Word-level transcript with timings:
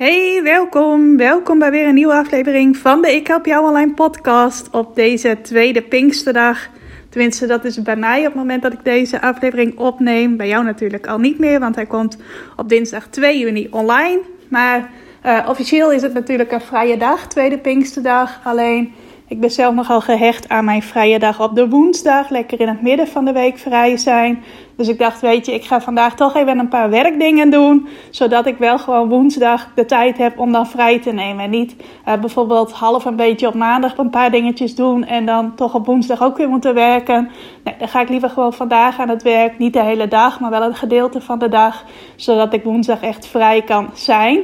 Hey, 0.00 0.40
welkom. 0.42 1.16
Welkom 1.16 1.58
bij 1.58 1.70
weer 1.70 1.88
een 1.88 1.94
nieuwe 1.94 2.12
aflevering 2.12 2.76
van 2.76 3.02
de 3.02 3.14
Ik 3.14 3.26
Help 3.26 3.46
Jou 3.46 3.66
Online 3.66 3.92
podcast 3.94 4.70
op 4.70 4.94
deze 4.94 5.38
tweede 5.42 5.82
Pinksterdag. 5.82 6.68
Tenminste, 7.08 7.46
dat 7.46 7.64
is 7.64 7.82
bij 7.82 7.96
mij 7.96 8.18
op 8.18 8.24
het 8.24 8.34
moment 8.34 8.62
dat 8.62 8.72
ik 8.72 8.84
deze 8.84 9.20
aflevering 9.20 9.78
opneem. 9.78 10.36
Bij 10.36 10.48
jou 10.48 10.64
natuurlijk 10.64 11.06
al 11.06 11.18
niet 11.18 11.38
meer, 11.38 11.60
want 11.60 11.74
hij 11.74 11.86
komt 11.86 12.18
op 12.56 12.68
dinsdag 12.68 13.06
2 13.06 13.38
juni 13.38 13.68
online. 13.70 14.20
Maar 14.48 14.90
uh, 15.26 15.46
officieel 15.48 15.92
is 15.92 16.02
het 16.02 16.12
natuurlijk 16.12 16.52
een 16.52 16.60
vrije 16.60 16.96
dag, 16.96 17.26
tweede 17.26 17.58
Pinksterdag. 17.58 18.40
Alleen 18.44 18.92
ik 19.30 19.40
ben 19.40 19.50
zelf 19.50 19.74
nogal 19.74 20.00
gehecht 20.00 20.48
aan 20.48 20.64
mijn 20.64 20.82
vrije 20.82 21.18
dag 21.18 21.40
op 21.40 21.54
de 21.54 21.68
woensdag. 21.68 22.28
Lekker 22.30 22.60
in 22.60 22.68
het 22.68 22.82
midden 22.82 23.08
van 23.08 23.24
de 23.24 23.32
week 23.32 23.58
vrij 23.58 23.96
zijn. 23.96 24.42
Dus 24.76 24.88
ik 24.88 24.98
dacht, 24.98 25.20
weet 25.20 25.46
je, 25.46 25.54
ik 25.54 25.64
ga 25.64 25.80
vandaag 25.80 26.14
toch 26.14 26.36
even 26.36 26.58
een 26.58 26.68
paar 26.68 26.90
werkdingen 26.90 27.50
doen. 27.50 27.88
Zodat 28.10 28.46
ik 28.46 28.56
wel 28.56 28.78
gewoon 28.78 29.08
woensdag 29.08 29.68
de 29.74 29.84
tijd 29.84 30.18
heb 30.18 30.38
om 30.38 30.52
dan 30.52 30.66
vrij 30.66 30.98
te 30.98 31.12
nemen. 31.12 31.44
En 31.44 31.50
niet 31.50 31.76
uh, 32.08 32.14
bijvoorbeeld 32.14 32.72
half 32.72 33.04
een 33.04 33.16
beetje 33.16 33.46
op 33.46 33.54
maandag 33.54 33.98
een 33.98 34.10
paar 34.10 34.30
dingetjes 34.30 34.74
doen. 34.74 35.04
En 35.04 35.26
dan 35.26 35.54
toch 35.54 35.74
op 35.74 35.86
woensdag 35.86 36.22
ook 36.22 36.36
weer 36.36 36.48
moeten 36.48 36.74
werken. 36.74 37.30
Nee, 37.64 37.74
dan 37.78 37.88
ga 37.88 38.00
ik 38.00 38.08
liever 38.08 38.30
gewoon 38.30 38.52
vandaag 38.52 38.98
aan 39.00 39.08
het 39.08 39.22
werk. 39.22 39.58
Niet 39.58 39.72
de 39.72 39.82
hele 39.82 40.08
dag, 40.08 40.40
maar 40.40 40.50
wel 40.50 40.62
een 40.62 40.74
gedeelte 40.74 41.20
van 41.20 41.38
de 41.38 41.48
dag. 41.48 41.84
Zodat 42.16 42.52
ik 42.52 42.64
woensdag 42.64 43.00
echt 43.02 43.26
vrij 43.26 43.62
kan 43.62 43.90
zijn. 43.94 44.40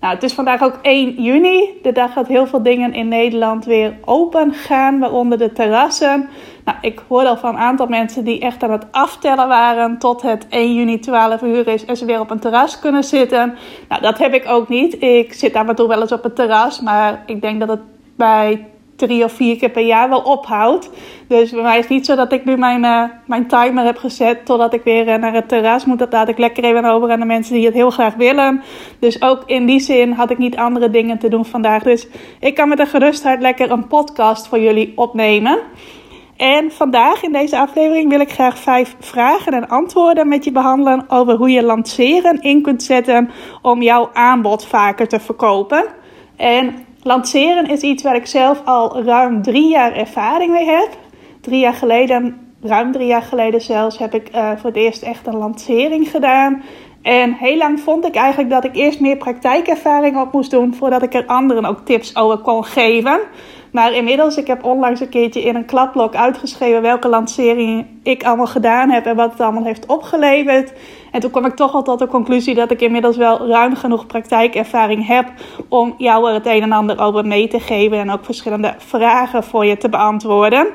Nou, 0.00 0.14
het 0.14 0.22
is 0.22 0.32
vandaag 0.32 0.62
ook 0.62 0.78
1 0.82 1.22
juni. 1.22 1.78
De 1.82 1.92
dag 1.92 2.14
dat 2.14 2.26
heel 2.26 2.46
veel 2.46 2.62
dingen 2.62 2.94
in 2.94 3.08
Nederland 3.08 3.64
weer 3.64 3.96
open 4.04 4.52
gaan, 4.52 4.98
waaronder 4.98 5.38
de 5.38 5.52
terrassen. 5.52 6.28
Nou, 6.64 6.78
ik 6.80 7.02
hoorde 7.08 7.28
al 7.28 7.36
van 7.36 7.54
een 7.54 7.60
aantal 7.60 7.86
mensen 7.86 8.24
die 8.24 8.40
echt 8.40 8.62
aan 8.62 8.70
het 8.70 8.86
aftellen 8.90 9.48
waren 9.48 9.98
tot 9.98 10.22
het 10.22 10.46
1 10.48 10.74
juni 10.74 10.98
12 10.98 11.42
uur 11.42 11.68
is 11.68 11.84
en 11.84 11.96
ze 11.96 12.04
weer 12.04 12.20
op 12.20 12.30
een 12.30 12.38
terras 12.38 12.78
kunnen 12.78 13.04
zitten. 13.04 13.56
Nou, 13.88 14.02
dat 14.02 14.18
heb 14.18 14.34
ik 14.34 14.48
ook 14.48 14.68
niet. 14.68 15.02
Ik 15.02 15.32
zit 15.32 15.54
af 15.54 15.68
en 15.68 15.74
toe 15.74 15.88
wel 15.88 16.00
eens 16.00 16.12
op 16.12 16.24
een 16.24 16.34
terras, 16.34 16.80
maar 16.80 17.22
ik 17.26 17.40
denk 17.40 17.60
dat 17.60 17.68
het 17.68 17.82
bij 18.16 18.66
drie 18.98 19.24
of 19.24 19.32
vier 19.32 19.56
keer 19.56 19.70
per 19.70 19.86
jaar 19.86 20.08
wel 20.08 20.20
ophoudt. 20.20 20.90
Dus 21.28 21.50
bij 21.50 21.62
mij 21.62 21.76
is 21.76 21.80
het 21.80 21.90
niet 21.92 22.06
zo 22.06 22.16
dat 22.16 22.32
ik 22.32 22.44
nu 22.44 22.56
mijn, 22.56 22.84
uh, 22.84 23.04
mijn 23.26 23.46
timer 23.46 23.84
heb 23.84 23.96
gezet 23.96 24.46
totdat 24.46 24.74
ik 24.74 24.82
weer 24.84 25.08
uh, 25.08 25.14
naar 25.14 25.34
het 25.34 25.48
terras 25.48 25.84
moet. 25.84 25.98
Dat 25.98 26.12
laat 26.12 26.28
ik 26.28 26.38
lekker 26.38 26.64
even 26.64 26.84
over 26.84 27.10
aan 27.10 27.20
de 27.20 27.26
mensen 27.26 27.54
die 27.54 27.64
het 27.64 27.74
heel 27.74 27.90
graag 27.90 28.14
willen. 28.14 28.62
Dus 28.98 29.22
ook 29.22 29.42
in 29.46 29.66
die 29.66 29.80
zin 29.80 30.12
had 30.12 30.30
ik 30.30 30.38
niet 30.38 30.56
andere 30.56 30.90
dingen 30.90 31.18
te 31.18 31.28
doen 31.28 31.44
vandaag. 31.44 31.82
Dus 31.82 32.08
ik 32.40 32.54
kan 32.54 32.68
met 32.68 32.78
een 32.78 32.86
gerustheid 32.86 33.40
lekker 33.40 33.70
een 33.70 33.86
podcast 33.86 34.48
voor 34.48 34.58
jullie 34.58 34.92
opnemen. 34.96 35.58
En 36.36 36.72
vandaag 36.72 37.22
in 37.22 37.32
deze 37.32 37.58
aflevering 37.58 38.10
wil 38.10 38.20
ik 38.20 38.30
graag 38.30 38.58
vijf 38.58 38.96
vragen 39.00 39.52
en 39.52 39.68
antwoorden 39.68 40.28
met 40.28 40.44
je 40.44 40.52
behandelen 40.52 41.04
over 41.08 41.34
hoe 41.34 41.50
je 41.50 41.62
lanceren 41.62 42.40
in 42.40 42.62
kunt 42.62 42.82
zetten 42.82 43.30
om 43.62 43.82
jouw 43.82 44.10
aanbod 44.12 44.66
vaker 44.66 45.08
te 45.08 45.20
verkopen. 45.20 45.84
En 46.36 46.86
Lanceren 47.02 47.66
is 47.66 47.80
iets 47.80 48.02
waar 48.02 48.16
ik 48.16 48.26
zelf 48.26 48.62
al 48.64 49.02
ruim 49.02 49.42
drie 49.42 49.68
jaar 49.68 49.92
ervaring 49.92 50.52
mee 50.52 50.66
heb. 50.66 50.88
Drie 51.40 51.60
jaar 51.60 51.74
geleden, 51.74 52.54
ruim 52.62 52.92
drie 52.92 53.06
jaar 53.06 53.22
geleden 53.22 53.60
zelfs, 53.60 53.98
heb 53.98 54.14
ik 54.14 54.28
uh, 54.34 54.50
voor 54.56 54.70
het 54.70 54.76
eerst 54.76 55.02
echt 55.02 55.26
een 55.26 55.36
lancering 55.36 56.10
gedaan. 56.10 56.62
En 57.02 57.32
heel 57.32 57.56
lang 57.56 57.80
vond 57.80 58.04
ik 58.06 58.14
eigenlijk 58.14 58.50
dat 58.50 58.64
ik 58.64 58.76
eerst 58.76 59.00
meer 59.00 59.16
praktijkervaring 59.16 60.20
op 60.20 60.32
moest 60.32 60.50
doen 60.50 60.74
voordat 60.74 61.02
ik 61.02 61.14
er 61.14 61.26
anderen 61.26 61.64
ook 61.64 61.80
tips 61.84 62.16
over 62.16 62.38
kon 62.38 62.64
geven. 62.64 63.20
Maar 63.72 63.92
inmiddels, 63.92 64.36
ik 64.36 64.46
heb 64.46 64.64
onlangs 64.64 65.00
een 65.00 65.08
keertje 65.08 65.42
in 65.42 65.54
een 65.54 65.64
klapblok 65.64 66.14
uitgeschreven 66.14 66.82
welke 66.82 67.08
lancering 67.08 67.86
ik 68.02 68.22
allemaal 68.22 68.46
gedaan 68.46 68.90
heb 68.90 69.06
en 69.06 69.16
wat 69.16 69.30
het 69.30 69.40
allemaal 69.40 69.64
heeft 69.64 69.86
opgeleverd. 69.86 70.72
En 71.12 71.20
toen 71.20 71.30
kwam 71.30 71.44
ik 71.44 71.54
toch 71.54 71.74
al 71.74 71.82
tot 71.82 71.98
de 71.98 72.06
conclusie 72.06 72.54
dat 72.54 72.70
ik 72.70 72.80
inmiddels 72.80 73.16
wel 73.16 73.46
ruim 73.46 73.76
genoeg 73.76 74.06
praktijkervaring 74.06 75.06
heb 75.06 75.32
om 75.68 75.94
jou 75.98 76.28
er 76.28 76.34
het 76.34 76.46
een 76.46 76.62
en 76.62 76.72
ander 76.72 77.00
over 77.00 77.26
mee 77.26 77.48
te 77.48 77.60
geven 77.60 77.98
en 77.98 78.10
ook 78.10 78.24
verschillende 78.24 78.74
vragen 78.78 79.44
voor 79.44 79.64
je 79.64 79.76
te 79.76 79.88
beantwoorden. 79.88 80.66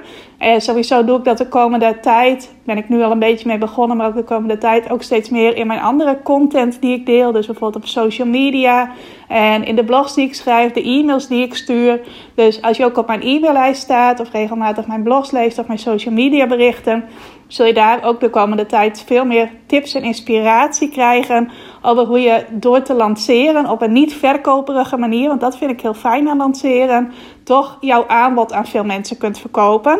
En 0.43 0.61
sowieso 0.61 1.05
doe 1.05 1.17
ik 1.17 1.23
dat 1.23 1.37
de 1.37 1.47
komende 1.47 1.97
tijd, 2.01 2.53
ben 2.65 2.77
ik 2.77 2.89
nu 2.89 3.03
al 3.03 3.11
een 3.11 3.19
beetje 3.19 3.47
mee 3.47 3.57
begonnen, 3.57 3.97
maar 3.97 4.07
ook 4.07 4.15
de 4.15 4.23
komende 4.23 4.57
tijd 4.57 4.91
ook 4.91 5.03
steeds 5.03 5.29
meer 5.29 5.55
in 5.55 5.67
mijn 5.67 5.79
andere 5.79 6.19
content 6.23 6.81
die 6.81 6.93
ik 6.93 7.05
deel. 7.05 7.31
Dus 7.31 7.45
bijvoorbeeld 7.45 7.83
op 7.83 7.89
social 7.89 8.27
media 8.27 8.91
en 9.27 9.65
in 9.65 9.75
de 9.75 9.83
blogs 9.83 10.13
die 10.13 10.25
ik 10.25 10.35
schrijf, 10.35 10.71
de 10.71 10.83
e-mails 10.83 11.27
die 11.27 11.43
ik 11.43 11.53
stuur. 11.53 12.01
Dus 12.35 12.61
als 12.61 12.77
je 12.77 12.85
ook 12.85 12.97
op 12.97 13.07
mijn 13.07 13.21
e-maillijst 13.21 13.81
staat 13.81 14.19
of 14.19 14.31
regelmatig 14.31 14.87
mijn 14.87 15.03
blogs 15.03 15.31
leest 15.31 15.59
of 15.59 15.67
mijn 15.67 15.79
social 15.79 16.13
media 16.13 16.47
berichten, 16.47 17.03
zul 17.47 17.65
je 17.65 17.73
daar 17.73 18.03
ook 18.03 18.19
de 18.19 18.29
komende 18.29 18.65
tijd 18.65 19.03
veel 19.05 19.25
meer 19.25 19.51
tips 19.65 19.93
en 19.93 20.03
inspiratie 20.03 20.89
krijgen 20.89 21.51
over 21.81 22.05
hoe 22.05 22.19
je 22.19 22.45
door 22.51 22.81
te 22.81 22.93
lanceren 22.93 23.69
op 23.69 23.81
een 23.81 23.91
niet 23.91 24.13
verkoperige 24.13 24.97
manier, 24.97 25.27
want 25.27 25.41
dat 25.41 25.57
vind 25.57 25.71
ik 25.71 25.81
heel 25.81 25.93
fijn 25.93 26.29
aan 26.29 26.37
lanceren, 26.37 27.11
toch 27.43 27.77
jouw 27.79 28.07
aanbod 28.07 28.53
aan 28.53 28.65
veel 28.65 28.83
mensen 28.83 29.17
kunt 29.17 29.39
verkopen. 29.39 29.99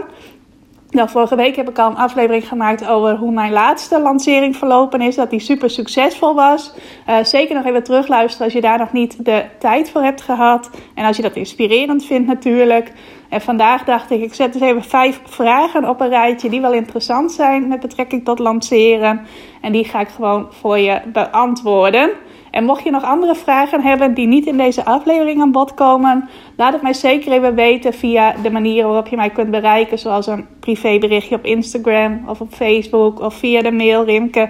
Nou, 0.94 1.09
vorige 1.09 1.36
week 1.36 1.56
heb 1.56 1.70
ik 1.70 1.80
al 1.80 1.90
een 1.90 1.96
aflevering 1.96 2.48
gemaakt 2.48 2.88
over 2.88 3.16
hoe 3.16 3.31
mijn 3.31 3.52
laatste 3.52 4.00
lancering 4.02 4.56
verlopen 4.56 5.02
is. 5.02 5.16
Dat 5.16 5.30
die 5.30 5.40
super 5.40 5.70
succesvol 5.70 6.36
was. 6.36 6.74
Uh, 7.09 7.24
zeker 7.24 7.56
nog 7.56 7.66
even 7.66 7.84
terugluisteren 7.84 8.46
als 8.46 8.54
je 8.54 8.62
daar 8.62 8.78
nog 8.78 8.92
niet 8.92 9.26
de 9.26 9.46
tijd 9.59 9.90
voor 9.90 10.02
hebt 10.02 10.22
gehad. 10.22 10.70
En 10.96 11.06
als 11.06 11.16
je 11.16 11.22
dat 11.22 11.36
inspirerend 11.36 12.06
vindt 12.06 12.28
natuurlijk. 12.28 12.92
En 13.30 13.42
vandaag 13.42 13.84
dacht 13.84 14.12
ik, 14.12 14.22
ik 14.22 14.34
zet 14.34 14.54
dus 14.54 14.62
even 14.62 14.84
vijf 14.84 15.22
vragen 15.24 15.90
op 15.90 16.02
een 16.02 16.09
rijtje 16.09 16.50
die 16.50 16.62
wel 16.62 16.74
interessant 16.74 17.31
zijn 17.31 17.68
met 17.68 17.80
betrekking 17.80 18.25
tot 18.25 18.40
lanceren. 18.40 19.22
En 19.62 19.72
die 19.72 19.86
ga 19.86 20.00
ik 20.00 20.10
gewoon 20.10 20.48
voor 20.50 20.78
je 20.78 21.02
beantwoorden. 21.06 22.10
En 22.53 22.64
mocht 22.64 22.84
je 22.84 22.91
nog 22.91 23.03
andere 23.03 23.36
vragen 23.36 23.81
hebben 23.81 24.14
die 24.14 24.28
niet 24.28 24.46
in 24.46 24.58
deze 24.58 24.86
aflevering 24.86 25.41
aan 25.41 25.52
bod 25.52 25.74
komen, 25.74 26.30
laat 26.58 26.74
het 26.74 26.81
mij 26.81 26.94
zeker 26.94 27.31
even 27.31 27.56
weten 27.56 27.94
via 27.94 28.36
de 28.44 28.52
manier 28.52 28.86
waarop 28.86 29.08
je 29.08 29.16
mij 29.16 29.30
kunt 29.30 29.52
bereiken, 29.52 30.00
zoals 30.00 30.28
een 30.28 30.47
privéberichtje 30.59 31.36
op 31.36 31.46
Instagram 31.46 32.24
of 32.28 32.42
op 32.42 32.53
Facebook 32.53 33.19
of 33.19 33.34
via 33.34 33.62
de 33.62 33.72
mail 33.72 34.03
rimke. 34.06 34.50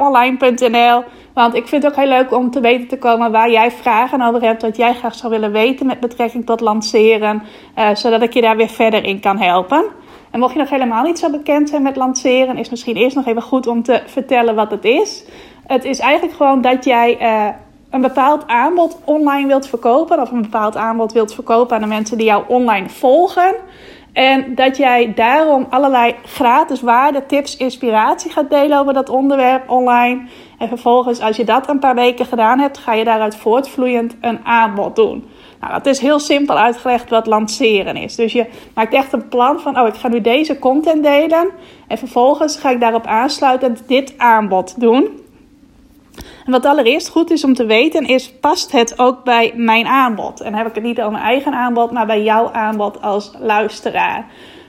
Online.nl. 0.00 1.02
Want 1.34 1.54
ik 1.54 1.68
vind 1.68 1.82
het 1.82 1.92
ook 1.92 1.98
heel 1.98 2.08
leuk 2.08 2.32
om 2.32 2.50
te 2.50 2.60
weten 2.60 2.88
te 2.88 2.98
komen 2.98 3.32
waar 3.32 3.50
jij 3.50 3.70
vragen 3.70 4.22
over 4.22 4.42
hebt, 4.42 4.62
wat 4.62 4.76
jij 4.76 4.94
graag 4.94 5.14
zou 5.14 5.32
willen 5.32 5.52
weten 5.52 5.86
met 5.86 6.00
betrekking 6.00 6.46
tot 6.46 6.60
lanceren, 6.60 7.42
uh, 7.78 7.94
zodat 7.94 8.22
ik 8.22 8.32
je 8.32 8.40
daar 8.40 8.56
weer 8.56 8.68
verder 8.68 9.04
in 9.04 9.20
kan 9.20 9.38
helpen. 9.38 9.84
En 10.30 10.40
mocht 10.40 10.52
je 10.52 10.58
nog 10.58 10.70
helemaal 10.70 11.02
niet 11.02 11.18
zo 11.18 11.30
bekend 11.30 11.68
zijn 11.68 11.82
met 11.82 11.96
lanceren, 11.96 12.58
is 12.58 12.70
misschien 12.70 12.96
eerst 12.96 13.16
nog 13.16 13.26
even 13.26 13.42
goed 13.42 13.66
om 13.66 13.82
te 13.82 14.02
vertellen 14.06 14.54
wat 14.54 14.70
het 14.70 14.84
is. 14.84 15.24
Het 15.70 15.84
is 15.84 15.98
eigenlijk 15.98 16.36
gewoon 16.36 16.60
dat 16.60 16.84
jij 16.84 17.22
uh, 17.22 17.48
een 17.90 18.00
bepaald 18.00 18.46
aanbod 18.46 18.98
online 19.04 19.46
wilt 19.46 19.66
verkopen. 19.66 20.20
Of 20.20 20.30
een 20.30 20.42
bepaald 20.42 20.76
aanbod 20.76 21.12
wilt 21.12 21.34
verkopen 21.34 21.76
aan 21.76 21.82
de 21.82 21.88
mensen 21.88 22.16
die 22.16 22.26
jou 22.26 22.44
online 22.48 22.88
volgen. 22.88 23.54
En 24.12 24.54
dat 24.54 24.76
jij 24.76 25.12
daarom 25.14 25.66
allerlei 25.70 26.14
gratis 26.24 26.80
waarde, 26.80 27.26
tips, 27.26 27.56
inspiratie 27.56 28.30
gaat 28.30 28.50
delen 28.50 28.78
over 28.78 28.92
dat 28.92 29.08
onderwerp 29.08 29.70
online. 29.70 30.20
En 30.58 30.68
vervolgens, 30.68 31.20
als 31.20 31.36
je 31.36 31.44
dat 31.44 31.68
een 31.68 31.78
paar 31.78 31.94
weken 31.94 32.26
gedaan 32.26 32.58
hebt, 32.58 32.78
ga 32.78 32.94
je 32.94 33.04
daaruit 33.04 33.36
voortvloeiend 33.36 34.16
een 34.20 34.38
aanbod 34.44 34.96
doen. 34.96 35.28
Nou, 35.60 35.72
dat 35.72 35.86
is 35.86 35.98
heel 35.98 36.18
simpel 36.18 36.58
uitgelegd 36.58 37.10
wat 37.10 37.26
lanceren 37.26 37.96
is. 37.96 38.16
Dus 38.16 38.32
je 38.32 38.46
maakt 38.74 38.94
echt 38.94 39.12
een 39.12 39.28
plan 39.28 39.60
van, 39.60 39.80
oh, 39.80 39.86
ik 39.86 39.94
ga 39.94 40.08
nu 40.08 40.20
deze 40.20 40.58
content 40.58 41.02
delen. 41.02 41.48
En 41.86 41.98
vervolgens 41.98 42.56
ga 42.56 42.70
ik 42.70 42.80
daarop 42.80 43.06
aansluiten 43.06 43.76
dit 43.86 44.14
aanbod 44.18 44.80
doen. 44.80 45.28
En 46.44 46.52
wat 46.52 46.66
allereerst 46.66 47.08
goed 47.08 47.30
is 47.30 47.44
om 47.44 47.54
te 47.54 47.66
weten 47.66 48.06
is, 48.06 48.32
past 48.32 48.72
het 48.72 48.98
ook 48.98 49.24
bij 49.24 49.52
mijn 49.56 49.86
aanbod? 49.86 50.40
En 50.40 50.54
heb 50.54 50.66
ik 50.66 50.74
het 50.74 50.84
niet 50.84 51.00
over 51.00 51.12
mijn 51.12 51.24
eigen 51.24 51.52
aanbod, 51.52 51.90
maar 51.90 52.06
bij 52.06 52.22
jouw 52.22 52.50
aanbod 52.52 53.02
als 53.02 53.32
luisteraar. 53.38 54.26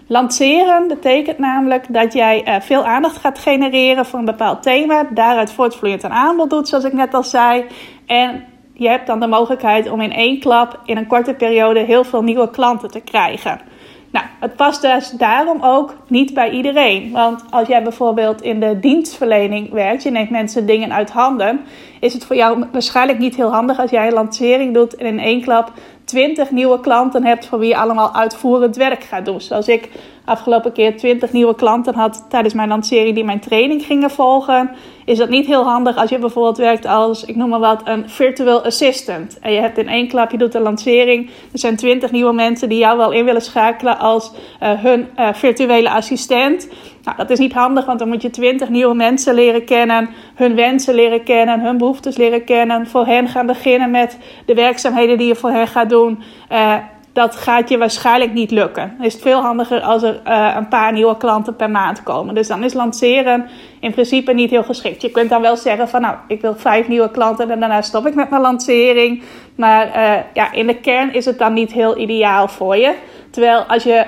Lanceren 0.07 0.88
betekent 0.88 1.38
namelijk 1.38 1.94
dat 1.94 2.13
jij 2.13 2.47
uh, 2.47 2.62
veel 2.62 2.85
aandacht 2.85 3.18
gaat 3.18 3.39
genereren 3.39 4.06
voor 4.06 4.19
een 4.19 4.25
bepaald 4.25 4.63
thema, 4.63 5.03
daaruit 5.03 5.51
voortvloeiend 5.51 6.03
een 6.03 6.12
aanbod 6.12 6.50
doet, 6.50 6.68
zoals 6.68 6.83
ik 6.83 6.94
net 6.94 7.13
al 7.13 7.23
zei. 7.23 7.65
En 8.06 8.44
je 8.73 8.89
hebt 8.89 9.07
dan 9.07 9.19
de 9.19 9.27
mogelijkheid 9.27 9.89
om 9.89 10.01
in 10.01 10.13
één 10.13 10.39
klap 10.39 10.79
in 10.85 10.97
een 10.97 11.07
korte 11.07 11.33
periode 11.33 11.79
heel 11.79 12.03
veel 12.03 12.23
nieuwe 12.23 12.50
klanten 12.50 12.91
te 12.91 13.01
krijgen. 13.01 13.62
Nou, 14.11 14.25
het 14.39 14.55
past 14.55 14.81
dus 14.81 15.09
daarom 15.09 15.57
ook 15.61 15.95
niet 16.07 16.33
bij 16.33 16.49
iedereen. 16.49 17.11
Want 17.11 17.43
als 17.49 17.67
jij 17.67 17.83
bijvoorbeeld 17.83 18.41
in 18.41 18.59
de 18.59 18.79
dienstverlening 18.79 19.71
werkt, 19.71 20.03
je 20.03 20.11
neemt 20.11 20.29
mensen 20.29 20.65
dingen 20.65 20.93
uit 20.93 21.09
handen, 21.09 21.61
is 21.99 22.13
het 22.13 22.25
voor 22.25 22.35
jou 22.35 22.65
waarschijnlijk 22.71 23.19
niet 23.19 23.35
heel 23.35 23.51
handig 23.51 23.79
als 23.79 23.91
jij 23.91 24.07
een 24.07 24.13
lancering 24.13 24.73
doet 24.73 24.95
en 24.95 25.05
in 25.05 25.19
één 25.19 25.41
klap 25.41 25.71
20 26.11 26.51
nieuwe 26.51 26.79
klanten 26.79 27.25
hebt 27.25 27.45
voor 27.45 27.59
wie 27.59 27.69
je 27.69 27.77
allemaal 27.77 28.13
uitvoerend 28.13 28.75
werk 28.75 29.03
gaat 29.03 29.25
doen. 29.25 29.41
Zoals 29.41 29.67
ik 29.67 29.89
afgelopen 30.25 30.71
keer 30.71 30.97
20 30.97 31.31
nieuwe 31.31 31.55
klanten 31.55 31.93
had 31.95 32.25
tijdens 32.29 32.53
mijn 32.53 32.67
lancering 32.67 33.15
die 33.15 33.23
mijn 33.23 33.39
training 33.39 33.85
gingen 33.85 34.09
volgen, 34.11 34.71
is 35.05 35.17
dat 35.17 35.29
niet 35.29 35.45
heel 35.45 35.63
handig 35.63 35.95
als 35.95 36.09
je 36.09 36.19
bijvoorbeeld 36.19 36.57
werkt 36.57 36.85
als, 36.85 37.25
ik 37.25 37.35
noem 37.35 37.49
maar 37.49 37.59
wat, 37.59 37.81
een 37.83 38.09
virtual 38.09 38.65
assistant. 38.65 39.39
En 39.39 39.53
je 39.53 39.59
hebt 39.59 39.77
in 39.77 39.87
één 39.87 40.07
klap, 40.07 40.31
je 40.31 40.37
doet 40.37 40.51
de 40.51 40.59
lancering. 40.59 41.29
Er 41.51 41.59
zijn 41.59 41.75
20 41.75 42.11
nieuwe 42.11 42.33
mensen 42.33 42.69
die 42.69 42.77
jou 42.77 42.97
wel 42.97 43.11
in 43.11 43.25
willen 43.25 43.41
schakelen 43.41 43.97
als 43.97 44.31
uh, 44.63 44.69
hun 44.71 45.07
uh, 45.19 45.33
virtuele 45.33 45.89
assistent. 45.89 46.67
Nou, 47.03 47.18
dat 47.18 47.30
is 47.30 47.39
niet 47.39 47.53
handig, 47.53 47.86
want 47.86 48.00
dan 48.00 48.07
moet 48.07 48.21
je 48.21 48.30
20 48.30 48.69
nieuwe 48.69 48.95
mensen 48.95 49.33
leren 49.33 49.65
kennen, 49.65 50.09
hun 50.36 50.56
wensen 50.56 50.95
leren 50.95 51.24
kennen, 51.24 51.59
hun 51.59 51.77
behoeftes 51.77 52.18
leren 52.18 52.44
kennen, 52.44 52.88
voor 52.88 53.06
hen 53.06 53.27
gaan 53.27 53.45
beginnen 53.45 53.92
met 53.92 54.18
de 54.45 54.53
werkzaamheden 54.53 55.18
die 55.18 55.27
je 55.27 55.36
voor 55.36 55.51
hen 55.51 55.68
gaat 55.68 55.89
doen. 55.89 56.24
Uh, 56.51 56.75
dat 57.13 57.36
gaat 57.36 57.69
je 57.69 57.77
waarschijnlijk 57.77 58.33
niet 58.33 58.51
lukken. 58.51 58.98
Is 59.01 59.13
het 59.13 59.21
veel 59.21 59.42
handiger 59.42 59.81
als 59.81 60.03
er 60.03 60.21
uh, 60.27 60.53
een 60.57 60.68
paar 60.68 60.94
nieuwe 60.94 61.18
klanten 61.18 61.56
per 61.56 61.69
maand 61.69 62.03
komen. 62.03 62.36
Dus 62.36 62.48
dan 62.48 62.63
is 62.63 62.74
lanceren 62.74 63.50
in 63.80 63.92
principe 63.92 64.33
niet 64.33 64.50
heel 64.50 64.63
geschikt. 64.63 65.01
Je 65.01 65.12
kunt 65.12 65.30
dan 65.30 65.42
wel 65.42 65.56
zeggen 65.56 65.89
van 65.89 66.01
nou, 66.01 66.15
ik 66.27 66.42
wil 66.42 66.56
vijf 66.56 66.88
nieuwe 66.88 67.12
klanten 67.12 67.51
en 67.51 67.59
daarna 67.59 67.81
stop 67.81 68.07
ik 68.07 68.15
met 68.15 68.30
mijn 68.30 68.42
lancering. 68.42 69.24
Maar 69.56 69.88
uh, 69.88 70.24
ja, 70.33 70.51
in 70.51 70.68
de 70.68 70.80
kern 70.80 71.13
is 71.13 71.25
het 71.25 71.39
dan 71.39 71.54
niet 71.54 71.71
heel 71.71 71.97
ideaal 71.97 72.47
voor 72.47 72.77
je. 72.77 72.94
Terwijl 73.30 73.59
als 73.59 73.83
je 73.83 74.06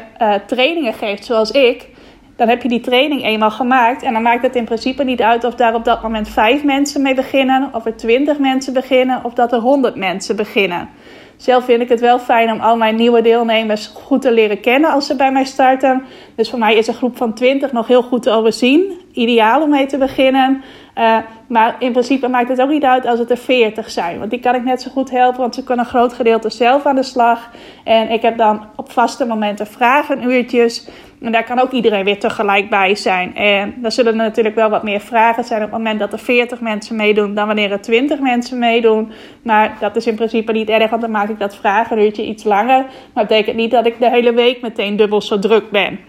trainingen 0.47 0.93
geeft 0.93 1.25
zoals 1.25 1.51
ik, 1.51 1.89
dan 2.35 2.47
heb 2.47 2.61
je 2.61 2.67
die 2.67 2.79
training 2.79 3.23
eenmaal 3.23 3.51
gemaakt. 3.51 4.03
En 4.03 4.13
dan 4.13 4.21
maakt 4.21 4.41
het 4.41 4.55
in 4.55 4.65
principe 4.65 5.03
niet 5.03 5.21
uit 5.21 5.43
of 5.43 5.55
daar 5.55 5.75
op 5.75 5.85
dat 5.85 6.01
moment 6.01 6.29
vijf 6.29 6.63
mensen 6.63 7.01
mee 7.01 7.15
beginnen, 7.15 7.69
of 7.73 7.85
er 7.85 7.95
twintig 7.95 8.39
mensen 8.39 8.73
beginnen, 8.73 9.23
of 9.23 9.33
dat 9.33 9.51
er 9.51 9.59
honderd 9.59 9.95
mensen 9.95 10.35
beginnen. 10.35 10.89
Zelf 11.37 11.65
vind 11.65 11.81
ik 11.81 11.89
het 11.89 11.99
wel 11.99 12.19
fijn 12.19 12.51
om 12.51 12.59
al 12.59 12.77
mijn 12.77 12.95
nieuwe 12.95 13.21
deelnemers 13.21 13.87
goed 13.87 14.21
te 14.21 14.31
leren 14.31 14.59
kennen 14.59 14.91
als 14.91 15.07
ze 15.07 15.15
bij 15.15 15.31
mij 15.31 15.45
starten. 15.45 16.03
Dus 16.35 16.49
voor 16.49 16.59
mij 16.59 16.75
is 16.75 16.87
een 16.87 16.93
groep 16.93 17.17
van 17.17 17.33
20 17.33 17.71
nog 17.71 17.87
heel 17.87 18.03
goed 18.03 18.23
te 18.23 18.31
overzien. 18.31 19.02
Ideaal 19.13 19.61
om 19.61 19.69
mee 19.69 19.85
te 19.85 19.97
beginnen. 19.97 20.63
Uh, 20.97 21.17
maar 21.47 21.75
in 21.79 21.91
principe 21.91 22.27
maakt 22.27 22.49
het 22.49 22.61
ook 22.61 22.69
niet 22.69 22.83
uit 22.83 23.05
als 23.05 23.19
het 23.19 23.29
er 23.29 23.37
40 23.37 23.89
zijn. 23.89 24.19
Want 24.19 24.29
die 24.29 24.39
kan 24.39 24.55
ik 24.55 24.63
net 24.63 24.81
zo 24.81 24.91
goed 24.91 25.09
helpen, 25.09 25.39
want 25.39 25.55
ze 25.55 25.63
kunnen 25.63 25.85
een 25.85 25.91
groot 25.91 26.13
gedeelte 26.13 26.49
zelf 26.49 26.85
aan 26.85 26.95
de 26.95 27.03
slag. 27.03 27.49
En 27.83 28.09
ik 28.09 28.21
heb 28.21 28.37
dan 28.37 28.65
op 28.75 28.91
vaste 28.91 29.25
momenten 29.25 29.67
vragenuurtjes. 29.67 30.87
En 31.21 31.31
daar 31.31 31.43
kan 31.43 31.59
ook 31.59 31.71
iedereen 31.71 32.05
weer 32.05 32.19
tegelijk 32.19 32.69
bij 32.69 32.95
zijn. 32.95 33.35
En 33.35 33.73
dan 33.77 33.91
zullen 33.91 34.15
natuurlijk 34.15 34.55
wel 34.55 34.69
wat 34.69 34.83
meer 34.83 34.99
vragen 34.99 35.43
zijn 35.43 35.63
op 35.63 35.69
het 35.69 35.77
moment 35.77 35.99
dat 35.99 36.13
er 36.13 36.19
40 36.19 36.61
mensen 36.61 36.95
meedoen 36.95 37.33
dan 37.33 37.47
wanneer 37.47 37.71
er 37.71 37.81
20 37.81 38.19
mensen 38.19 38.59
meedoen. 38.59 39.11
Maar 39.43 39.77
dat 39.79 39.95
is 39.95 40.07
in 40.07 40.15
principe 40.15 40.51
niet 40.51 40.69
erg, 40.69 40.89
want 40.89 41.01
dan 41.01 41.11
maak 41.11 41.29
ik 41.29 41.39
dat 41.39 41.55
vragenuurtje 41.55 42.25
iets 42.25 42.43
langer. 42.43 42.81
Maar 42.83 42.87
dat 43.13 43.27
betekent 43.27 43.55
niet 43.55 43.71
dat 43.71 43.85
ik 43.85 43.99
de 43.99 44.09
hele 44.09 44.33
week 44.33 44.61
meteen 44.61 44.95
dubbel 44.95 45.21
zo 45.21 45.39
druk 45.39 45.71
ben. 45.71 45.99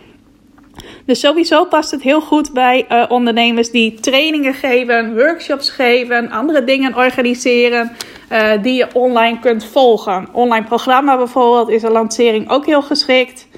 Dus 1.07 1.21
sowieso 1.21 1.65
past 1.65 1.91
het 1.91 2.03
heel 2.03 2.21
goed 2.21 2.53
bij 2.53 2.87
uh, 2.89 3.05
ondernemers 3.09 3.71
die 3.71 3.95
trainingen 3.95 4.55
geven, 4.55 5.15
workshops 5.15 5.71
geven, 5.71 6.31
andere 6.31 6.65
dingen 6.65 6.97
organiseren 6.97 7.97
uh, 8.33 8.63
die 8.63 8.75
je 8.75 8.89
online 8.93 9.39
kunt 9.39 9.65
volgen. 9.65 10.29
Online 10.33 10.65
programma 10.65 11.17
bijvoorbeeld 11.17 11.69
is 11.69 11.83
een 11.83 11.93
lancering 11.93 12.51
ook 12.51 12.67
heel 12.67 12.83
geschikt. 12.83 13.49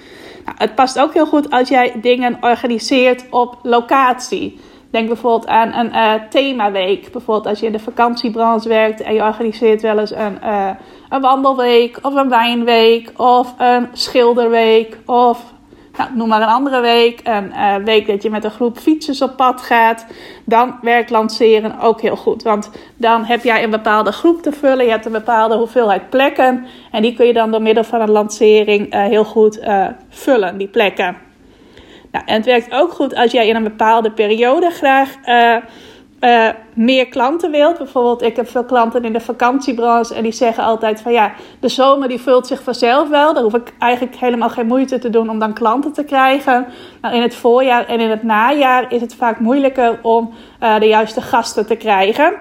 Nou, 0.44 0.56
het 0.58 0.74
past 0.74 0.98
ook 0.98 1.14
heel 1.14 1.26
goed 1.26 1.50
als 1.50 1.68
jij 1.68 1.92
dingen 2.00 2.38
organiseert 2.40 3.24
op 3.30 3.58
locatie. 3.62 4.60
Denk 4.90 5.06
bijvoorbeeld 5.08 5.46
aan 5.46 5.72
een 5.72 5.90
uh, 5.92 6.12
themaweek. 6.30 7.12
Bijvoorbeeld 7.12 7.46
als 7.46 7.60
je 7.60 7.66
in 7.66 7.72
de 7.72 7.78
vakantiebranche 7.78 8.68
werkt 8.68 9.00
en 9.00 9.14
je 9.14 9.22
organiseert 9.22 9.82
wel 9.82 9.98
eens 9.98 10.14
een, 10.14 10.38
een 11.08 11.20
wandelweek 11.20 11.98
of 12.02 12.14
een 12.14 12.28
wijnweek 12.28 13.12
of 13.16 13.54
een 13.58 13.88
schilderweek 13.92 14.98
of 15.06 15.54
nou, 15.98 16.10
noem 16.14 16.28
maar 16.28 16.42
een 16.42 16.48
andere 16.48 16.80
week, 16.80 17.20
een 17.24 17.50
uh, 17.50 17.74
week 17.76 18.06
dat 18.06 18.22
je 18.22 18.30
met 18.30 18.44
een 18.44 18.50
groep 18.50 18.78
fietsers 18.78 19.22
op 19.22 19.36
pad 19.36 19.62
gaat, 19.62 20.06
dan 20.44 20.78
werkt 20.82 21.10
lanceren 21.10 21.80
ook 21.80 22.00
heel 22.00 22.16
goed. 22.16 22.42
Want 22.42 22.70
dan 22.96 23.24
heb 23.24 23.42
jij 23.42 23.62
een 23.62 23.70
bepaalde 23.70 24.12
groep 24.12 24.42
te 24.42 24.52
vullen, 24.52 24.84
je 24.84 24.90
hebt 24.90 25.06
een 25.06 25.12
bepaalde 25.12 25.56
hoeveelheid 25.56 26.10
plekken 26.10 26.66
en 26.90 27.02
die 27.02 27.14
kun 27.14 27.26
je 27.26 27.32
dan 27.32 27.50
door 27.50 27.62
middel 27.62 27.84
van 27.84 28.00
een 28.00 28.10
lancering 28.10 28.94
uh, 28.94 29.04
heel 29.04 29.24
goed 29.24 29.58
uh, 29.58 29.86
vullen, 30.08 30.58
die 30.58 30.68
plekken. 30.68 31.16
Nou, 32.12 32.24
en 32.26 32.34
het 32.34 32.44
werkt 32.44 32.72
ook 32.72 32.92
goed 32.92 33.14
als 33.14 33.32
jij 33.32 33.48
in 33.48 33.56
een 33.56 33.62
bepaalde 33.62 34.10
periode 34.10 34.70
graag 34.70 35.14
uh, 36.20 36.48
meer 36.74 37.06
klanten 37.08 37.50
wilt. 37.50 37.78
Bijvoorbeeld, 37.78 38.22
ik 38.22 38.36
heb 38.36 38.48
veel 38.48 38.64
klanten 38.64 39.04
in 39.04 39.12
de 39.12 39.20
vakantiebranche 39.20 40.14
en 40.14 40.22
die 40.22 40.32
zeggen 40.32 40.64
altijd 40.64 41.00
van 41.00 41.12
ja, 41.12 41.32
de 41.60 41.68
zomer 41.68 42.08
die 42.08 42.20
vult 42.20 42.46
zich 42.46 42.62
vanzelf 42.62 43.08
wel. 43.08 43.34
Daar 43.34 43.42
hoef 43.42 43.54
ik 43.54 43.72
eigenlijk 43.78 44.16
helemaal 44.16 44.48
geen 44.48 44.66
moeite 44.66 44.98
te 44.98 45.10
doen 45.10 45.30
om 45.30 45.38
dan 45.38 45.54
klanten 45.54 45.92
te 45.92 46.04
krijgen. 46.04 46.66
Maar 47.00 47.14
in 47.14 47.22
het 47.22 47.34
voorjaar 47.34 47.86
en 47.86 48.00
in 48.00 48.10
het 48.10 48.22
najaar 48.22 48.92
is 48.92 49.00
het 49.00 49.14
vaak 49.14 49.40
moeilijker 49.40 49.98
om 50.02 50.32
uh, 50.62 50.78
de 50.78 50.86
juiste 50.86 51.20
gasten 51.20 51.66
te 51.66 51.76
krijgen. 51.76 52.34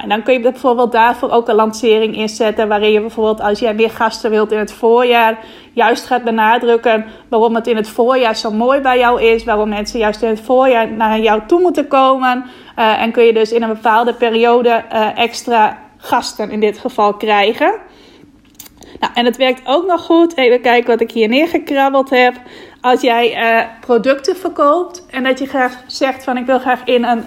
En 0.00 0.08
dan 0.08 0.22
kun 0.22 0.32
je 0.32 0.40
bijvoorbeeld 0.40 0.92
daarvoor 0.92 1.30
ook 1.30 1.48
een 1.48 1.54
lancering 1.54 2.16
inzetten. 2.16 2.68
Waarin 2.68 2.92
je 2.92 3.00
bijvoorbeeld 3.00 3.40
als 3.40 3.58
jij 3.58 3.74
meer 3.74 3.90
gasten 3.90 4.30
wilt 4.30 4.52
in 4.52 4.58
het 4.58 4.72
voorjaar. 4.72 5.38
Juist 5.72 6.04
gaat 6.04 6.24
benadrukken 6.24 7.04
waarom 7.28 7.54
het 7.54 7.66
in 7.66 7.76
het 7.76 7.88
voorjaar 7.88 8.36
zo 8.36 8.50
mooi 8.50 8.80
bij 8.80 8.98
jou 8.98 9.22
is. 9.22 9.44
Waarom 9.44 9.68
mensen 9.68 9.98
juist 9.98 10.22
in 10.22 10.28
het 10.28 10.40
voorjaar 10.40 10.92
naar 10.92 11.20
jou 11.20 11.40
toe 11.46 11.60
moeten 11.60 11.88
komen. 11.88 12.44
Uh, 12.78 13.02
en 13.02 13.12
kun 13.12 13.24
je 13.24 13.32
dus 13.32 13.52
in 13.52 13.62
een 13.62 13.72
bepaalde 13.72 14.14
periode 14.14 14.84
uh, 14.92 15.18
extra 15.18 15.78
gasten 15.96 16.50
in 16.50 16.60
dit 16.60 16.78
geval 16.78 17.14
krijgen. 17.14 17.74
Nou, 19.00 19.12
en 19.14 19.24
het 19.24 19.36
werkt 19.36 19.60
ook 19.64 19.86
nog 19.86 20.04
goed. 20.04 20.36
Even 20.36 20.60
kijken 20.60 20.90
wat 20.90 21.00
ik 21.00 21.10
hier 21.10 21.28
neergekrabbeld 21.28 22.10
heb. 22.10 22.34
Als 22.80 23.00
jij 23.00 23.54
uh, 23.54 23.64
producten 23.80 24.36
verkoopt 24.36 25.06
en 25.10 25.22
dat 25.24 25.38
je 25.38 25.46
graag 25.46 25.76
zegt 25.86 26.24
van 26.24 26.36
ik 26.36 26.46
wil 26.46 26.58
graag 26.58 26.84
in 26.84 27.04
een 27.04 27.24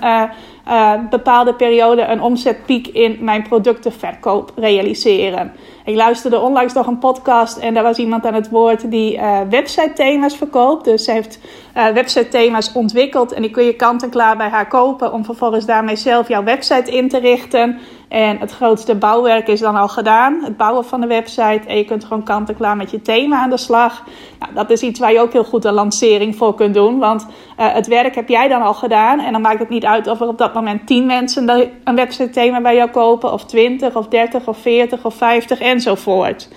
uh, 0.68 0.94
bepaalde 1.10 1.54
periode 1.54 2.02
een 2.02 2.22
omzetpiek 2.22 2.88
in 2.88 3.18
mijn 3.20 3.44
productenverkoop 3.44 4.52
realiseren. 4.56 5.54
Ik 5.86 5.96
luisterde 5.96 6.40
onlangs 6.40 6.74
nog 6.74 6.88
een 6.88 6.98
podcast 6.98 7.58
en 7.58 7.74
daar 7.74 7.84
was 7.84 7.98
iemand 7.98 8.26
aan 8.26 8.34
het 8.34 8.50
woord 8.50 8.92
die 8.92 9.16
uh, 9.16 9.40
website 9.50 9.92
thema's 9.94 10.36
verkoopt. 10.36 10.86
Dus 10.86 11.04
ze 11.04 11.12
heeft 11.12 11.40
uh, 11.78 11.88
website 11.88 12.28
thema's 12.28 12.72
ontwikkeld 12.74 13.32
en 13.34 13.42
die 13.42 13.52
kun 13.52 13.64
je 13.64 13.74
kant 13.74 14.04
en 14.04 14.10
klaar 14.10 14.38
bij 14.38 14.50
haar 14.50 14.68
kopen 14.68 15.14
om 15.14 15.26
vervolgens 15.26 15.66
daarmee 15.66 15.96
zelf 15.96 16.28
jouw 16.28 16.44
website 16.44 16.92
in 16.92 17.10
te 17.10 17.20
richten. 17.20 17.80
En 18.08 18.38
het 18.38 18.52
grootste 18.52 18.96
bouwwerk 18.96 19.48
is 19.48 19.60
dan 19.60 19.76
al 19.76 19.88
gedaan, 19.88 20.44
het 20.44 20.58
bouwen 20.58 20.86
van 20.86 21.02
de 21.02 21.08
website. 21.08 21.62
En 21.68 21.78
je 21.78 21.86
kunt 21.86 22.04
gewoon 22.04 22.24
kant 22.24 22.50
en 22.50 22.56
klaar 22.56 22.78
met 22.78 22.92
je 22.92 23.02
thema 23.02 23.42
aan 23.42 23.50
de 23.50 23.58
slag. 23.58 24.04
Nou, 24.40 24.54
dat 24.54 24.70
is 24.70 24.82
iets 24.82 25.00
waar 25.00 25.14
je 25.14 25.20
ook 25.20 25.34
heel 25.34 25.44
goed 25.44 25.66
een 25.66 25.74
lancering 25.74 26.36
voor 26.36 26.56
kunt 26.56 26.74
doen. 26.74 27.00
Want 27.00 27.22
uh, 27.24 27.74
het 27.74 27.88
werk 27.88 28.16
heb 28.16 28.30
jij 28.30 28.48
dan 28.48 28.62
al 28.62 28.74
gedaan. 28.74 29.20
En 29.20 29.32
dan 29.32 29.42
maakt 29.42 29.60
het 29.60 29.70
niet 29.70 29.86
uit 29.86 30.08
of 30.08 30.22
er 30.22 30.28
op 30.28 30.38
dat 30.38 30.54
moment 30.54 30.88
10 30.88 31.06
mensen 31.06 31.50
een 31.84 31.96
website 31.96 32.30
thema 32.30 32.62
bij 32.62 32.76
jou 32.76 32.90
kopen. 32.90 33.34
Of 33.34 33.46
20 33.46 33.96
of 33.96 34.08
30 34.08 34.48
of 34.48 34.58
40 34.58 35.06
of 35.06 35.16
50 35.16 35.60
enzovoort. 35.76 36.48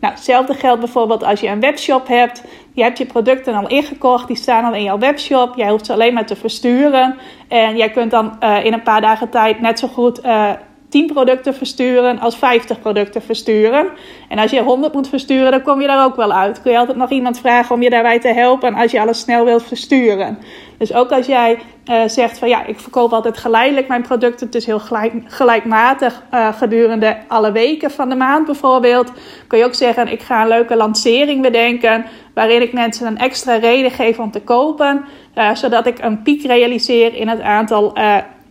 Nou, 0.00 0.14
hetzelfde 0.14 0.54
geldt 0.54 0.80
bijvoorbeeld 0.80 1.24
als 1.24 1.40
je 1.40 1.48
een 1.48 1.60
webshop 1.60 2.06
hebt. 2.08 2.42
Je 2.72 2.82
hebt 2.82 2.98
je 2.98 3.06
producten 3.06 3.54
al 3.54 3.68
ingekocht, 3.68 4.26
die 4.26 4.36
staan 4.36 4.64
al 4.64 4.74
in 4.74 4.82
jouw 4.82 4.98
webshop. 4.98 5.56
Jij 5.56 5.70
hoeft 5.70 5.86
ze 5.86 5.92
alleen 5.92 6.14
maar 6.14 6.26
te 6.26 6.36
versturen. 6.36 7.16
En 7.48 7.76
jij 7.76 7.90
kunt 7.90 8.10
dan 8.10 8.36
uh, 8.42 8.64
in 8.64 8.72
een 8.72 8.82
paar 8.82 9.00
dagen 9.00 9.28
tijd 9.28 9.60
net 9.60 9.78
zo 9.78 9.88
goed 9.88 10.24
uh, 10.24 10.50
10 10.88 11.06
producten 11.06 11.54
versturen 11.54 12.18
als 12.18 12.36
50 12.36 12.80
producten 12.80 13.22
versturen. 13.22 13.88
En 14.28 14.38
als 14.38 14.50
je 14.50 14.62
100 14.62 14.94
moet 14.94 15.08
versturen, 15.08 15.50
dan 15.50 15.62
kom 15.62 15.80
je 15.80 15.86
daar 15.86 16.04
ook 16.04 16.16
wel 16.16 16.32
uit. 16.32 16.62
Kun 16.62 16.72
je 16.72 16.78
altijd 16.78 16.96
nog 16.96 17.10
iemand 17.10 17.40
vragen 17.40 17.74
om 17.74 17.82
je 17.82 17.90
daarbij 17.90 18.20
te 18.20 18.28
helpen 18.28 18.74
als 18.74 18.90
je 18.90 19.00
alles 19.00 19.20
snel 19.20 19.44
wilt 19.44 19.62
versturen. 19.62 20.38
Dus 20.78 20.92
ook 20.92 21.10
als 21.10 21.26
jij 21.26 21.58
uh, 21.90 22.02
zegt 22.06 22.38
van 22.38 22.48
ja, 22.48 22.64
ik 22.64 22.80
verkoop 22.80 23.12
altijd 23.12 23.38
geleidelijk 23.38 23.88
mijn 23.88 24.02
producten. 24.02 24.50
Is 24.50 24.66
heel 24.66 24.78
gelijk, 24.78 25.12
gelijkmatig 25.26 26.22
uh, 26.34 26.52
gedurende 26.52 27.16
alle 27.28 27.52
weken 27.52 27.90
van 27.90 28.08
de 28.08 28.14
maand 28.14 28.46
bijvoorbeeld. 28.46 29.12
Kun 29.46 29.58
je 29.58 29.64
ook 29.64 29.74
zeggen, 29.74 30.08
ik 30.08 30.20
ga 30.20 30.42
een 30.42 30.48
leuke 30.48 30.76
lancering 30.76 31.42
bedenken. 31.42 32.04
Waarin 32.34 32.62
ik 32.62 32.72
mensen 32.72 33.06
een 33.06 33.18
extra 33.18 33.54
reden 33.54 33.90
geef 33.90 34.18
om 34.18 34.30
te 34.30 34.40
kopen. 34.40 35.04
Uh, 35.34 35.54
zodat 35.54 35.86
ik 35.86 35.98
een 35.98 36.22
piek 36.22 36.42
realiseer 36.42 37.14
in 37.14 37.28
het 37.28 37.40
aantal 37.40 37.94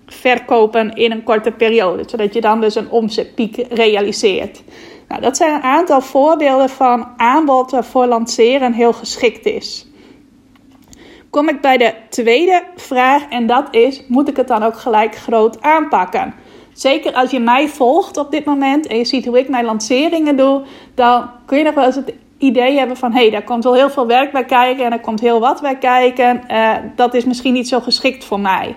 verkopen 0.07 0.93
in 0.93 1.11
een 1.11 1.23
korte 1.23 1.51
periode. 1.51 2.03
Zodat 2.05 2.33
je 2.33 2.41
dan 2.41 2.61
dus 2.61 2.75
een 2.75 2.89
omzetpiek 2.89 3.65
realiseert. 3.69 4.63
Nou, 5.07 5.21
dat 5.21 5.37
zijn 5.37 5.53
een 5.53 5.61
aantal 5.61 6.01
voorbeelden 6.01 6.69
van 6.69 7.07
aanbod 7.17 7.71
waarvoor 7.71 8.05
lanceren 8.05 8.73
heel 8.73 8.93
geschikt 8.93 9.45
is. 9.45 9.87
Kom 11.35 11.49
ik 11.49 11.61
bij 11.61 11.77
de 11.77 11.93
tweede 12.09 12.63
vraag 12.75 13.29
en 13.29 13.47
dat 13.47 13.67
is: 13.71 14.03
moet 14.07 14.29
ik 14.29 14.37
het 14.37 14.47
dan 14.47 14.63
ook 14.63 14.77
gelijk 14.77 15.15
groot 15.15 15.61
aanpakken? 15.61 16.33
Zeker 16.73 17.13
als 17.13 17.31
je 17.31 17.39
mij 17.39 17.67
volgt 17.67 18.17
op 18.17 18.31
dit 18.31 18.45
moment 18.45 18.87
en 18.87 18.97
je 18.97 19.05
ziet 19.05 19.25
hoe 19.25 19.39
ik 19.39 19.49
mijn 19.49 19.65
lanceringen 19.65 20.37
doe, 20.37 20.61
dan 20.93 21.29
kun 21.45 21.57
je 21.57 21.63
nog 21.63 21.73
wel 21.73 21.85
eens 21.85 21.95
het 21.95 22.13
idee 22.37 22.77
hebben 22.77 22.97
van 22.97 23.11
hé, 23.11 23.19
hey, 23.19 23.29
daar 23.29 23.43
komt 23.43 23.63
wel 23.63 23.73
heel 23.73 23.89
veel 23.89 24.07
werk 24.07 24.31
bij 24.31 24.45
kijken 24.45 24.85
en 24.85 24.91
er 24.91 24.99
komt 24.99 25.19
heel 25.19 25.39
wat 25.39 25.61
bij 25.61 25.77
kijken. 25.77 26.41
Uh, 26.51 26.71
dat 26.95 27.13
is 27.13 27.25
misschien 27.25 27.53
niet 27.53 27.67
zo 27.67 27.79
geschikt 27.79 28.25
voor 28.25 28.39
mij. 28.39 28.75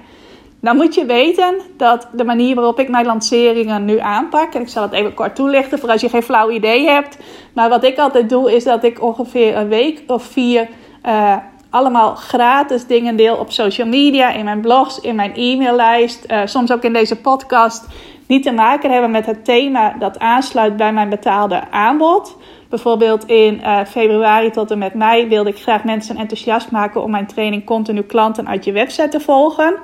Dan 0.61 0.77
moet 0.77 0.95
je 0.95 1.05
weten 1.05 1.55
dat 1.77 2.09
de 2.12 2.25
manier 2.25 2.55
waarop 2.55 2.81
ik 2.81 2.88
mijn 2.88 3.07
lanceringen 3.07 3.85
nu 3.85 3.99
aanpak, 3.99 4.55
en 4.55 4.61
ik 4.61 4.69
zal 4.69 4.83
het 4.83 4.93
even 4.93 5.15
kort 5.15 5.35
toelichten 5.35 5.79
voor 5.79 5.91
als 5.91 6.00
je 6.00 6.09
geen 6.09 6.23
flauw 6.23 6.50
idee 6.50 6.87
hebt. 6.87 7.19
Maar 7.53 7.69
wat 7.69 7.85
ik 7.85 7.99
altijd 7.99 8.29
doe, 8.29 8.55
is 8.55 8.65
dat 8.65 8.85
ik 8.85 9.03
ongeveer 9.03 9.57
een 9.57 9.69
week 9.69 10.03
of 10.07 10.23
vier 10.23 10.69
uh, 11.07 11.37
allemaal 11.71 12.15
gratis 12.15 12.87
dingen 12.87 13.17
deel 13.17 13.37
op 13.37 13.53
social 13.53 13.89
media, 13.89 14.31
in 14.31 14.45
mijn 14.45 14.61
blogs, 14.61 15.01
in 15.01 15.15
mijn 15.15 15.33
e-maillijst, 15.35 16.25
uh, 16.29 16.41
soms 16.45 16.73
ook 16.73 16.83
in 16.83 16.93
deze 16.93 17.21
podcast, 17.21 17.87
die 18.27 18.41
te 18.41 18.53
maken 18.53 18.91
hebben 18.91 19.11
met 19.11 19.27
het 19.27 19.45
thema 19.45 19.95
dat 19.99 20.19
aansluit 20.19 20.77
bij 20.77 20.93
mijn 20.93 21.09
betaalde 21.09 21.71
aanbod. 21.71 22.37
Bijvoorbeeld 22.69 23.27
in 23.27 23.55
uh, 23.55 23.85
februari 23.85 24.51
tot 24.51 24.71
en 24.71 24.79
met 24.79 24.95
mei 24.95 25.29
wilde 25.29 25.51
ik 25.51 25.59
graag 25.59 25.85
mensen 25.85 26.17
enthousiast 26.17 26.71
maken 26.71 27.03
om 27.03 27.11
mijn 27.11 27.27
training 27.27 27.65
continu 27.65 28.03
klanten 28.03 28.49
uit 28.49 28.65
je 28.65 28.73
website 28.73 29.09
te 29.09 29.21
volgen. 29.21 29.75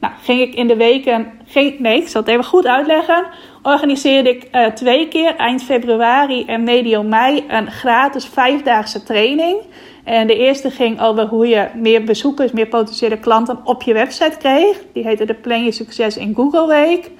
Nou, 0.00 0.14
ging 0.22 0.40
ik 0.40 0.54
in 0.54 0.66
de 0.66 0.76
weken, 0.76 1.32
nee, 1.78 2.00
ik 2.00 2.08
zal 2.08 2.20
het 2.20 2.30
even 2.30 2.44
goed 2.44 2.66
uitleggen. 2.66 3.24
Organiseerde 3.62 4.30
ik 4.30 4.48
uh, 4.52 4.66
twee 4.66 5.08
keer 5.08 5.36
eind 5.36 5.62
februari 5.62 6.44
en 6.44 6.64
medio 6.64 7.02
mei 7.02 7.44
een 7.48 7.70
gratis 7.70 8.24
vijfdaagse 8.26 9.02
training. 9.02 9.56
En 10.04 10.26
de 10.26 10.36
eerste 10.36 10.70
ging 10.70 11.00
over 11.00 11.26
hoe 11.26 11.46
je 11.46 11.68
meer 11.74 12.04
bezoekers, 12.04 12.52
meer 12.52 12.66
potentiële 12.66 13.18
klanten 13.18 13.58
op 13.64 13.82
je 13.82 13.92
website 13.92 14.36
kreeg. 14.38 14.82
Die 14.92 15.04
heette 15.04 15.24
de 15.24 15.34
Plan 15.34 15.64
Je 15.64 15.72
Succes 15.72 16.16
in 16.16 16.34
Google 16.34 16.66
Week. 16.66 17.10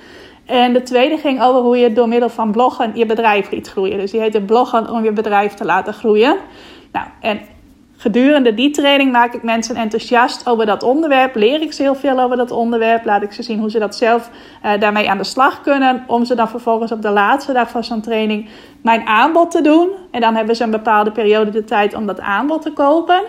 En 0.47 0.73
de 0.73 0.83
tweede 0.83 1.17
ging 1.17 1.43
over 1.43 1.61
hoe 1.61 1.77
je 1.77 1.93
door 1.93 2.09
middel 2.09 2.29
van 2.29 2.53
bloggen 2.53 2.93
je 2.95 3.07
bedrijf 3.07 3.51
liet 3.51 3.69
groeien. 3.69 3.99
Dus 3.99 4.11
die 4.11 4.21
heette 4.21 4.41
bloggen 4.41 4.91
om 4.91 5.05
je 5.05 5.12
bedrijf 5.12 5.55
te 5.55 5.65
laten 5.65 5.95
groeien. 5.95 6.37
Nou, 6.93 7.07
en 7.21 7.41
gedurende 8.02 8.54
die 8.54 8.71
training 8.71 9.12
maak 9.12 9.35
ik 9.35 9.42
mensen 9.42 9.76
enthousiast 9.76 10.49
over 10.49 10.66
dat 10.66 10.82
onderwerp. 10.82 11.35
Leer 11.35 11.62
ik 11.62 11.73
ze 11.73 11.82
heel 11.82 11.94
veel 11.94 12.21
over 12.21 12.37
dat 12.37 12.50
onderwerp. 12.50 13.04
Laat 13.04 13.23
ik 13.23 13.32
ze 13.32 13.42
zien 13.42 13.59
hoe 13.59 13.71
ze 13.71 13.78
dat 13.78 13.97
zelf 13.97 14.30
uh, 14.64 14.71
daarmee 14.80 15.11
aan 15.11 15.18
de 15.18 15.25
slag 15.25 15.61
kunnen. 15.61 16.04
Om 16.06 16.25
ze 16.25 16.35
dan 16.35 16.49
vervolgens 16.49 16.92
op 16.92 17.02
de 17.02 17.11
laatste 17.11 17.52
dag 17.52 17.71
van 17.71 17.85
zo'n 17.85 18.00
training 18.00 18.49
mijn 18.82 19.06
aanbod 19.06 19.50
te 19.50 19.61
doen. 19.61 19.88
En 20.11 20.21
dan 20.21 20.35
hebben 20.35 20.56
ze 20.56 20.64
een 20.64 20.71
bepaalde 20.71 21.11
periode 21.11 21.50
de 21.50 21.64
tijd 21.64 21.94
om 21.94 22.06
dat 22.06 22.21
aanbod 22.21 22.62
te 22.62 22.73
kopen. 22.73 23.23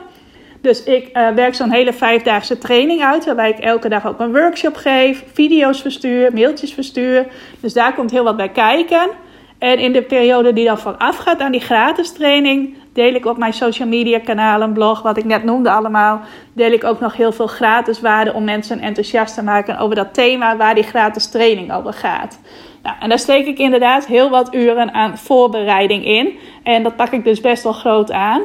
Dus 0.61 0.83
ik 0.83 1.09
uh, 1.13 1.29
werk 1.29 1.55
zo'n 1.55 1.71
hele 1.71 1.93
vijfdaagse 1.93 2.57
training 2.57 3.01
uit, 3.01 3.25
waarbij 3.25 3.49
ik 3.49 3.59
elke 3.59 3.89
dag 3.89 4.07
ook 4.07 4.19
een 4.19 4.31
workshop 4.31 4.75
geef, 4.75 5.23
video's 5.33 5.81
verstuur, 5.81 6.33
mailtjes 6.33 6.73
verstuur. 6.73 7.27
Dus 7.59 7.73
daar 7.73 7.93
komt 7.93 8.11
heel 8.11 8.23
wat 8.23 8.37
bij 8.37 8.49
kijken. 8.49 9.09
En 9.57 9.79
in 9.79 9.93
de 9.93 10.01
periode 10.01 10.53
die 10.53 10.65
dan 10.65 10.77
vooraf 10.77 11.17
gaat 11.17 11.39
aan 11.39 11.51
die 11.51 11.61
gratis 11.61 12.11
training, 12.11 12.75
deel 12.93 13.13
ik 13.13 13.25
op 13.25 13.37
mijn 13.37 13.53
social 13.53 13.87
media 13.87 14.19
kanalen, 14.19 14.73
blog, 14.73 15.01
wat 15.01 15.17
ik 15.17 15.25
net 15.25 15.43
noemde 15.43 15.71
allemaal, 15.71 16.21
deel 16.53 16.71
ik 16.71 16.83
ook 16.83 16.99
nog 16.99 17.15
heel 17.15 17.31
veel 17.31 17.47
gratis 17.47 18.01
waarde 18.01 18.33
om 18.33 18.43
mensen 18.43 18.79
enthousiast 18.79 19.35
te 19.35 19.43
maken 19.43 19.77
over 19.77 19.95
dat 19.95 20.13
thema 20.13 20.57
waar 20.57 20.75
die 20.75 20.83
gratis 20.83 21.29
training 21.29 21.73
over 21.73 21.93
gaat. 21.93 22.39
Nou, 22.83 22.95
en 22.99 23.09
daar 23.09 23.19
steek 23.19 23.45
ik 23.45 23.57
inderdaad 23.57 24.05
heel 24.05 24.29
wat 24.29 24.53
uren 24.53 24.93
aan 24.93 25.17
voorbereiding 25.17 26.05
in. 26.05 26.37
En 26.63 26.83
dat 26.83 26.95
pak 26.95 27.11
ik 27.11 27.23
dus 27.23 27.41
best 27.41 27.63
wel 27.63 27.73
groot 27.73 28.11
aan. 28.11 28.41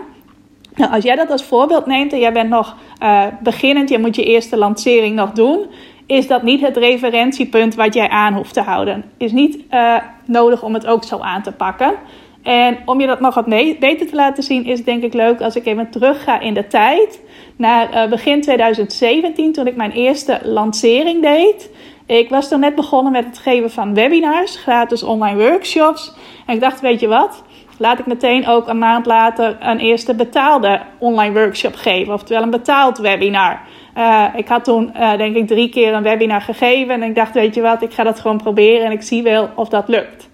Nou, 0.75 0.93
als 0.93 1.05
jij 1.05 1.17
dat 1.17 1.31
als 1.31 1.45
voorbeeld 1.45 1.87
neemt 1.87 2.12
en 2.12 2.19
jij 2.19 2.33
bent 2.33 2.49
nog 2.49 2.76
uh, 3.02 3.25
beginnend, 3.40 3.88
je 3.88 3.99
moet 3.99 4.17
je 4.17 4.25
eerste 4.25 4.57
lancering 4.57 5.17
nog 5.17 5.33
doen, 5.33 5.67
is 6.07 6.26
dat 6.26 6.43
niet 6.43 6.61
het 6.61 6.76
referentiepunt 6.76 7.75
wat 7.75 7.95
jij 7.95 8.09
aan 8.09 8.35
hoeft 8.35 8.55
te 8.55 8.61
houden. 8.61 9.05
Is 9.17 9.33
niet 9.33 9.59
uh, 9.71 9.97
nodig 10.25 10.62
om 10.62 10.75
het 10.75 10.87
ook 10.87 11.05
zo 11.05 11.19
aan 11.19 11.43
te 11.43 11.52
pakken. 11.52 11.95
En 12.49 12.78
om 12.85 13.00
je 13.00 13.07
dat 13.07 13.21
nog 13.21 13.35
wat 13.35 13.47
beter 13.78 14.07
te 14.07 14.14
laten 14.14 14.43
zien, 14.43 14.64
is 14.64 14.85
denk 14.85 15.02
ik 15.02 15.14
leuk 15.14 15.40
als 15.40 15.57
ik 15.57 15.67
even 15.67 15.90
terug 15.90 16.23
ga 16.23 16.40
in 16.40 16.55
de 16.55 16.67
tijd. 16.67 17.21
Naar 17.57 17.95
uh, 17.95 18.11
begin 18.11 18.40
2017, 18.40 19.52
toen 19.52 19.67
ik 19.67 19.76
mijn 19.76 19.90
eerste 19.90 20.40
lancering 20.43 21.23
deed. 21.23 21.71
Ik 22.07 22.28
was 22.28 22.49
toen 22.49 22.61
net 22.61 22.75
begonnen 22.75 23.12
met 23.12 23.25
het 23.25 23.38
geven 23.38 23.71
van 23.71 23.95
webinars, 23.95 24.57
gratis 24.57 25.02
online 25.02 25.49
workshops. 25.49 26.14
En 26.47 26.55
ik 26.55 26.61
dacht, 26.61 26.81
weet 26.81 27.00
je 27.00 27.09
wat? 27.09 27.43
laat 27.78 27.99
ik 27.99 28.07
meteen 28.07 28.47
ook 28.47 28.69
een 28.69 28.78
maand 28.78 29.07
later 29.07 29.57
een 29.61 29.78
eerste 29.78 30.14
betaalde 30.14 30.81
online 30.99 31.40
workshop 31.40 31.75
geven, 31.75 32.14
oftewel 32.14 32.43
een 32.43 32.50
betaald 32.50 32.99
webinar. 32.99 33.61
Uh, 33.97 34.25
ik 34.37 34.49
had 34.49 34.64
toen 34.64 34.93
uh, 34.97 35.17
denk 35.17 35.37
ik 35.37 35.47
drie 35.47 35.69
keer 35.69 35.95
een 35.95 36.02
webinar 36.02 36.40
gegeven 36.40 36.95
en 36.95 37.02
ik 37.02 37.14
dacht, 37.14 37.35
weet 37.35 37.55
je 37.55 37.61
wat, 37.61 37.83
ik 37.83 37.93
ga 37.93 38.02
dat 38.02 38.21
gewoon 38.21 38.37
proberen 38.37 38.87
en 38.87 38.93
ik 38.93 39.02
zie 39.02 39.23
wel 39.23 39.50
of 39.55 39.69
dat 39.69 39.88
lukt. 39.88 40.28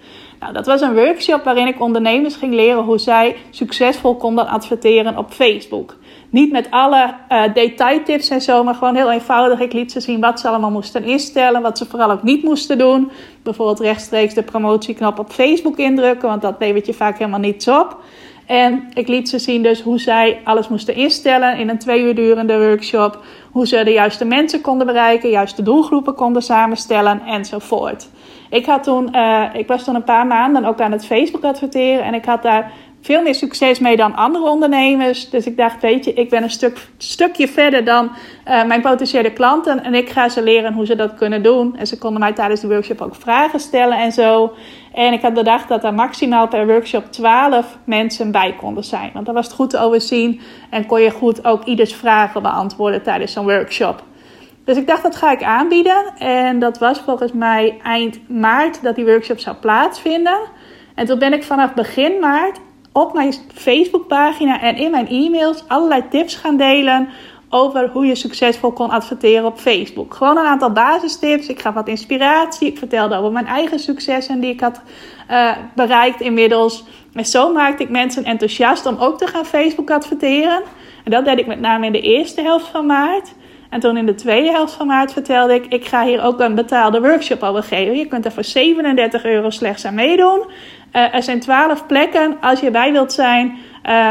Nou, 0.45 0.57
dat 0.57 0.67
was 0.67 0.81
een 0.81 0.95
workshop 0.95 1.45
waarin 1.45 1.67
ik 1.67 1.81
ondernemers 1.81 2.37
ging 2.37 2.55
leren 2.55 2.83
hoe 2.83 2.99
zij 2.99 3.37
succesvol 3.51 4.17
konden 4.17 4.47
adverteren 4.47 5.19
op 5.19 5.31
Facebook. 5.31 5.97
Niet 6.31 6.53
met 6.53 6.67
alle 6.71 7.15
uh, 7.29 7.43
detailtips 7.55 8.29
en 8.29 8.41
zo, 8.41 8.65
maar 8.65 8.75
gewoon 8.75 8.95
heel 8.95 9.13
eenvoudig. 9.13 9.61
Ik 9.61 9.73
liet 9.73 9.93
ze 9.93 10.01
zien 10.01 10.21
wat 10.21 10.41
ze 10.41 10.49
allemaal 10.49 10.71
moesten 10.71 11.05
instellen, 11.05 11.63
wat 11.63 11.79
ze 11.79 11.87
vooral 11.87 12.11
ook 12.11 12.23
niet 12.23 12.43
moesten 12.43 12.79
doen. 12.79 13.11
Bijvoorbeeld 13.43 13.81
rechtstreeks 13.81 14.35
de 14.35 14.43
promotieknop 14.43 15.19
op 15.19 15.31
Facebook 15.31 15.77
indrukken, 15.77 16.29
want 16.29 16.43
dat 16.43 16.57
levert 16.59 16.87
je 16.87 16.95
vaak 16.95 17.19
helemaal 17.19 17.41
niets 17.41 17.69
op. 17.69 17.97
En 18.47 18.89
ik 18.95 19.09
liet 19.09 19.29
ze 19.29 19.39
zien 19.39 19.63
dus 19.63 19.81
hoe 19.81 19.99
zij 19.99 20.41
alles 20.45 20.69
moesten 20.69 20.95
instellen 20.95 21.59
in 21.59 21.69
een 21.69 21.79
twee 21.79 22.03
uur 22.03 22.15
durende 22.15 22.59
workshop. 22.59 23.25
Hoe 23.51 23.67
ze 23.67 23.85
de 23.85 23.93
juiste 23.93 24.25
mensen 24.25 24.61
konden 24.61 24.87
bereiken, 24.87 25.31
juiste 25.31 25.63
doelgroepen 25.63 26.15
konden 26.15 26.43
samenstellen 26.43 27.23
enzovoort. 27.27 28.09
Ik, 28.51 28.67
had 28.67 28.83
toen, 28.83 29.09
uh, 29.15 29.45
ik 29.53 29.67
was 29.67 29.85
toen 29.85 29.95
een 29.95 30.05
paar 30.05 30.27
maanden 30.27 30.65
ook 30.65 30.81
aan 30.81 30.93
het 30.93 31.07
Facebook 31.07 31.45
adverteren 31.45 32.05
en 32.05 32.15
ik 32.15 32.25
had 32.25 32.43
daar 32.43 32.73
veel 33.05 33.23
meer 33.23 33.35
succes 33.35 33.79
mee 33.79 33.97
dan 33.97 34.15
andere 34.15 34.51
ondernemers. 34.51 35.31
Dus 35.31 35.47
ik 35.47 35.57
dacht, 35.57 35.81
weet 35.81 36.05
je, 36.05 36.13
ik 36.13 36.31
ben 36.31 36.43
een 36.43 36.51
stuk, 36.51 36.89
stukje 36.97 37.49
verder 37.49 37.85
dan 37.85 38.11
uh, 38.49 38.65
mijn 38.65 38.81
potentiële 38.81 39.33
klanten. 39.33 39.85
En 39.85 39.95
ik 39.95 40.11
ga 40.11 40.29
ze 40.29 40.43
leren 40.43 40.73
hoe 40.73 40.87
ze 40.87 40.97
dat 40.97 41.15
kunnen 41.15 41.43
doen. 41.43 41.77
En 41.77 41.87
ze 41.87 41.99
konden 41.99 42.21
mij 42.21 42.33
tijdens 42.33 42.61
de 42.61 42.69
workshop 42.69 43.01
ook 43.01 43.15
vragen 43.15 43.61
stellen 43.61 43.99
en 43.99 44.13
zo. 44.13 44.53
En 44.93 45.13
ik 45.13 45.23
had 45.23 45.35
bedacht 45.35 45.69
dat 45.69 45.85
er 45.85 45.95
maximaal 45.95 46.49
per 46.49 46.67
workshop 46.67 47.13
12 47.13 47.79
mensen 47.85 48.31
bij 48.31 48.55
konden 48.59 48.85
zijn. 48.85 49.11
Want 49.13 49.27
dan 49.27 49.35
was 49.35 49.47
het 49.47 49.55
goed 49.55 49.71
te 49.71 49.79
overzien 49.79 50.41
en 50.71 50.87
kon 50.87 51.01
je 51.01 51.11
goed 51.11 51.45
ook 51.45 51.65
ieders 51.65 51.95
vragen 51.95 52.43
beantwoorden 52.43 53.03
tijdens 53.03 53.33
zo'n 53.33 53.45
workshop. 53.45 54.03
Dus 54.65 54.77
ik 54.77 54.87
dacht, 54.87 55.03
dat 55.03 55.17
ga 55.17 55.33
ik 55.33 55.43
aanbieden. 55.43 56.05
En 56.19 56.59
dat 56.59 56.79
was 56.79 56.99
volgens 56.99 57.33
mij 57.33 57.81
eind 57.83 58.29
maart 58.29 58.83
dat 58.83 58.95
die 58.95 59.05
workshop 59.05 59.39
zou 59.39 59.57
plaatsvinden. 59.57 60.39
En 60.95 61.07
toen 61.07 61.19
ben 61.19 61.33
ik 61.33 61.45
vanaf 61.45 61.75
begin 61.75 62.19
maart 62.21 62.59
op 62.93 63.15
mijn 63.15 63.35
Facebookpagina 63.55 64.61
en 64.61 64.77
in 64.77 64.91
mijn 64.91 65.09
e-mails 65.09 65.65
allerlei 65.69 66.03
tips 66.11 66.35
gaan 66.35 66.57
delen 66.57 67.09
over 67.49 67.89
hoe 67.89 68.07
je 68.07 68.15
succesvol 68.15 68.73
kon 68.73 68.91
adverteren 68.91 69.45
op 69.45 69.59
Facebook. 69.59 70.15
Gewoon 70.15 70.39
een 70.39 70.47
aantal 70.47 70.73
basistips. 70.73 71.47
Ik 71.47 71.61
gaf 71.61 71.75
wat 71.75 71.89
inspiratie. 71.89 72.69
Ik 72.69 72.79
vertelde 72.79 73.17
over 73.17 73.33
mijn 73.33 73.47
eigen 73.47 73.79
successen 73.79 74.41
die 74.41 74.51
ik 74.51 74.61
had 74.61 74.81
uh, 75.31 75.57
bereikt 75.75 76.21
inmiddels. 76.21 76.85
En 77.13 77.25
zo 77.25 77.53
maakte 77.53 77.83
ik 77.83 77.89
mensen 77.89 78.25
enthousiast 78.25 78.87
om 78.87 78.97
ook 78.97 79.19
te 79.19 79.27
gaan 79.27 79.45
Facebook 79.45 79.91
adverteren. 79.91 80.63
En 81.05 81.11
dat 81.11 81.25
deed 81.25 81.39
ik 81.39 81.47
met 81.47 81.61
name 81.61 81.87
in 81.87 81.93
de 81.93 82.01
eerste 82.01 82.43
helft 82.43 82.67
van 82.67 82.87
maart. 82.87 83.35
En 83.75 83.81
toen 83.81 83.97
in 83.97 84.07
de 84.07 84.15
tweede 84.15 84.51
helft 84.51 84.73
van 84.73 84.87
maart 84.87 85.13
vertelde 85.13 85.55
ik: 85.55 85.67
ik 85.67 85.85
ga 85.85 86.05
hier 86.05 86.23
ook 86.23 86.41
een 86.41 86.55
betaalde 86.55 87.01
workshop 87.01 87.43
over 87.43 87.63
geven. 87.63 87.97
Je 87.97 88.07
kunt 88.07 88.25
er 88.25 88.33
voor 88.33 88.45
37 88.45 89.25
euro 89.25 89.51
slechts 89.51 89.85
aan 89.85 89.95
meedoen. 89.95 90.45
Uh, 90.93 91.15
er 91.15 91.23
zijn 91.23 91.41
12 91.41 91.87
plekken. 91.87 92.37
Als 92.41 92.61
je 92.61 92.71
bij 92.71 92.93
wilt 92.93 93.13
zijn, 93.13 93.57
uh, 93.87 94.11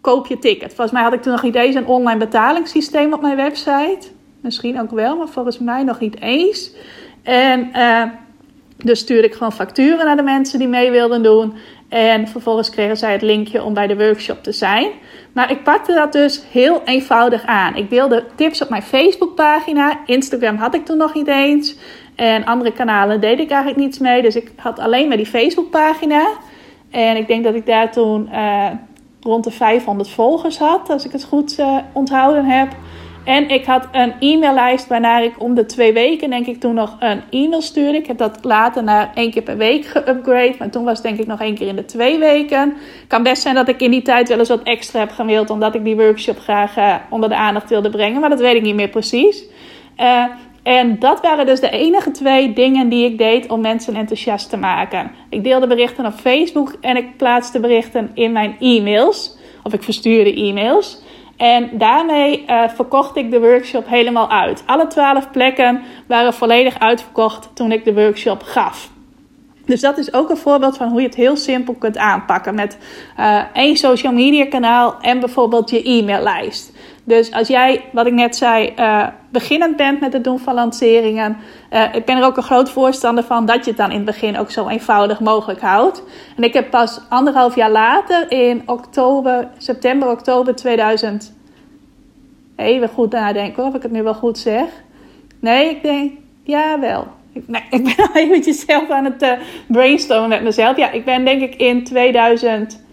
koop 0.00 0.26
je 0.26 0.38
ticket. 0.38 0.68
Volgens 0.68 0.90
mij 0.90 1.02
had 1.02 1.12
ik 1.12 1.22
toen 1.22 1.32
nog 1.32 1.42
niet 1.42 1.54
eens 1.54 1.74
een 1.74 1.86
online 1.86 2.18
betalingssysteem 2.18 3.12
op 3.12 3.20
mijn 3.20 3.36
website. 3.36 4.08
Misschien 4.40 4.80
ook 4.80 4.90
wel, 4.90 5.16
maar 5.16 5.28
volgens 5.28 5.58
mij 5.58 5.82
nog 5.82 6.00
niet 6.00 6.20
eens. 6.20 6.74
En 7.22 7.70
uh, 7.76 8.02
dus 8.76 8.98
stuurde 8.98 9.26
ik 9.26 9.34
gewoon 9.34 9.52
facturen 9.52 10.06
naar 10.06 10.16
de 10.16 10.22
mensen 10.22 10.58
die 10.58 10.68
mee 10.68 10.90
wilden 10.90 11.22
doen. 11.22 11.54
En 11.90 12.28
vervolgens 12.28 12.70
kregen 12.70 12.96
zij 12.96 13.12
het 13.12 13.22
linkje 13.22 13.64
om 13.64 13.74
bij 13.74 13.86
de 13.86 13.96
workshop 13.96 14.42
te 14.42 14.52
zijn. 14.52 14.90
Maar 15.32 15.50
ik 15.50 15.62
pakte 15.62 15.94
dat 15.94 16.12
dus 16.12 16.42
heel 16.50 16.82
eenvoudig 16.84 17.44
aan. 17.46 17.76
Ik 17.76 17.90
deelde 17.90 18.24
tips 18.34 18.62
op 18.62 18.68
mijn 18.68 18.82
Facebookpagina. 18.82 20.00
Instagram 20.06 20.56
had 20.56 20.74
ik 20.74 20.84
toen 20.84 20.96
nog 20.96 21.14
niet 21.14 21.26
eens. 21.26 21.76
En 22.14 22.44
andere 22.44 22.72
kanalen 22.72 23.20
deed 23.20 23.38
ik 23.38 23.50
eigenlijk 23.50 23.80
niets 23.80 23.98
mee. 23.98 24.22
Dus 24.22 24.36
ik 24.36 24.52
had 24.56 24.78
alleen 24.78 25.08
maar 25.08 25.16
die 25.16 25.26
Facebookpagina. 25.26 26.28
En 26.90 27.16
ik 27.16 27.26
denk 27.26 27.44
dat 27.44 27.54
ik 27.54 27.66
daar 27.66 27.92
toen 27.92 28.28
uh, 28.32 28.66
rond 29.20 29.44
de 29.44 29.50
500 29.50 30.10
volgers 30.10 30.58
had, 30.58 30.90
als 30.90 31.04
ik 31.04 31.12
het 31.12 31.24
goed 31.24 31.58
uh, 31.58 31.76
onthouden 31.92 32.44
heb. 32.44 32.68
En 33.30 33.48
ik 33.48 33.64
had 33.64 33.88
een 33.92 34.12
e-maillijst 34.20 34.86
waarnaar 34.86 35.24
ik 35.24 35.42
om 35.42 35.54
de 35.54 35.66
twee 35.66 35.92
weken, 35.92 36.30
denk 36.30 36.46
ik, 36.46 36.60
toen 36.60 36.74
nog 36.74 36.96
een 36.98 37.22
e-mail 37.30 37.62
stuurde. 37.62 37.98
Ik 37.98 38.06
heb 38.06 38.18
dat 38.18 38.38
later 38.42 38.82
naar 38.82 39.10
één 39.14 39.30
keer 39.30 39.42
per 39.42 39.56
week 39.56 39.84
geupgrade. 39.84 40.54
Maar 40.58 40.70
toen 40.70 40.84
was 40.84 40.92
het 40.92 41.06
denk 41.06 41.18
ik 41.18 41.26
nog 41.26 41.40
één 41.40 41.54
keer 41.54 41.66
in 41.66 41.76
de 41.76 41.84
twee 41.84 42.18
weken. 42.18 42.74
Kan 43.08 43.22
best 43.22 43.42
zijn 43.42 43.54
dat 43.54 43.68
ik 43.68 43.80
in 43.80 43.90
die 43.90 44.02
tijd 44.02 44.28
wel 44.28 44.38
eens 44.38 44.48
wat 44.48 44.62
extra 44.62 45.00
heb 45.00 45.10
gewild. 45.10 45.50
Omdat 45.50 45.74
ik 45.74 45.84
die 45.84 45.96
workshop 45.96 46.38
graag 46.38 46.76
uh, 46.76 46.94
onder 47.10 47.28
de 47.28 47.34
aandacht 47.34 47.68
wilde 47.68 47.90
brengen. 47.90 48.20
Maar 48.20 48.30
dat 48.30 48.40
weet 48.40 48.54
ik 48.54 48.62
niet 48.62 48.74
meer 48.74 48.88
precies. 48.88 49.44
Uh, 50.00 50.24
en 50.62 50.98
dat 50.98 51.20
waren 51.20 51.46
dus 51.46 51.60
de 51.60 51.70
enige 51.70 52.10
twee 52.10 52.52
dingen 52.52 52.88
die 52.88 53.04
ik 53.04 53.18
deed 53.18 53.48
om 53.48 53.60
mensen 53.60 53.94
enthousiast 53.94 54.50
te 54.50 54.56
maken. 54.56 55.10
Ik 55.28 55.44
deelde 55.44 55.66
berichten 55.66 56.06
op 56.06 56.14
Facebook 56.14 56.76
en 56.80 56.96
ik 56.96 57.16
plaatste 57.16 57.60
berichten 57.60 58.10
in 58.14 58.32
mijn 58.32 58.56
e-mails. 58.60 59.38
Of 59.62 59.72
ik 59.72 59.82
verstuurde 59.82 60.34
e-mails. 60.34 61.02
En 61.40 61.70
daarmee 61.72 62.44
uh, 62.46 62.68
verkocht 62.68 63.16
ik 63.16 63.30
de 63.30 63.40
workshop 63.40 63.88
helemaal 63.88 64.30
uit. 64.30 64.62
Alle 64.66 64.86
twaalf 64.86 65.30
plekken 65.30 65.82
waren 66.06 66.34
volledig 66.34 66.78
uitverkocht 66.78 67.50
toen 67.54 67.72
ik 67.72 67.84
de 67.84 67.94
workshop 67.94 68.42
gaf. 68.42 68.90
Dus 69.70 69.80
dat 69.80 69.98
is 69.98 70.12
ook 70.12 70.30
een 70.30 70.36
voorbeeld 70.36 70.76
van 70.76 70.88
hoe 70.88 71.00
je 71.00 71.06
het 71.06 71.16
heel 71.16 71.36
simpel 71.36 71.74
kunt 71.74 71.98
aanpakken 71.98 72.54
met 72.54 72.78
uh, 73.18 73.42
één 73.52 73.76
social 73.76 74.12
media 74.12 74.46
kanaal 74.46 74.96
en 75.00 75.20
bijvoorbeeld 75.20 75.70
je 75.70 75.82
e-maillijst. 75.82 76.72
Dus 77.04 77.32
als 77.32 77.48
jij, 77.48 77.84
wat 77.92 78.06
ik 78.06 78.12
net 78.12 78.36
zei, 78.36 78.72
uh, 78.76 79.06
beginnend 79.28 79.76
bent 79.76 80.00
met 80.00 80.12
het 80.12 80.24
doen 80.24 80.38
van 80.38 80.54
lanceringen, 80.54 81.36
uh, 81.72 81.94
ik 81.94 82.04
ben 82.04 82.16
er 82.16 82.24
ook 82.24 82.36
een 82.36 82.42
groot 82.42 82.70
voorstander 82.70 83.24
van 83.24 83.46
dat 83.46 83.64
je 83.64 83.70
het 83.70 83.78
dan 83.78 83.90
in 83.90 83.96
het 83.96 84.04
begin 84.04 84.38
ook 84.38 84.50
zo 84.50 84.68
eenvoudig 84.68 85.20
mogelijk 85.20 85.60
houdt. 85.60 86.02
En 86.36 86.42
ik 86.42 86.54
heb 86.54 86.70
pas 86.70 87.00
anderhalf 87.08 87.54
jaar 87.54 87.70
later, 87.70 88.30
in 88.30 88.62
oktober, 88.66 89.48
september, 89.58 90.10
oktober 90.10 90.56
2000, 90.56 91.34
even 92.56 92.88
goed 92.88 93.12
nadenken 93.12 93.64
of 93.64 93.74
ik 93.74 93.82
het 93.82 93.92
nu 93.92 94.02
wel 94.02 94.14
goed 94.14 94.38
zeg. 94.38 94.68
Nee, 95.40 95.70
ik 95.70 95.82
denk, 95.82 96.12
ja 96.42 96.80
wel. 96.80 97.18
Nee, 97.46 97.62
ik 97.70 97.84
ben 97.84 97.96
al 97.96 98.14
eventjes 98.22 98.60
zelf 98.60 98.90
aan 98.90 99.04
het 99.04 99.22
uh, 99.22 99.32
brainstormen 99.66 100.28
met 100.28 100.42
mezelf. 100.42 100.76
Ja, 100.76 100.90
ik 100.90 101.04
ben 101.04 101.24
denk 101.24 101.42
ik 101.42 101.54
in 101.54 101.84
2000 101.84 102.88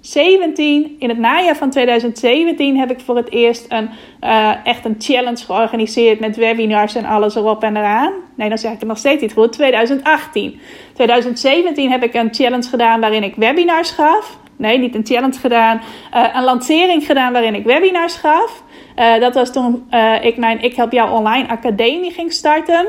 17, 0.00 0.96
in 0.98 1.08
het 1.08 1.18
najaar 1.18 1.56
van 1.56 1.70
2017 1.70 2.78
heb 2.78 2.90
ik 2.90 3.00
voor 3.00 3.16
het 3.16 3.30
eerst 3.30 3.66
een, 3.68 3.90
uh, 4.24 4.66
echt 4.66 4.84
een 4.84 4.94
challenge 4.98 5.44
georganiseerd 5.44 6.20
met 6.20 6.36
webinars 6.36 6.94
en 6.94 7.04
alles 7.04 7.34
erop 7.34 7.62
en 7.62 7.76
eraan. 7.76 8.12
Nee, 8.34 8.48
dan 8.48 8.58
zeg 8.58 8.72
ik 8.72 8.78
het 8.78 8.88
nog 8.88 8.98
steeds 8.98 9.22
niet 9.22 9.32
goed. 9.32 9.52
2018. 9.52 10.60
2017 10.94 11.90
heb 11.90 12.02
ik 12.02 12.14
een 12.14 12.34
challenge 12.34 12.68
gedaan 12.68 13.00
waarin 13.00 13.22
ik 13.22 13.34
webinars 13.34 13.90
gaf. 13.90 14.38
Nee, 14.58 14.78
niet 14.78 14.94
een 14.94 15.06
challenge 15.06 15.38
gedaan. 15.38 15.80
Uh, 16.14 16.26
een 16.34 16.44
lancering 16.44 17.06
gedaan 17.06 17.32
waarin 17.32 17.54
ik 17.54 17.64
webinars 17.64 18.14
gaf. 18.14 18.62
Uh, 18.96 19.20
dat 19.20 19.34
was 19.34 19.52
toen 19.52 19.88
ik 20.22 20.36
mijn 20.36 20.62
Ik 20.62 20.74
Help 20.74 20.92
Jou 20.92 21.10
Online 21.10 21.48
Academie 21.48 22.10
ging 22.10 22.32
starten. 22.32 22.86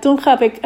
Toen 0.00 0.20
gaf 0.20 0.40
ik, 0.40 0.62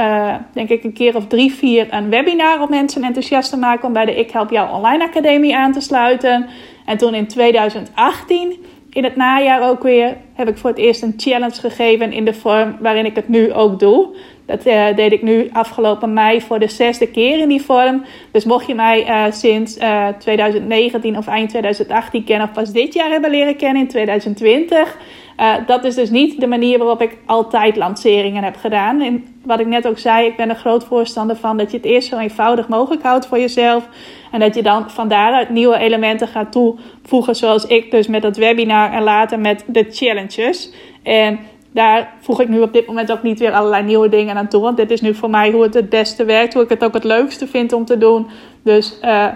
denk 0.53 0.69
ik, 0.69 0.85
een 0.85 0.93
keer 0.93 1.17
of 1.17 1.27
drie, 1.27 1.55
vier 1.55 1.87
een 1.91 2.11
webinar 2.11 2.63
om 2.63 2.71
mensen 2.71 3.05
enthousiast 3.05 3.51
te 3.51 3.57
maken 3.57 3.87
om 3.87 3.93
bij 3.93 4.05
de 4.05 4.15
Ik 4.15 4.31
Help 4.31 4.51
Jou 4.51 4.73
Online 4.73 5.05
Academie 5.05 5.57
aan 5.57 5.73
te 5.73 5.81
sluiten. 5.81 6.49
En 6.85 6.97
toen 6.97 7.15
in 7.15 7.27
2018, 7.27 8.65
in 8.95 9.05
het 9.05 9.17
najaar 9.17 9.69
ook 9.69 9.83
weer, 9.83 10.17
heb 10.35 10.49
ik 10.49 10.57
voor 10.57 10.71
het 10.71 10.79
eerst 10.79 11.03
een 11.03 11.15
challenge 11.17 11.61
gegeven 11.61 12.13
in 12.13 12.25
de 12.25 12.35
vorm 12.35 12.77
waarin 12.81 13.05
ik 13.05 13.17
het 13.17 13.29
nu 13.29 13.53
ook 13.53 13.81
doe. 13.81 14.17
Dat 14.47 14.67
uh, 14.67 14.97
deed 14.97 15.13
ik 15.13 15.23
nu 15.23 15.49
afgelopen 15.53 16.13
mei 16.13 16.41
voor 16.41 16.59
de 16.59 16.69
zesde 16.69 17.07
keer 17.07 17.39
in 17.39 17.49
die 17.49 17.63
vorm. 17.63 18.05
Dus 18.31 18.45
mocht 18.45 18.67
je 18.67 18.75
mij 18.75 19.09
uh, 19.09 19.33
sinds 19.33 19.79
uh, 19.79 20.09
2019 20.19 21.17
of 21.17 21.27
eind 21.27 21.49
2018 21.49 22.25
kennen 22.25 22.49
of 22.49 22.55
pas 22.55 22.73
dit 22.73 22.95
jaar 22.95 23.11
hebben 23.11 23.31
leren 23.31 23.57
kennen 23.57 23.83
in 23.83 23.89
2020. 23.89 24.97
Uh, 25.41 25.55
dat 25.67 25.85
is 25.85 25.95
dus 25.95 26.11
niet 26.11 26.41
de 26.41 26.47
manier 26.47 26.79
waarop 26.79 27.03
ik 27.03 27.17
altijd 27.27 27.77
lanceringen 27.77 28.45
heb 28.45 28.57
gedaan. 28.57 29.01
En 29.01 29.25
wat 29.45 29.61
ik 29.61 29.67
net 29.67 29.87
ook 29.87 29.99
zei, 29.99 30.27
ik 30.27 30.37
ben 30.37 30.49
er 30.49 30.57
groot 30.57 30.85
voorstander 30.85 31.37
van 31.37 31.57
dat 31.57 31.71
je 31.71 31.77
het 31.77 31.87
eerst 31.87 32.09
zo 32.09 32.19
eenvoudig 32.19 32.69
mogelijk 32.69 33.03
houdt 33.03 33.27
voor 33.27 33.39
jezelf. 33.39 33.89
En 34.35 34.41
dat 34.41 34.55
je 34.55 34.63
dan 34.63 34.91
van 34.91 35.09
daaruit 35.09 35.49
nieuwe 35.49 35.79
elementen 35.79 36.29
gaat 36.29 36.53
toevoegen, 36.53 37.37
zoals 37.37 37.67
ik 37.67 37.91
dus 37.91 38.07
met 38.07 38.23
het 38.23 38.37
webinar 38.37 38.93
en 38.93 39.03
later 39.03 39.39
met 39.39 39.65
de 39.67 39.87
challenges. 39.91 40.71
En 41.03 41.39
daar 41.73 42.13
voeg 42.21 42.41
ik 42.41 42.49
nu 42.49 42.61
op 42.61 42.73
dit 42.73 42.87
moment 42.87 43.13
ook 43.13 43.23
niet 43.23 43.39
weer 43.39 43.53
allerlei 43.53 43.83
nieuwe 43.83 44.09
dingen 44.09 44.37
aan 44.37 44.49
toe. 44.49 44.61
Want 44.61 44.77
dit 44.77 44.91
is 44.91 45.01
nu 45.01 45.15
voor 45.15 45.31
mij 45.31 45.51
hoe 45.51 45.63
het 45.63 45.75
het 45.75 45.89
beste 45.89 46.25
werkt, 46.25 46.55
hoe 46.55 46.63
ik 46.63 46.69
het 46.69 46.85
ook 46.85 46.95
het 46.95 47.05
leukste 47.05 47.47
vind 47.47 47.73
om 47.73 47.85
te 47.85 47.99
doen. 47.99 48.27
Dus 48.63 48.99
uh, 49.03 49.27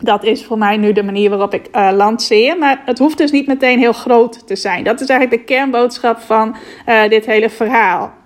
dat 0.00 0.24
is 0.24 0.44
voor 0.44 0.58
mij 0.58 0.76
nu 0.76 0.92
de 0.92 1.02
manier 1.02 1.30
waarop 1.30 1.54
ik 1.54 1.68
uh, 1.72 1.90
lanceer. 1.92 2.58
Maar 2.58 2.82
het 2.84 2.98
hoeft 2.98 3.18
dus 3.18 3.30
niet 3.30 3.46
meteen 3.46 3.78
heel 3.78 3.92
groot 3.92 4.46
te 4.46 4.56
zijn. 4.56 4.84
Dat 4.84 5.00
is 5.00 5.08
eigenlijk 5.08 5.40
de 5.40 5.54
kernboodschap 5.54 6.18
van 6.18 6.56
uh, 6.88 7.08
dit 7.08 7.26
hele 7.26 7.50
verhaal. 7.50 8.18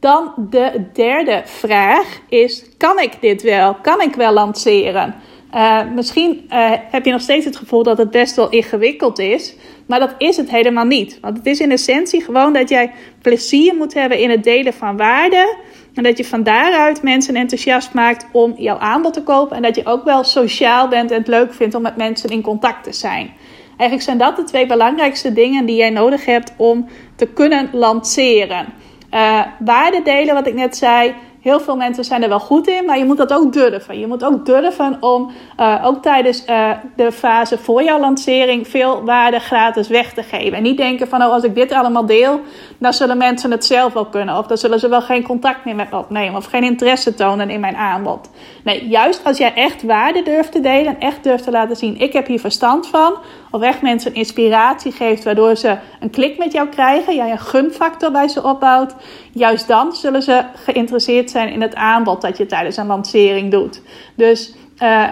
Dan 0.00 0.32
de 0.50 0.84
derde 0.92 1.42
vraag 1.44 2.20
is: 2.28 2.64
kan 2.76 2.98
ik 2.98 3.12
dit 3.20 3.42
wel? 3.42 3.74
Kan 3.74 4.00
ik 4.00 4.14
wel 4.14 4.32
lanceren? 4.32 5.14
Uh, 5.54 5.80
misschien 5.94 6.50
heb 6.90 7.04
je 7.04 7.10
nog 7.10 7.20
steeds 7.20 7.44
het 7.44 7.56
gevoel 7.56 7.82
dat 7.82 7.98
het 7.98 8.10
best 8.10 8.36
wel 8.36 8.48
ingewikkeld 8.48 9.18
is. 9.18 9.54
Maar 9.86 10.00
dat 10.00 10.14
is 10.18 10.36
het 10.36 10.50
helemaal 10.50 10.84
niet. 10.84 11.18
Want 11.20 11.36
het 11.36 11.46
is 11.46 11.60
in 11.60 11.70
essentie 11.70 12.22
gewoon 12.22 12.52
dat 12.52 12.68
jij 12.68 12.92
plezier 13.22 13.74
moet 13.74 13.94
hebben 13.94 14.18
in 14.18 14.30
het 14.30 14.44
delen 14.44 14.72
van 14.72 14.96
waarde. 14.96 15.56
En 15.94 16.02
dat 16.02 16.16
je 16.16 16.24
van 16.24 16.42
daaruit 16.42 17.02
mensen 17.02 17.36
enthousiast 17.36 17.94
maakt 17.94 18.26
om 18.32 18.54
jouw 18.56 18.78
aanbod 18.78 19.12
te 19.12 19.22
kopen. 19.22 19.56
En 19.56 19.62
dat 19.62 19.76
je 19.76 19.86
ook 19.86 20.04
wel 20.04 20.24
sociaal 20.24 20.88
bent 20.88 21.10
en 21.10 21.18
het 21.18 21.28
leuk 21.28 21.54
vindt 21.54 21.74
om 21.74 21.82
met 21.82 21.96
mensen 21.96 22.30
in 22.30 22.42
contact 22.42 22.84
te 22.84 22.92
zijn. 22.92 23.30
Eigenlijk 23.68 24.02
zijn 24.02 24.18
dat 24.18 24.36
de 24.36 24.44
twee 24.44 24.66
belangrijkste 24.66 25.32
dingen 25.32 25.66
die 25.66 25.76
jij 25.76 25.90
nodig 25.90 26.24
hebt 26.24 26.52
om 26.56 26.88
te 27.16 27.26
kunnen 27.26 27.68
lanceren. 27.72 28.66
Uh, 29.14 29.40
waarde 29.58 30.02
delen, 30.02 30.34
wat 30.34 30.46
ik 30.46 30.54
net 30.54 30.76
zei. 30.76 31.14
Heel 31.40 31.60
veel 31.60 31.76
mensen 31.76 32.04
zijn 32.04 32.22
er 32.22 32.28
wel 32.28 32.40
goed 32.40 32.68
in, 32.68 32.84
maar 32.84 32.98
je 32.98 33.04
moet 33.04 33.16
dat 33.16 33.32
ook 33.32 33.52
durven. 33.52 33.98
Je 33.98 34.06
moet 34.06 34.24
ook 34.24 34.46
durven 34.46 34.96
om 35.00 35.30
uh, 35.60 35.82
ook 35.84 36.02
tijdens 36.02 36.44
uh, 36.46 36.70
de 36.96 37.12
fase 37.12 37.58
voor 37.58 37.82
jouw 37.82 38.00
lancering 38.00 38.68
veel 38.68 39.04
waarde 39.04 39.38
gratis 39.38 39.88
weg 39.88 40.12
te 40.12 40.22
geven. 40.22 40.56
En 40.56 40.62
niet 40.62 40.76
denken 40.76 41.08
van, 41.08 41.22
oh, 41.22 41.32
als 41.32 41.42
ik 41.42 41.54
dit 41.54 41.72
allemaal 41.72 42.06
deel, 42.06 42.40
dan 42.78 42.92
zullen 42.92 43.16
mensen 43.16 43.50
het 43.50 43.64
zelf 43.64 43.92
wel 43.92 44.06
kunnen. 44.06 44.38
Of 44.38 44.46
dan 44.46 44.56
zullen 44.56 44.80
ze 44.80 44.88
wel 44.88 45.02
geen 45.02 45.22
contact 45.22 45.64
meer 45.64 45.74
met 45.74 45.90
me 45.90 45.98
opnemen 45.98 46.36
of 46.36 46.44
geen 46.44 46.64
interesse 46.64 47.14
tonen 47.14 47.50
in 47.50 47.60
mijn 47.60 47.76
aanbod. 47.76 48.30
Nee, 48.64 48.88
juist 48.88 49.24
als 49.24 49.38
jij 49.38 49.54
echt 49.54 49.82
waarde 49.82 50.22
durft 50.22 50.52
te 50.52 50.60
delen 50.60 50.86
en 50.86 51.00
echt 51.00 51.24
durft 51.24 51.44
te 51.44 51.50
laten 51.50 51.76
zien, 51.76 52.00
ik 52.00 52.12
heb 52.12 52.26
hier 52.26 52.40
verstand 52.40 52.86
van. 52.86 53.14
Of 53.50 53.62
echt 53.62 53.82
mensen 53.82 54.14
inspiratie 54.14 54.92
geeft 54.92 55.24
waardoor 55.24 55.56
ze 55.56 55.76
een 56.00 56.10
klik 56.10 56.38
met 56.38 56.52
jou 56.52 56.68
krijgen. 56.68 57.14
Jij 57.14 57.30
een 57.30 57.38
gunfactor 57.38 58.10
bij 58.10 58.28
ze 58.28 58.42
opbouwt. 58.42 58.94
Juist 59.32 59.68
dan 59.68 59.92
zullen 59.92 60.22
ze 60.22 60.44
geïnteresseerd 60.54 61.30
zijn 61.30 61.48
in 61.48 61.62
het 61.62 61.74
aanbod 61.74 62.20
dat 62.20 62.36
je 62.36 62.46
tijdens 62.46 62.76
een 62.76 62.86
lancering 62.86 63.50
doet. 63.50 63.82
Dus 64.14 64.54
uh, 64.82 65.08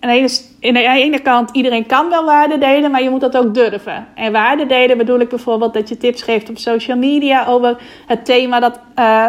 aan 0.00 0.26
de 0.60 0.82
ene 0.82 1.18
kant, 1.18 1.50
iedereen 1.52 1.86
kan 1.86 2.08
wel 2.08 2.24
waarde 2.24 2.58
delen, 2.58 2.90
maar 2.90 3.02
je 3.02 3.10
moet 3.10 3.20
dat 3.20 3.36
ook 3.36 3.54
durven. 3.54 4.06
En 4.14 4.32
waarde 4.32 4.66
delen 4.66 4.98
bedoel 4.98 5.20
ik 5.20 5.28
bijvoorbeeld 5.28 5.74
dat 5.74 5.88
je 5.88 5.96
tips 5.96 6.22
geeft 6.22 6.48
op 6.48 6.58
social 6.58 6.96
media 6.96 7.46
over 7.46 7.76
het 8.06 8.24
thema 8.24 8.60
dat, 8.60 8.74
uh, 8.74 8.80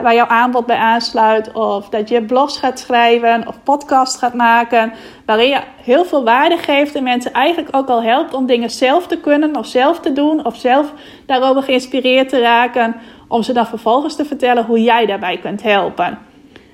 waar 0.01 0.15
jouw 0.15 0.27
aanbod 0.27 0.65
bij 0.65 0.77
aansluit. 0.77 1.51
Of 1.51 1.89
dat 1.89 2.09
je 2.09 2.23
blogs 2.23 2.57
gaat 2.57 2.79
schrijven 2.79 3.47
of 3.47 3.63
podcast 3.63 4.17
gaat 4.17 4.33
maken. 4.33 4.93
Waarin 5.25 5.49
je 5.49 5.59
heel 5.83 6.05
veel 6.05 6.23
waarde 6.23 6.57
geeft 6.57 6.95
en 6.95 7.03
mensen 7.03 7.33
eigenlijk 7.33 7.75
ook 7.75 7.87
al 7.87 8.03
helpt 8.03 8.33
om 8.33 8.45
dingen 8.45 8.69
zelf 8.69 9.07
te 9.07 9.17
kunnen 9.17 9.57
of 9.57 9.65
zelf 9.65 9.99
te 9.99 10.13
doen. 10.13 10.45
Of 10.45 10.55
zelf 10.55 10.93
daarover 11.25 11.63
geïnspireerd 11.63 12.29
te 12.29 12.39
raken. 12.39 12.95
Om 13.27 13.43
ze 13.43 13.53
dan 13.53 13.67
vervolgens 13.67 14.15
te 14.15 14.25
vertellen 14.25 14.65
hoe 14.65 14.83
jij 14.83 15.05
daarbij 15.05 15.37
kunt 15.37 15.63
helpen. 15.63 16.27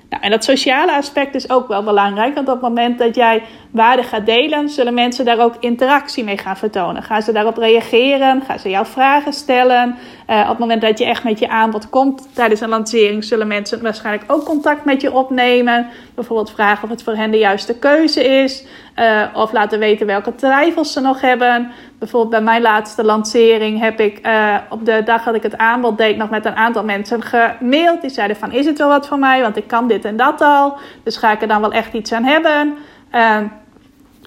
Nou, 0.08 0.22
en 0.22 0.30
dat 0.30 0.44
sociale 0.44 0.92
aspect 0.92 1.34
is 1.34 1.50
ook 1.50 1.68
wel 1.68 1.82
belangrijk, 1.82 2.34
want 2.34 2.48
op 2.48 2.54
het 2.54 2.62
moment 2.62 2.98
dat 2.98 3.14
jij 3.14 3.42
waarde 3.76 4.02
gaat 4.02 4.26
delen, 4.26 4.68
zullen 4.68 4.94
mensen 4.94 5.24
daar 5.24 5.40
ook 5.40 5.54
interactie 5.60 6.24
mee 6.24 6.38
gaan 6.38 6.56
vertonen. 6.56 7.02
Gaan 7.02 7.22
ze 7.22 7.32
daarop 7.32 7.56
reageren? 7.56 8.42
Gaan 8.42 8.58
ze 8.58 8.70
jou 8.70 8.86
vragen 8.86 9.32
stellen? 9.32 9.96
Uh, 10.30 10.40
op 10.40 10.48
het 10.48 10.58
moment 10.58 10.80
dat 10.80 10.98
je 10.98 11.04
echt 11.04 11.24
met 11.24 11.38
je 11.38 11.48
aanbod 11.48 11.88
komt 11.88 12.28
tijdens 12.34 12.60
een 12.60 12.68
lancering, 12.68 13.24
zullen 13.24 13.46
mensen 13.46 13.82
waarschijnlijk 13.82 14.32
ook 14.32 14.44
contact 14.44 14.84
met 14.84 15.00
je 15.00 15.12
opnemen. 15.12 15.86
Bijvoorbeeld 16.14 16.50
vragen 16.50 16.84
of 16.84 16.90
het 16.90 17.02
voor 17.02 17.14
hen 17.14 17.30
de 17.30 17.38
juiste 17.38 17.78
keuze 17.78 18.24
is. 18.24 18.64
Uh, 18.96 19.22
of 19.34 19.52
laten 19.52 19.78
weten 19.78 20.06
welke 20.06 20.34
twijfels 20.34 20.92
ze 20.92 21.00
nog 21.00 21.20
hebben. 21.20 21.70
Bijvoorbeeld 21.98 22.30
bij 22.30 22.40
mijn 22.40 22.62
laatste 22.62 23.04
lancering 23.04 23.80
heb 23.80 24.00
ik 24.00 24.26
uh, 24.26 24.56
op 24.70 24.84
de 24.84 25.02
dag 25.04 25.24
dat 25.24 25.34
ik 25.34 25.42
het 25.42 25.58
aanbod 25.58 25.98
deed 25.98 26.16
nog 26.16 26.30
met 26.30 26.44
een 26.44 26.56
aantal 26.56 26.84
mensen 26.84 27.22
gemaild. 27.22 28.00
Die 28.00 28.10
zeiden 28.10 28.36
van 28.36 28.52
is 28.52 28.66
het 28.66 28.78
wel 28.78 28.88
wat 28.88 29.08
voor 29.08 29.18
mij, 29.18 29.40
want 29.40 29.56
ik 29.56 29.66
kan 29.66 29.88
dit 29.88 30.04
en 30.04 30.16
dat 30.16 30.40
al. 30.40 30.78
Dus 31.02 31.16
ga 31.16 31.32
ik 31.32 31.42
er 31.42 31.48
dan 31.48 31.60
wel 31.60 31.72
echt 31.72 31.92
iets 31.92 32.12
aan 32.12 32.24
hebben. 32.24 32.76
Uh, 33.14 33.38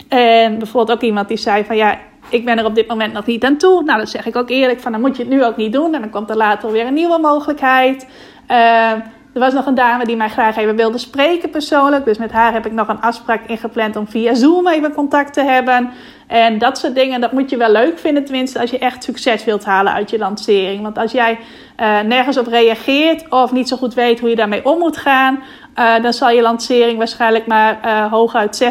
en 0.09 0.57
bijvoorbeeld 0.57 0.97
ook 0.97 1.03
iemand 1.03 1.27
die 1.27 1.37
zei 1.37 1.63
van 1.63 1.75
ja, 1.75 1.97
ik 2.29 2.45
ben 2.45 2.57
er 2.57 2.65
op 2.65 2.75
dit 2.75 2.87
moment 2.87 3.13
nog 3.13 3.25
niet 3.25 3.43
aan 3.43 3.57
toe. 3.57 3.83
Nou, 3.83 3.97
dan 3.97 4.07
zeg 4.07 4.25
ik 4.25 4.35
ook 4.35 4.49
eerlijk 4.49 4.79
van 4.79 4.91
dan 4.91 5.01
moet 5.01 5.17
je 5.17 5.23
het 5.23 5.31
nu 5.31 5.45
ook 5.45 5.57
niet 5.57 5.73
doen. 5.73 5.93
En 5.93 6.01
dan 6.01 6.09
komt 6.09 6.29
er 6.29 6.37
later 6.37 6.71
weer 6.71 6.85
een 6.85 6.93
nieuwe 6.93 7.19
mogelijkheid. 7.19 8.07
Uh, 8.51 8.91
er 9.33 9.39
was 9.39 9.53
nog 9.53 9.65
een 9.65 9.75
dame 9.75 10.05
die 10.05 10.15
mij 10.15 10.29
graag 10.29 10.57
even 10.57 10.75
wilde 10.75 10.97
spreken 10.97 11.49
persoonlijk. 11.49 12.05
Dus 12.05 12.17
met 12.17 12.31
haar 12.31 12.53
heb 12.53 12.65
ik 12.65 12.71
nog 12.71 12.87
een 12.87 13.01
afspraak 13.01 13.47
ingepland 13.47 13.95
om 13.95 14.07
via 14.07 14.33
Zoom 14.33 14.67
even 14.67 14.93
contact 14.93 15.33
te 15.33 15.43
hebben. 15.43 15.89
En 16.27 16.57
dat 16.57 16.77
soort 16.77 16.95
dingen, 16.95 17.21
dat 17.21 17.31
moet 17.31 17.49
je 17.49 17.57
wel 17.57 17.71
leuk 17.71 17.99
vinden, 17.99 18.25
tenminste 18.25 18.59
als 18.59 18.69
je 18.69 18.77
echt 18.77 19.03
succes 19.03 19.45
wilt 19.45 19.65
halen 19.65 19.93
uit 19.93 20.09
je 20.09 20.17
lancering. 20.17 20.81
Want 20.81 20.97
als 20.97 21.11
jij 21.11 21.39
uh, 21.79 21.99
nergens 21.99 22.37
op 22.37 22.47
reageert 22.47 23.29
of 23.29 23.51
niet 23.51 23.67
zo 23.67 23.77
goed 23.77 23.93
weet 23.93 24.19
hoe 24.19 24.29
je 24.29 24.35
daarmee 24.35 24.65
om 24.65 24.79
moet 24.79 24.97
gaan, 24.97 25.43
uh, 25.79 26.01
dan 26.01 26.13
zal 26.13 26.29
je 26.29 26.41
lancering 26.41 26.97
waarschijnlijk 26.97 27.47
maar 27.47 27.79
uh, 27.85 28.11
hooguit 28.11 28.63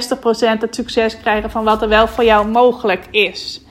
60% 0.57 0.59
het 0.59 0.75
succes 0.75 1.21
krijgen 1.21 1.51
van 1.51 1.65
wat 1.65 1.83
er 1.83 1.89
wel 1.89 2.09
voor 2.09 2.25
jou 2.25 2.47
mogelijk 2.47 3.05
is. 3.11 3.63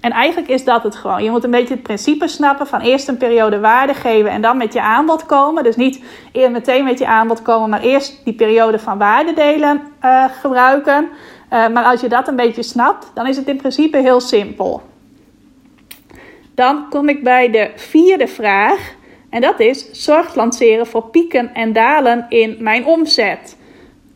En 0.00 0.10
eigenlijk 0.10 0.48
is 0.48 0.64
dat 0.64 0.82
het 0.82 0.96
gewoon. 0.96 1.24
Je 1.24 1.30
moet 1.30 1.44
een 1.44 1.50
beetje 1.50 1.74
het 1.74 1.82
principe 1.82 2.28
snappen 2.28 2.66
van 2.66 2.80
eerst 2.80 3.08
een 3.08 3.16
periode 3.16 3.60
waarde 3.60 3.94
geven 3.94 4.30
en 4.30 4.42
dan 4.42 4.56
met 4.56 4.72
je 4.72 4.80
aanbod 4.80 5.26
komen. 5.26 5.64
Dus 5.64 5.76
niet 5.76 6.04
eerst 6.32 6.50
meteen 6.50 6.84
met 6.84 6.98
je 6.98 7.06
aanbod 7.06 7.42
komen, 7.42 7.70
maar 7.70 7.80
eerst 7.80 8.24
die 8.24 8.34
periode 8.34 8.78
van 8.78 8.98
waarde 8.98 9.32
delen 9.32 9.82
uh, 10.04 10.24
gebruiken. 10.40 11.08
Uh, 11.52 11.68
maar 11.68 11.84
als 11.84 12.00
je 12.00 12.08
dat 12.08 12.28
een 12.28 12.36
beetje 12.36 12.62
snapt, 12.62 13.10
dan 13.14 13.26
is 13.26 13.36
het 13.36 13.48
in 13.48 13.56
principe 13.56 13.98
heel 13.98 14.20
simpel. 14.20 14.82
Dan 16.54 16.88
kom 16.90 17.08
ik 17.08 17.24
bij 17.24 17.50
de 17.50 17.70
vierde 17.76 18.28
vraag. 18.28 18.94
En 19.30 19.40
dat 19.40 19.60
is: 19.60 19.90
zorg 19.92 20.34
lanceren 20.34 20.86
voor 20.86 21.02
pieken 21.02 21.54
en 21.54 21.72
dalen 21.72 22.26
in 22.28 22.56
mijn 22.58 22.84
omzet. 22.84 23.56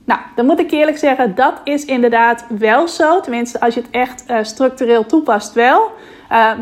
Nou, 0.05 0.21
dan 0.35 0.47
moet 0.47 0.61
ik 0.61 0.71
eerlijk 0.71 0.99
zeggen, 0.99 1.35
dat 1.35 1.61
is 1.65 1.85
inderdaad 1.85 2.47
wel 2.59 2.89
zo. 2.89 3.21
Tenminste, 3.21 3.61
als 3.61 3.75
je 3.75 3.81
het 3.81 3.91
echt 3.91 4.25
uh, 4.29 4.39
structureel 4.43 5.07
toepast, 5.07 5.53
wel. 5.53 5.93
Uh, 6.33 6.53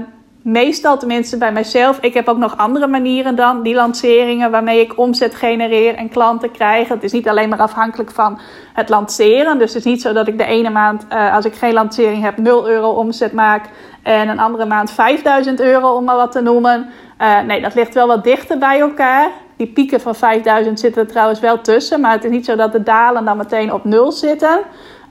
meestal, 0.43 0.99
tenminste 0.99 1.39
bij 1.39 1.53
mijzelf, 1.53 1.99
ik 2.01 2.15
heb 2.15 2.29
ook 2.29 2.39
nog 2.39 2.57
andere 2.57 2.87
manieren 2.87 3.37
dan 3.37 3.63
die 3.63 3.75
lanceringen 3.75 4.51
waarmee 4.51 4.81
ik 4.81 4.99
omzet 4.99 5.35
genereer 5.35 5.95
en 5.95 6.09
klanten 6.09 6.51
krijg. 6.51 6.89
Het 6.89 7.03
is 7.03 7.13
niet 7.13 7.29
alleen 7.29 7.49
maar 7.49 7.59
afhankelijk 7.59 8.11
van 8.11 8.39
het 8.73 8.89
lanceren. 8.89 9.59
Dus 9.59 9.75
het 9.75 9.85
is 9.85 9.91
niet 9.93 10.03
zo 10.03 10.13
dat 10.13 10.29
ik 10.29 10.39
de 10.39 10.45
ene 10.45 10.71
maand, 10.71 11.07
uh, 11.13 11.35
als 11.35 11.45
ik 11.45 11.55
geen 11.55 11.73
lancering 11.73 12.23
heb, 12.23 12.37
0 12.37 12.69
euro 12.69 12.89
omzet 12.91 13.33
maak 13.33 13.65
en 14.03 14.29
een 14.29 14.39
andere 14.39 14.67
maand 14.67 14.91
5000 14.91 15.61
euro, 15.61 15.95
om 15.95 16.05
maar 16.05 16.17
wat 16.17 16.33
te 16.33 16.41
noemen. 16.41 16.89
Uh, 17.21 17.41
nee, 17.41 17.61
dat 17.61 17.75
ligt 17.75 17.95
wel 17.95 18.07
wat 18.07 18.25
dichter 18.25 18.59
bij 18.59 18.81
elkaar. 18.81 19.31
Die 19.57 19.67
pieken 19.67 20.01
van 20.01 20.15
5000 20.15 20.81
zitten 20.81 21.03
er 21.03 21.09
trouwens 21.09 21.41
wel 21.41 21.61
tussen, 21.61 22.01
maar 22.01 22.13
het 22.13 22.25
is 22.25 22.31
niet 22.31 22.45
zo 22.45 22.57
dat 22.57 22.73
de 22.73 22.83
dalen 22.83 23.25
dan 23.25 23.37
meteen 23.37 23.73
op 23.73 23.85
nul 23.85 24.13
zitten. 24.13 24.61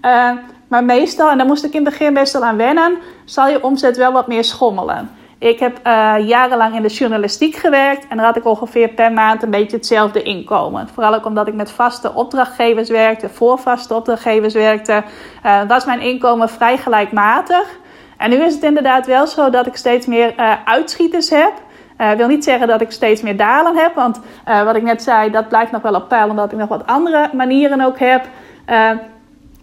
Uh, 0.05 0.31
maar 0.67 0.84
meestal, 0.84 1.30
en 1.30 1.38
daar 1.38 1.47
moest 1.47 1.63
ik 1.63 1.73
in 1.73 1.86
het 1.86 1.89
begin 1.89 2.13
best 2.13 2.34
wel 2.34 2.43
aan 2.43 2.58
wennen, 2.58 2.97
zal 3.25 3.47
je 3.47 3.63
omzet 3.63 3.97
wel 3.97 4.12
wat 4.12 4.27
meer 4.27 4.43
schommelen. 4.43 5.10
Ik 5.39 5.60
heb 5.60 5.77
uh, 5.77 6.15
jarenlang 6.27 6.75
in 6.75 6.82
de 6.82 6.88
journalistiek 6.88 7.56
gewerkt 7.56 8.08
en 8.08 8.17
daar 8.17 8.25
had 8.25 8.36
ik 8.36 8.45
ongeveer 8.45 8.88
per 8.89 9.12
maand 9.12 9.43
een 9.43 9.49
beetje 9.49 9.77
hetzelfde 9.77 10.23
inkomen. 10.23 10.88
Vooral 10.93 11.13
ook 11.13 11.25
omdat 11.25 11.47
ik 11.47 11.53
met 11.53 11.71
vaste 11.71 12.13
opdrachtgevers 12.13 12.89
werkte, 12.89 13.30
voor 13.30 13.60
vaste 13.60 13.93
opdrachtgevers 13.93 14.53
werkte, 14.53 15.03
uh, 15.45 15.62
was 15.67 15.86
mijn 15.86 15.99
inkomen 15.99 16.49
vrij 16.49 16.77
gelijkmatig. 16.77 17.80
En 18.17 18.30
nu 18.30 18.36
is 18.36 18.53
het 18.53 18.63
inderdaad 18.63 19.06
wel 19.06 19.27
zo 19.27 19.49
dat 19.49 19.67
ik 19.67 19.75
steeds 19.75 20.06
meer 20.06 20.34
uh, 20.39 20.53
uitschieters 20.65 21.30
heb. 21.30 21.53
Ik 22.12 22.17
wil 22.17 22.27
niet 22.27 22.43
zeggen 22.43 22.67
dat 22.67 22.82
ik 22.82 22.91
steeds 22.91 23.21
meer 23.21 23.38
dalen 23.38 23.75
heb, 23.75 23.95
want 23.95 24.19
wat 24.65 24.75
ik 24.75 24.84
net 24.84 25.03
zei, 25.03 25.32
dat 25.32 25.47
blijft 25.47 25.71
nog 25.71 25.82
wel 25.82 25.95
op 25.95 26.08
peil, 26.08 26.30
omdat 26.30 26.51
ik 26.51 26.58
nog 26.58 26.69
wat 26.69 26.86
andere 26.86 27.30
manieren 27.34 27.82
ook 27.82 27.99
heb. 27.99 28.25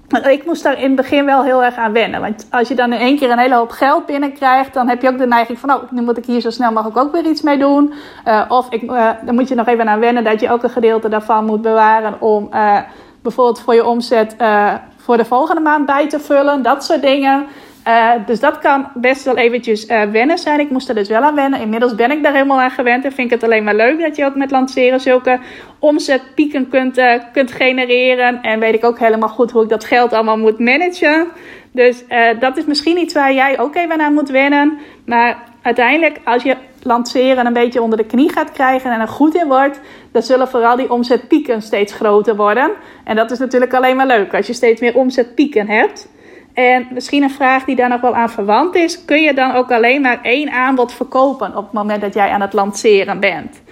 Ik 0.08 0.46
moest 0.46 0.62
daar 0.62 0.78
in 0.78 0.86
het 0.86 0.96
begin 0.96 1.24
wel 1.24 1.42
heel 1.42 1.64
erg 1.64 1.76
aan 1.76 1.92
wennen. 1.92 2.20
Want 2.20 2.46
als 2.50 2.68
je 2.68 2.74
dan 2.74 2.92
in 2.92 2.98
één 2.98 3.18
keer 3.18 3.30
een 3.30 3.38
hele 3.38 3.54
hoop 3.54 3.70
geld 3.70 4.06
binnenkrijgt, 4.06 4.74
dan 4.74 4.88
heb 4.88 5.02
je 5.02 5.08
ook 5.08 5.18
de 5.18 5.26
neiging 5.26 5.58
van, 5.58 5.70
oh, 5.72 5.90
nu 5.90 6.02
moet 6.02 6.16
ik 6.16 6.24
hier 6.24 6.40
zo 6.40 6.50
snel 6.50 6.72
mogelijk 6.72 6.98
ook 6.98 7.12
weer 7.12 7.26
iets 7.26 7.42
mee 7.42 7.58
doen. 7.58 7.92
Uh, 8.28 8.44
of 8.48 8.66
ik, 8.70 8.82
uh, 8.82 9.10
dan 9.24 9.34
moet 9.34 9.48
je 9.48 9.54
nog 9.54 9.66
even 9.66 9.88
aan 9.88 10.00
wennen 10.00 10.24
dat 10.24 10.40
je 10.40 10.50
ook 10.50 10.62
een 10.62 10.70
gedeelte 10.70 11.08
daarvan 11.08 11.44
moet 11.44 11.62
bewaren 11.62 12.20
om 12.20 12.48
uh, 12.54 12.78
bijvoorbeeld 13.22 13.60
voor 13.60 13.74
je 13.74 13.86
omzet 13.86 14.36
voor 14.96 15.16
de 15.16 15.24
volgende 15.24 15.60
maand 15.60 15.86
bij 15.86 16.08
te 16.08 16.20
vullen. 16.20 16.62
Dat 16.62 16.84
soort 16.84 17.02
dingen. 17.02 17.46
Uh, 17.88 18.10
dus 18.26 18.40
dat 18.40 18.58
kan 18.58 18.88
best 18.94 19.24
wel 19.24 19.36
eventjes 19.36 19.88
uh, 19.88 20.02
wennen 20.02 20.38
zijn. 20.38 20.60
Ik 20.60 20.70
moest 20.70 20.88
er 20.88 20.94
dus 20.94 21.08
wel 21.08 21.22
aan 21.22 21.34
wennen. 21.34 21.60
Inmiddels 21.60 21.94
ben 21.94 22.10
ik 22.10 22.22
daar 22.22 22.32
helemaal 22.32 22.60
aan 22.60 22.70
gewend. 22.70 23.04
En 23.04 23.12
vind 23.12 23.32
ik 23.32 23.40
het 23.40 23.50
alleen 23.50 23.64
maar 23.64 23.74
leuk 23.74 24.00
dat 24.00 24.16
je 24.16 24.24
ook 24.24 24.34
met 24.34 24.50
lanceren 24.50 25.00
zulke 25.00 25.38
omzetpieken 25.78 26.68
kunt, 26.68 26.98
uh, 26.98 27.14
kunt 27.32 27.52
genereren. 27.52 28.42
En 28.42 28.60
weet 28.60 28.74
ik 28.74 28.84
ook 28.84 28.98
helemaal 28.98 29.28
goed 29.28 29.50
hoe 29.50 29.62
ik 29.62 29.68
dat 29.68 29.84
geld 29.84 30.12
allemaal 30.12 30.38
moet 30.38 30.58
managen. 30.58 31.26
Dus 31.72 32.04
dat 32.40 32.56
is 32.56 32.64
misschien 32.64 32.98
iets 32.98 33.14
waar 33.14 33.32
jij 33.32 33.60
ook 33.60 33.74
even 33.74 34.00
aan 34.00 34.14
moet 34.14 34.30
wennen. 34.30 34.78
Maar 35.06 35.38
uiteindelijk, 35.62 36.20
als 36.24 36.42
je 36.42 36.56
lanceren 36.82 37.46
een 37.46 37.52
beetje 37.52 37.82
onder 37.82 37.98
de 37.98 38.06
knie 38.06 38.32
gaat 38.32 38.52
krijgen 38.52 38.92
en 38.92 39.00
er 39.00 39.08
goed 39.08 39.34
in 39.34 39.46
wordt, 39.46 39.80
dan 40.12 40.22
zullen 40.22 40.48
vooral 40.48 40.76
die 40.76 40.90
omzetpieken 40.92 41.62
steeds 41.62 41.92
groter 41.92 42.36
worden. 42.36 42.70
En 43.04 43.16
dat 43.16 43.30
is 43.30 43.38
natuurlijk 43.38 43.74
alleen 43.74 43.96
maar 43.96 44.06
leuk 44.06 44.34
als 44.34 44.46
je 44.46 44.52
steeds 44.52 44.80
meer 44.80 44.96
omzetpieken 44.96 45.68
hebt. 45.68 46.08
En 46.54 46.86
misschien 46.90 47.22
een 47.22 47.30
vraag 47.30 47.64
die 47.64 47.76
daar 47.76 47.88
nog 47.88 48.00
wel 48.00 48.14
aan 48.14 48.30
verwant 48.30 48.74
is: 48.74 49.04
kun 49.04 49.22
je 49.22 49.34
dan 49.34 49.54
ook 49.54 49.72
alleen 49.72 50.00
maar 50.00 50.22
één 50.22 50.50
aanbod 50.50 50.92
verkopen 50.92 51.56
op 51.56 51.64
het 51.64 51.72
moment 51.72 52.00
dat 52.00 52.14
jij 52.14 52.28
aan 52.28 52.40
het 52.40 52.52
lanceren 52.52 53.20
bent? 53.20 53.62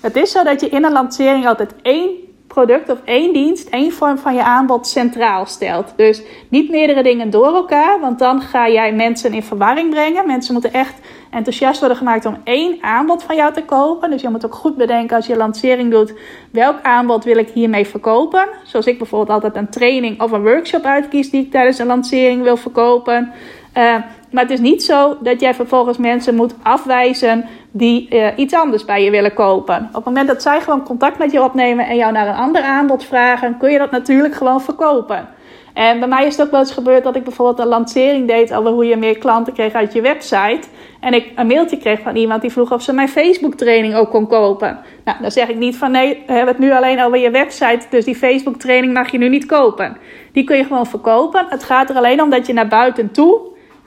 Het 0.00 0.16
is 0.16 0.32
zo 0.32 0.44
dat 0.44 0.60
je 0.60 0.68
in 0.68 0.84
een 0.84 0.92
lancering 0.92 1.46
altijd 1.46 1.74
één 1.82 2.29
product 2.54 2.90
of 2.90 2.98
één 3.04 3.32
dienst, 3.32 3.68
één 3.68 3.92
vorm 3.92 4.18
van 4.18 4.34
je 4.34 4.42
aanbod 4.42 4.86
centraal 4.86 5.46
stelt. 5.46 5.92
Dus 5.96 6.22
niet 6.48 6.70
meerdere 6.70 7.02
dingen 7.02 7.30
door 7.30 7.54
elkaar, 7.54 8.00
want 8.00 8.18
dan 8.18 8.40
ga 8.40 8.68
jij 8.68 8.92
mensen 8.92 9.32
in 9.32 9.42
verwarring 9.42 9.90
brengen. 9.90 10.26
Mensen 10.26 10.52
moeten 10.52 10.72
echt 10.72 10.94
enthousiast 11.30 11.78
worden 11.78 11.96
gemaakt 11.96 12.26
om 12.26 12.36
één 12.44 12.78
aanbod 12.80 13.22
van 13.22 13.36
jou 13.36 13.52
te 13.52 13.62
kopen. 13.62 14.10
Dus 14.10 14.22
je 14.22 14.28
moet 14.28 14.44
ook 14.44 14.54
goed 14.54 14.76
bedenken 14.76 15.16
als 15.16 15.26
je 15.26 15.36
lancering 15.36 15.90
doet, 15.90 16.14
welk 16.52 16.82
aanbod 16.82 17.24
wil 17.24 17.36
ik 17.36 17.48
hiermee 17.48 17.86
verkopen? 17.86 18.48
Zoals 18.64 18.86
ik 18.86 18.98
bijvoorbeeld 18.98 19.42
altijd 19.42 19.56
een 19.56 19.70
training 19.70 20.22
of 20.22 20.30
een 20.30 20.42
workshop 20.42 20.84
uitkies 20.84 21.30
die 21.30 21.44
ik 21.44 21.50
tijdens 21.50 21.78
een 21.78 21.86
lancering 21.86 22.42
wil 22.42 22.56
verkopen. 22.56 23.32
Uh, 23.76 23.94
maar 24.30 24.42
het 24.42 24.52
is 24.52 24.60
niet 24.60 24.82
zo 24.82 25.16
dat 25.20 25.40
jij 25.40 25.54
vervolgens 25.54 25.98
mensen 25.98 26.34
moet 26.34 26.54
afwijzen 26.62 27.44
die 27.70 28.08
uh, 28.14 28.26
iets 28.36 28.54
anders 28.54 28.84
bij 28.84 29.04
je 29.04 29.10
willen 29.10 29.34
kopen. 29.34 29.88
Op 29.88 29.94
het 29.94 30.04
moment 30.04 30.28
dat 30.28 30.42
zij 30.42 30.60
gewoon 30.60 30.84
contact 30.84 31.18
met 31.18 31.32
je 31.32 31.42
opnemen 31.42 31.86
en 31.86 31.96
jou 31.96 32.12
naar 32.12 32.28
een 32.28 32.34
ander 32.34 32.62
aanbod 32.62 33.04
vragen, 33.04 33.56
kun 33.58 33.70
je 33.70 33.78
dat 33.78 33.90
natuurlijk 33.90 34.34
gewoon 34.34 34.60
verkopen. 34.60 35.28
En 35.74 35.98
bij 35.98 36.08
mij 36.08 36.26
is 36.26 36.36
het 36.36 36.46
ook 36.46 36.50
wel 36.50 36.60
eens 36.60 36.72
gebeurd 36.72 37.04
dat 37.04 37.16
ik 37.16 37.24
bijvoorbeeld 37.24 37.58
een 37.58 37.66
lancering 37.66 38.28
deed 38.28 38.54
over 38.54 38.70
hoe 38.70 38.84
je 38.84 38.96
meer 38.96 39.18
klanten 39.18 39.52
kreeg 39.52 39.72
uit 39.72 39.92
je 39.92 40.00
website. 40.00 40.60
En 41.00 41.14
ik 41.14 41.32
een 41.36 41.46
mailtje 41.46 41.78
kreeg 41.78 42.00
van 42.00 42.16
iemand 42.16 42.40
die 42.40 42.50
vroeg 42.50 42.72
of 42.72 42.82
ze 42.82 42.92
mijn 42.92 43.08
Facebook 43.08 43.54
training 43.54 43.94
ook 43.94 44.10
kon 44.10 44.26
kopen. 44.26 44.78
Nou, 45.04 45.18
dan 45.20 45.30
zeg 45.30 45.48
ik 45.48 45.56
niet 45.56 45.76
van 45.76 45.90
nee, 45.90 46.22
we 46.26 46.32
hebben 46.32 46.54
het 46.54 46.64
nu 46.64 46.72
alleen 46.72 47.02
over 47.02 47.18
je 47.18 47.30
website, 47.30 47.86
dus 47.90 48.04
die 48.04 48.14
Facebook 48.14 48.56
training 48.56 48.92
mag 48.92 49.10
je 49.10 49.18
nu 49.18 49.28
niet 49.28 49.46
kopen. 49.46 49.96
Die 50.32 50.44
kun 50.44 50.56
je 50.56 50.64
gewoon 50.64 50.86
verkopen. 50.86 51.46
Het 51.48 51.64
gaat 51.64 51.90
er 51.90 51.96
alleen 51.96 52.22
om 52.22 52.30
dat 52.30 52.46
je 52.46 52.52
naar 52.52 52.68
buiten 52.68 53.10
toe 53.10 53.40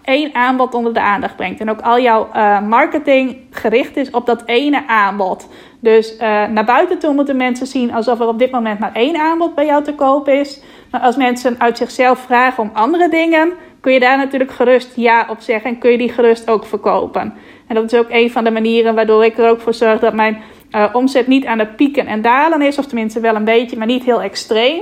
één 0.04 0.36
aanbod 0.36 0.74
onder 0.74 0.94
de 0.94 1.02
aandacht 1.02 1.36
brengt. 1.36 1.60
En 1.60 1.70
ook 1.70 1.82
al 1.82 2.00
jouw 2.00 2.30
uh, 2.36 2.62
marketing 2.62 3.38
gericht 3.52 3.98
is 3.98 4.10
op 4.12 4.26
dat 4.26 4.44
ene 4.46 4.88
aanbod. 4.88 5.50
Dus 5.80 6.14
uh, 6.14 6.20
naar 6.48 6.66
buiten 6.66 7.00
toe 7.00 7.14
moeten 7.14 7.36
mensen 7.36 7.68
zien 7.68 7.94
alsof 7.94 8.20
er 8.20 8.28
op 8.28 8.40
dit 8.40 8.52
moment 8.52 8.80
maar 8.80 8.94
één 8.94 9.18
aanbod 9.18 9.56
bij 9.56 9.66
jou 9.66 9.84
te 9.84 9.94
koop 9.94 10.28
is. 10.28 10.62
Maar 10.92 11.02
als 11.02 11.16
mensen 11.16 11.56
uit 11.58 11.78
zichzelf 11.78 12.20
vragen 12.20 12.64
om 12.64 12.70
andere 12.74 13.10
dingen, 13.10 13.54
kun 13.82 13.94
je 13.94 14.00
daar 14.00 14.18
natuurlijk 14.18 14.52
gerust 14.52 14.96
ja 14.96 15.26
op 15.30 15.40
zeggen 15.40 15.70
en 15.70 15.78
kun 15.78 15.92
je 15.92 15.98
die 15.98 16.12
gerust 16.12 16.50
ook 16.50 16.66
verkopen. 16.66 17.34
En 17.68 17.76
dat 17.76 17.92
is 17.92 18.00
ook 18.00 18.10
een 18.10 18.32
van 18.32 18.44
de 18.44 18.52
manieren 18.52 18.96
waardoor 18.96 19.26
ik 19.26 19.38
er 19.38 19.50
ook 19.50 19.62
voor 19.62 19.74
zorg 19.74 20.00
dat 20.00 20.14
mijn 20.14 20.42
uh, 20.72 20.90
omzet 20.94 21.28
niet 21.28 21.46
aan 21.46 21.60
het 21.60 21.76
pieken 21.76 22.08
en 22.08 22.22
dalen 22.22 22.62
is, 22.62 22.78
of 22.78 22.86
tenminste 22.86 23.20
wel 23.20 23.36
een 23.36 23.44
beetje, 23.44 23.78
maar 23.78 23.88
niet 23.88 24.04
heel 24.04 24.22
extreem. 24.22 24.82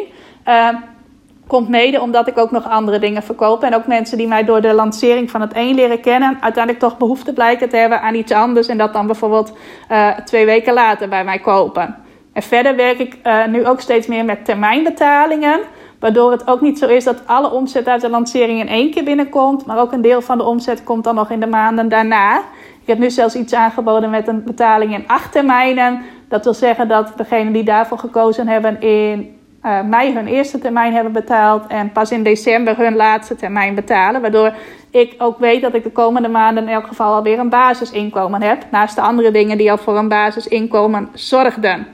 Komt 1.52 1.70
mede 1.70 2.02
omdat 2.02 2.28
ik 2.28 2.38
ook 2.38 2.52
nog 2.52 2.70
andere 2.70 3.00
dingen 3.00 3.24
verkoop. 3.24 3.64
En 3.64 3.76
ook 3.76 3.88
mensen 3.88 4.18
die 4.18 4.28
mij 4.28 4.44
door 4.44 4.62
de 4.62 4.74
lancering 4.74 5.32
van 5.32 5.42
het 5.42 5.52
een 5.56 5.76
leren 5.76 6.02
kennen, 6.02 6.38
uiteindelijk 6.42 6.84
toch 6.84 6.98
behoefte 6.98 7.34
blijken 7.34 7.70
te 7.70 7.78
hebben 7.78 8.02
aan 8.02 8.16
iets 8.16 8.32
anders. 8.32 8.68
En 8.68 8.78
dat 8.78 8.94
dan 8.94 9.06
bijvoorbeeld 9.06 9.54
uh, 9.92 10.10
twee 10.10 10.46
weken 10.46 10.74
later 10.74 11.10
bij 11.10 11.24
mij 11.24 11.40
kopen. 11.40 11.96
En 12.34 12.42
verder 12.42 12.76
werk 12.76 13.00
ik 13.00 13.18
uh, 13.24 13.46
nu 13.46 13.68
ook 13.68 13.82
steeds 13.82 14.08
meer 14.08 14.26
met 14.26 14.46
termijnbetalingen. 14.46 15.60
Waardoor 16.00 16.32
het 16.32 16.48
ook 16.48 16.62
niet 16.62 16.80
zo 16.80 16.88
is 16.88 17.04
dat 17.04 17.22
alle 17.26 17.52
omzet 17.52 17.88
uit 17.88 18.02
de 18.02 18.10
lancering 18.10 18.60
in 18.60 18.68
één 18.68 18.92
keer 18.92 19.04
binnenkomt. 19.04 19.66
Maar 19.66 19.80
ook 19.80 19.92
een 19.92 20.02
deel 20.02 20.22
van 20.22 20.38
de 20.38 20.44
omzet 20.44 20.84
komt 20.84 21.04
dan 21.04 21.16
nog 21.16 21.30
in 21.30 21.40
de 21.40 21.48
maanden 21.48 21.90
daarna. 21.90 22.38
Ik 22.82 22.88
heb 22.88 22.98
nu 22.98 23.10
zelfs 23.10 23.36
iets 23.36 23.54
aangeboden 23.54 24.10
met 24.10 24.28
een 24.28 24.44
betaling 24.44 24.94
in 24.94 25.08
acht 25.08 25.32
termijnen. 25.32 26.02
Dat 26.30 26.44
wil 26.44 26.54
zeggen 26.54 26.88
dat 26.88 27.14
degenen 27.16 27.54
die 27.54 27.64
daarvoor 27.64 27.98
gekozen 27.98 28.48
hebben 28.48 28.82
in 28.82 29.40
uh, 29.66 29.82
mei 29.82 30.14
hun 30.14 30.28
eerste 30.28 30.60
termijn 30.60 30.94
hebben 30.94 31.12
betaald 31.14 31.68
en 31.68 31.92
pas 31.92 32.12
in 32.12 32.24
december 32.24 32.78
hun 32.78 32.96
laatste 32.96 33.36
termijn 33.36 33.76
betalen. 33.76 34.22
Waardoor 34.22 34.54
ik 34.90 35.16
ook 35.18 35.40
weet 35.40 35.62
dat 35.62 35.74
ik 35.74 35.84
de 35.84 35.92
komende 35.92 36.28
maanden 36.28 36.64
in 36.64 36.74
elk 36.74 36.88
geval 36.88 37.14
alweer 37.14 37.40
een 37.40 37.50
basisinkomen 37.50 38.42
heb. 38.42 38.66
Naast 38.72 38.96
de 38.96 39.02
andere 39.02 39.32
dingen 39.32 39.58
die 39.58 39.72
al 39.72 39.78
voor 39.78 39.98
een 39.98 40.08
basisinkomen 40.08 41.10
zorgden. 41.14 41.88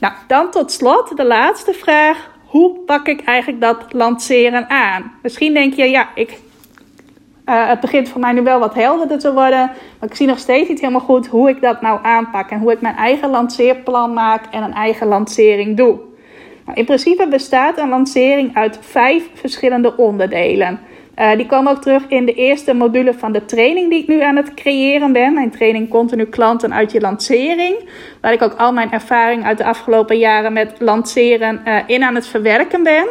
Nou, 0.00 0.14
dan 0.26 0.50
tot 0.50 0.72
slot 0.72 1.16
de 1.16 1.24
laatste 1.24 1.72
vraag. 1.72 2.32
Hoe 2.44 2.78
pak 2.86 3.06
ik 3.06 3.24
eigenlijk 3.24 3.60
dat 3.60 3.92
lanceren 3.92 4.70
aan? 4.70 5.12
Misschien 5.22 5.54
denk 5.54 5.74
je, 5.74 5.84
ja, 5.84 6.08
ik 6.14 6.38
uh, 7.46 7.68
het 7.68 7.80
begint 7.80 8.08
voor 8.08 8.20
mij 8.20 8.32
nu 8.32 8.42
wel 8.42 8.58
wat 8.58 8.74
helderder 8.74 9.18
te 9.18 9.32
worden. 9.32 9.70
Maar 9.98 10.08
ik 10.08 10.14
zie 10.14 10.26
nog 10.26 10.38
steeds 10.38 10.68
niet 10.68 10.80
helemaal 10.80 11.00
goed 11.00 11.26
hoe 11.26 11.48
ik 11.48 11.60
dat 11.60 11.80
nou 11.80 11.98
aanpak. 12.02 12.50
En 12.50 12.58
hoe 12.58 12.72
ik 12.72 12.80
mijn 12.80 12.96
eigen 12.96 13.30
lanceerplan 13.30 14.12
maak 14.12 14.44
en 14.50 14.62
een 14.62 14.74
eigen 14.74 15.06
lancering 15.06 15.76
doe. 15.76 15.98
Nou, 16.64 16.78
in 16.78 16.84
principe 16.84 17.28
bestaat 17.28 17.78
een 17.78 17.88
lancering 17.88 18.56
uit 18.56 18.78
vijf 18.80 19.30
verschillende 19.34 19.96
onderdelen. 19.96 20.80
Uh, 21.18 21.36
die 21.36 21.46
komen 21.46 21.72
ook 21.72 21.82
terug 21.82 22.04
in 22.08 22.26
de 22.26 22.34
eerste 22.34 22.74
module 22.74 23.14
van 23.14 23.32
de 23.32 23.44
training 23.44 23.90
die 23.90 24.02
ik 24.02 24.08
nu 24.08 24.22
aan 24.22 24.36
het 24.36 24.54
creëren 24.54 25.12
ben. 25.12 25.34
Mijn 25.34 25.50
training 25.50 25.88
Continu 25.88 26.24
Klanten 26.24 26.74
uit 26.74 26.92
je 26.92 27.00
lancering. 27.00 27.88
Waar 28.20 28.32
ik 28.32 28.42
ook 28.42 28.54
al 28.54 28.72
mijn 28.72 28.92
ervaring 28.92 29.44
uit 29.44 29.58
de 29.58 29.64
afgelopen 29.64 30.18
jaren 30.18 30.52
met 30.52 30.74
lanceren 30.78 31.60
uh, 31.66 31.76
in 31.86 32.02
aan 32.02 32.14
het 32.14 32.26
verwerken 32.26 32.82
ben. 32.82 33.06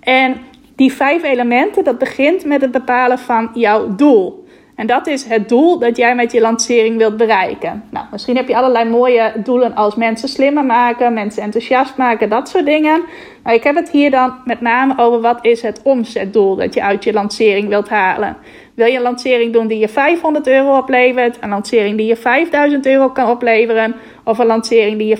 En 0.00 0.36
die 0.76 0.92
vijf 0.92 1.22
elementen, 1.22 1.84
dat 1.84 1.98
begint 1.98 2.44
met 2.44 2.60
het 2.60 2.70
bepalen 2.70 3.18
van 3.18 3.50
jouw 3.54 3.94
doel. 3.94 4.44
En 4.76 4.86
dat 4.86 5.06
is 5.06 5.24
het 5.24 5.48
doel 5.48 5.78
dat 5.78 5.96
jij 5.96 6.14
met 6.14 6.32
je 6.32 6.40
lancering 6.40 6.96
wilt 6.96 7.16
bereiken. 7.16 7.84
Nou, 7.90 8.06
misschien 8.10 8.36
heb 8.36 8.48
je 8.48 8.56
allerlei 8.56 8.90
mooie 8.90 9.32
doelen 9.36 9.74
als 9.74 9.94
mensen 9.94 10.28
slimmer 10.28 10.64
maken, 10.64 11.12
mensen 11.12 11.42
enthousiast 11.42 11.96
maken, 11.96 12.28
dat 12.28 12.48
soort 12.48 12.66
dingen. 12.66 13.02
Maar 13.42 13.54
ik 13.54 13.62
heb 13.62 13.74
het 13.74 13.90
hier 13.90 14.10
dan 14.10 14.34
met 14.44 14.60
name 14.60 14.94
over 14.96 15.20
wat 15.20 15.38
is 15.44 15.62
het 15.62 15.80
omzetdoel 15.82 16.56
dat 16.56 16.74
je 16.74 16.82
uit 16.82 17.04
je 17.04 17.12
lancering 17.12 17.68
wilt 17.68 17.88
halen. 17.88 18.36
Wil 18.74 18.86
je 18.86 18.96
een 18.96 19.02
lancering 19.02 19.52
doen 19.52 19.66
die 19.66 19.78
je 19.78 19.88
500 19.88 20.46
euro 20.46 20.76
oplevert, 20.78 21.36
een 21.40 21.48
lancering 21.48 21.96
die 21.96 22.06
je 22.06 22.16
5000 22.16 22.86
euro 22.86 23.08
kan 23.08 23.30
opleveren, 23.30 23.94
of 24.24 24.38
een 24.38 24.46
lancering 24.46 24.98
die 24.98 25.06
je 25.06 25.18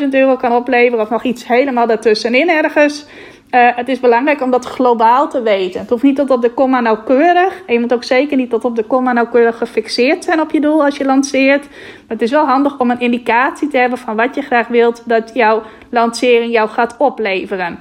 50.000 0.00 0.08
euro 0.10 0.36
kan 0.36 0.52
opleveren, 0.52 1.00
of 1.00 1.10
nog 1.10 1.24
iets 1.24 1.46
helemaal 1.46 1.86
daartussenin 1.86 2.48
ergens? 2.48 3.06
Uh, 3.50 3.68
het 3.76 3.88
is 3.88 4.00
belangrijk 4.00 4.42
om 4.42 4.50
dat 4.50 4.64
globaal 4.64 5.28
te 5.28 5.42
weten. 5.42 5.80
Het 5.80 5.90
hoeft 5.90 6.02
niet 6.02 6.16
tot 6.16 6.30
op 6.30 6.42
de 6.42 6.50
komma 6.50 6.80
nauwkeurig. 6.80 7.62
En 7.66 7.74
je 7.74 7.80
moet 7.80 7.94
ook 7.94 8.04
zeker 8.04 8.36
niet 8.36 8.50
tot 8.50 8.64
op 8.64 8.76
de 8.76 8.84
komma 8.84 9.12
nauwkeurig 9.12 9.58
gefixeerd 9.58 10.24
zijn 10.24 10.40
op 10.40 10.50
je 10.50 10.60
doel 10.60 10.84
als 10.84 10.96
je 10.96 11.04
lanceert. 11.04 11.62
Maar 11.68 12.06
het 12.06 12.22
is 12.22 12.30
wel 12.30 12.46
handig 12.46 12.78
om 12.78 12.90
een 12.90 13.00
indicatie 13.00 13.68
te 13.68 13.78
hebben 13.78 13.98
van 13.98 14.16
wat 14.16 14.34
je 14.34 14.42
graag 14.42 14.68
wilt 14.68 15.02
dat 15.04 15.30
jouw 15.34 15.62
lancering 15.90 16.52
jou 16.52 16.68
gaat 16.68 16.96
opleveren. 16.98 17.78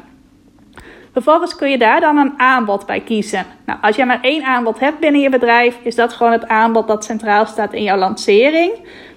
Vervolgens 1.12 1.56
kun 1.56 1.70
je 1.70 1.78
daar 1.78 2.00
dan 2.00 2.18
een 2.18 2.34
aanbod 2.38 2.86
bij 2.86 3.00
kiezen. 3.00 3.46
Nou, 3.66 3.80
als 3.82 3.96
jij 3.96 4.06
maar 4.06 4.22
één 4.22 4.44
aanbod 4.44 4.80
hebt 4.80 5.00
binnen 5.00 5.22
je 5.22 5.30
bedrijf, 5.30 5.78
is 5.84 5.96
dat 5.96 6.14
gewoon 6.14 6.32
het 6.32 6.48
aanbod 6.48 6.88
dat 6.88 7.06
centraal 7.06 7.46
staat 7.46 7.74
in 7.74 7.84
jouw 7.84 7.98
lancering. 7.98 8.72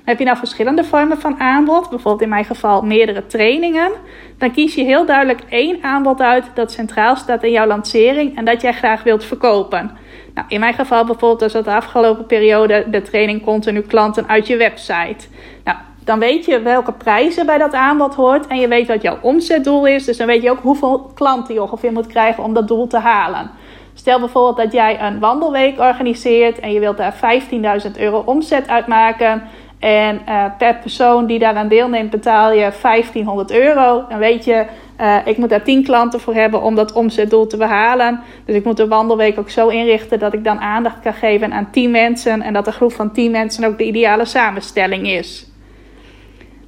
Heb 0.05 0.19
je 0.19 0.25
nou 0.25 0.37
verschillende 0.37 0.85
vormen 0.85 1.21
van 1.21 1.41
aanbod, 1.41 1.91
bijvoorbeeld 1.91 2.23
in 2.23 2.29
mijn 2.29 2.45
geval 2.45 2.83
meerdere 2.83 3.27
trainingen, 3.27 3.93
dan 4.39 4.51
kies 4.51 4.75
je 4.75 4.85
heel 4.85 5.07
duidelijk 5.07 5.43
één 5.49 5.83
aanbod 5.83 6.21
uit 6.21 6.45
dat 6.55 6.73
centraal 6.73 7.17
staat 7.17 7.43
in 7.43 7.51
jouw 7.51 7.67
lancering 7.67 8.37
en 8.37 8.45
dat 8.45 8.61
jij 8.61 8.73
graag 8.73 9.03
wilt 9.03 9.25
verkopen. 9.25 9.91
Nou, 10.35 10.47
in 10.49 10.61
mijn 10.61 10.75
geval 10.75 11.05
bijvoorbeeld 11.05 11.41
was 11.41 11.53
dat 11.53 11.65
de 11.65 11.75
afgelopen 11.75 12.27
periode 12.27 12.87
de 12.91 13.03
training 13.03 13.43
continu 13.43 13.81
klanten 13.81 14.29
uit 14.29 14.47
je 14.47 14.57
website. 14.57 15.27
Nou, 15.65 15.79
dan 16.05 16.19
weet 16.19 16.45
je 16.45 16.61
welke 16.61 16.93
prijzen 16.93 17.47
bij 17.47 17.59
dat 17.59 17.75
aanbod 17.75 18.15
hoort 18.15 18.47
en 18.47 18.61
je 18.61 18.69
weet 18.69 18.89
wat 18.89 19.03
jouw 19.03 19.19
omzetdoel 19.21 19.87
is. 19.87 20.05
Dus 20.05 20.17
dan 20.17 20.27
weet 20.27 20.43
je 20.43 20.51
ook 20.51 20.61
hoeveel 20.61 21.11
klanten 21.15 21.55
je 21.55 21.63
ongeveer 21.63 21.93
moet 21.93 22.07
krijgen 22.07 22.45
om 22.45 22.55
dat 22.55 22.69
doel 22.69 22.87
te 22.87 22.99
halen. 22.99 23.51
Stel 23.95 24.19
bijvoorbeeld 24.19 24.57
dat 24.57 24.73
jij 24.73 25.01
een 25.01 25.19
wandelweek 25.19 25.79
organiseert 25.79 26.61
en 26.61 26.73
je 26.73 26.81
wilt 26.81 26.97
daar 26.97 27.15
15.000 27.87 27.91
euro 27.99 28.23
omzet 28.25 28.69
uitmaken. 28.69 29.43
En 29.79 30.21
uh, 30.29 30.45
per 30.59 30.75
persoon 30.75 31.27
die 31.27 31.39
daaraan 31.39 31.69
deelneemt 31.69 32.11
betaal 32.11 32.53
je 32.53 32.73
1500 32.83 33.51
euro. 33.51 34.05
Dan 34.09 34.19
weet 34.19 34.45
je, 34.45 34.67
uh, 35.01 35.17
ik 35.25 35.37
moet 35.37 35.49
daar 35.49 35.63
10 35.63 35.85
klanten 35.85 36.21
voor 36.21 36.35
hebben 36.35 36.63
om 36.63 36.75
dat 36.75 36.93
omzetdoel 36.93 37.47
te 37.47 37.57
behalen. 37.57 38.21
Dus 38.45 38.57
ik 38.57 38.65
moet 38.65 38.77
de 38.77 38.89
wandelweek 38.89 39.39
ook 39.39 39.51
zo 39.51 39.69
inrichten 39.69 40.19
dat 40.19 40.33
ik 40.33 40.45
dan 40.45 40.61
aandacht 40.61 41.01
kan 41.01 41.15
geven 41.15 41.53
aan 41.53 41.71
10 41.71 41.91
mensen. 41.91 42.43
En 42.43 42.53
dat 42.53 42.65
de 42.65 42.73
groep 42.73 42.93
van 42.93 43.13
10 43.13 43.31
mensen 43.31 43.65
ook 43.65 43.79
de 43.79 43.85
ideale 43.85 44.25
samenstelling 44.25 45.09
is. 45.09 45.47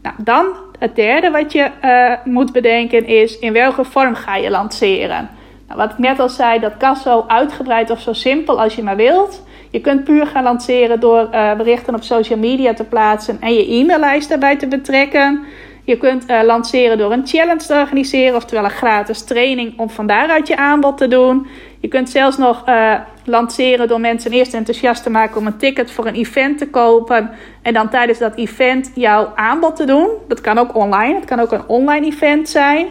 Nou, 0.03 0.15
dan 0.19 0.47
het 0.79 0.97
derde 0.97 1.31
wat 1.31 1.53
je 1.53 1.71
uh, 1.85 2.33
moet 2.33 2.53
bedenken 2.53 3.07
is 3.07 3.39
in 3.39 3.53
welke 3.53 3.85
vorm 3.85 4.15
ga 4.15 4.37
je 4.37 4.51
lanceren. 4.51 5.31
Nou, 5.67 5.81
wat 5.81 5.91
ik 5.91 5.99
net 5.99 6.21
al 6.21 6.29
zei, 6.29 6.61
dat 6.61 6.77
kan 6.77 6.97
zo 6.97 7.25
uitgebreid 7.27 7.91
of 7.91 8.01
zo 8.01 8.13
simpel 8.13 8.61
als 8.61 8.75
je 8.75 8.83
maar 8.83 8.97
wilt. 8.97 9.43
Je 9.71 9.81
kunt 9.81 10.05
puur 10.05 10.27
gaan 10.27 10.43
lanceren 10.43 11.01
door 11.01 11.29
uh, 11.33 11.55
berichten 11.55 11.95
op 11.95 12.03
social 12.03 12.39
media 12.39 12.75
te 12.75 12.85
plaatsen 12.85 13.37
en 13.41 13.55
je 13.55 13.67
e-maillijst 13.67 14.29
daarbij 14.29 14.57
te 14.57 14.67
betrekken. 14.67 15.45
Je 15.85 15.97
kunt 15.97 16.31
uh, 16.31 16.43
lanceren 16.43 16.99
door 16.99 17.13
een 17.13 17.27
challenge 17.27 17.67
te 17.67 17.75
organiseren, 17.75 18.37
oftewel 18.37 18.65
een 18.65 18.71
gratis 18.71 19.25
training 19.25 19.79
om 19.79 19.91
van 19.91 20.07
daaruit 20.07 20.49
je 20.49 20.57
aanbod 20.57 20.99
te 20.99 21.09
doen. 21.09 21.47
Je 21.81 21.89
kunt 21.89 22.11
zelfs 22.11 22.37
nog 22.37 22.69
uh, 22.69 22.95
lanceren 23.25 23.89
door 23.89 24.01
mensen 24.01 24.31
eerst 24.31 24.55
enthousiast 24.55 25.03
te 25.03 25.11
maken 25.11 25.37
om 25.37 25.47
een 25.47 25.57
ticket 25.57 25.91
voor 25.91 26.07
een 26.07 26.15
event 26.15 26.59
te 26.59 26.69
kopen. 26.69 27.31
En 27.63 27.75
dan 27.75 27.89
tijdens 27.89 28.19
dat 28.19 28.37
event 28.37 28.91
jouw 28.95 29.33
aanbod 29.35 29.77
te 29.77 29.85
doen. 29.85 30.09
Dat 30.29 30.41
kan 30.41 30.59
ook 30.59 30.77
online, 30.77 31.15
het 31.15 31.25
kan 31.25 31.41
ook 31.41 31.53
een 31.53 31.67
online 31.67 32.07
event 32.07 32.49
zijn. 32.49 32.87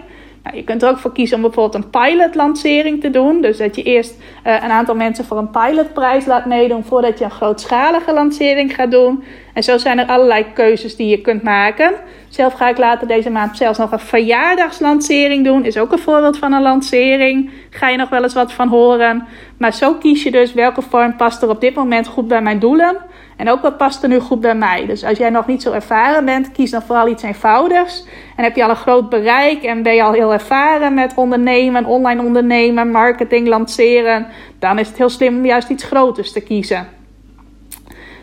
Je 0.54 0.64
kunt 0.64 0.84
er 0.84 0.90
ook 0.90 0.98
voor 0.98 1.12
kiezen 1.12 1.36
om 1.36 1.42
bijvoorbeeld 1.42 1.84
een 1.84 1.90
pilot-lancering 1.90 3.02
te 3.02 3.10
doen. 3.10 3.42
Dus 3.42 3.58
dat 3.58 3.76
je 3.76 3.84
eerst 3.84 4.16
uh, 4.46 4.54
een 4.64 4.70
aantal 4.70 4.96
mensen 4.96 5.26
voor 5.26 5.38
een 5.38 5.50
pilotprijs 5.50 6.26
laat 6.26 6.46
meedoen 6.46 6.84
voordat 6.84 7.20
je 7.20 7.26
een 7.26 7.32
grootschalige 7.32 8.14
lancering 8.14 8.76
gaat 8.76 8.92
doen. 8.92 9.24
En 9.54 9.64
zo 9.64 9.78
zijn 9.78 10.00
er 10.00 10.08
allerlei 10.08 10.46
keuzes 10.54 10.96
die 10.96 11.08
je 11.08 11.22
kunt 11.22 11.44
maken. 11.44 11.94
Zelf 12.30 12.54
ga 12.54 12.70
ik 12.70 12.78
later 12.78 13.08
deze 13.08 13.30
maand 13.30 13.58
zelfs 13.58 13.78
nog 13.78 13.92
een 13.92 14.00
verjaardagslancering 14.00 15.46
doen. 15.46 15.66
Is 15.66 15.78
ook 15.78 15.92
een 15.92 16.00
voorbeeld 16.00 16.38
van 16.38 16.54
een 16.54 16.62
lancering. 16.62 17.52
Ga 17.70 17.90
je 17.90 17.98
nog 17.98 18.10
wel 18.10 18.24
eens 18.24 18.34
wat 18.34 18.54
van 18.54 18.68
horen. 18.68 19.28
Maar 19.58 19.74
zo 19.74 19.94
kies 19.94 20.24
je 20.24 20.32
dus 20.32 20.54
welke 20.54 20.82
vorm 20.82 21.16
past 21.16 21.42
er 21.42 21.50
op 21.50 21.62
dit 21.62 21.76
moment 21.76 22.08
goed 22.08 22.28
bij 22.28 22.42
mijn 22.42 22.60
doelen. 22.60 22.98
En 23.40 23.50
ook 23.50 23.62
wat 23.62 23.78
past 23.78 24.04
er 24.04 24.10
nu 24.10 24.20
goed 24.20 24.42
bij 24.42 24.56
mij. 24.56 24.86
Dus 24.86 25.04
als 25.04 25.18
jij 25.18 25.30
nog 25.30 25.48
niet 25.48 25.62
zo 25.62 25.72
ervaren 25.72 26.26
bent, 26.26 26.52
kies 26.52 26.72
dan 26.72 26.82
vooral 26.82 27.08
iets 27.08 27.24
eenvoudigs. 27.24 28.06
En 28.36 28.44
heb 28.44 28.56
je 28.56 28.64
al 28.64 28.70
een 28.70 28.76
groot 28.76 29.10
bereik 29.10 29.64
en 29.64 29.84
ben 29.84 29.96
je 29.96 30.04
al 30.04 30.12
heel 30.12 30.34
ervaren 30.34 30.94
met 30.94 31.14
ondernemen, 31.16 31.86
online 31.86 32.22
ondernemen, 32.22 32.92
marketing, 32.92 33.48
lanceren. 33.48 34.28
Dan 34.60 34.80
is 34.80 34.88
het 34.88 34.98
heel 34.98 35.10
slim 35.10 35.38
om 35.38 35.46
juist 35.46 35.70
iets 35.70 35.84
groters 35.84 36.32
te 36.32 36.42
kiezen. 36.42 36.88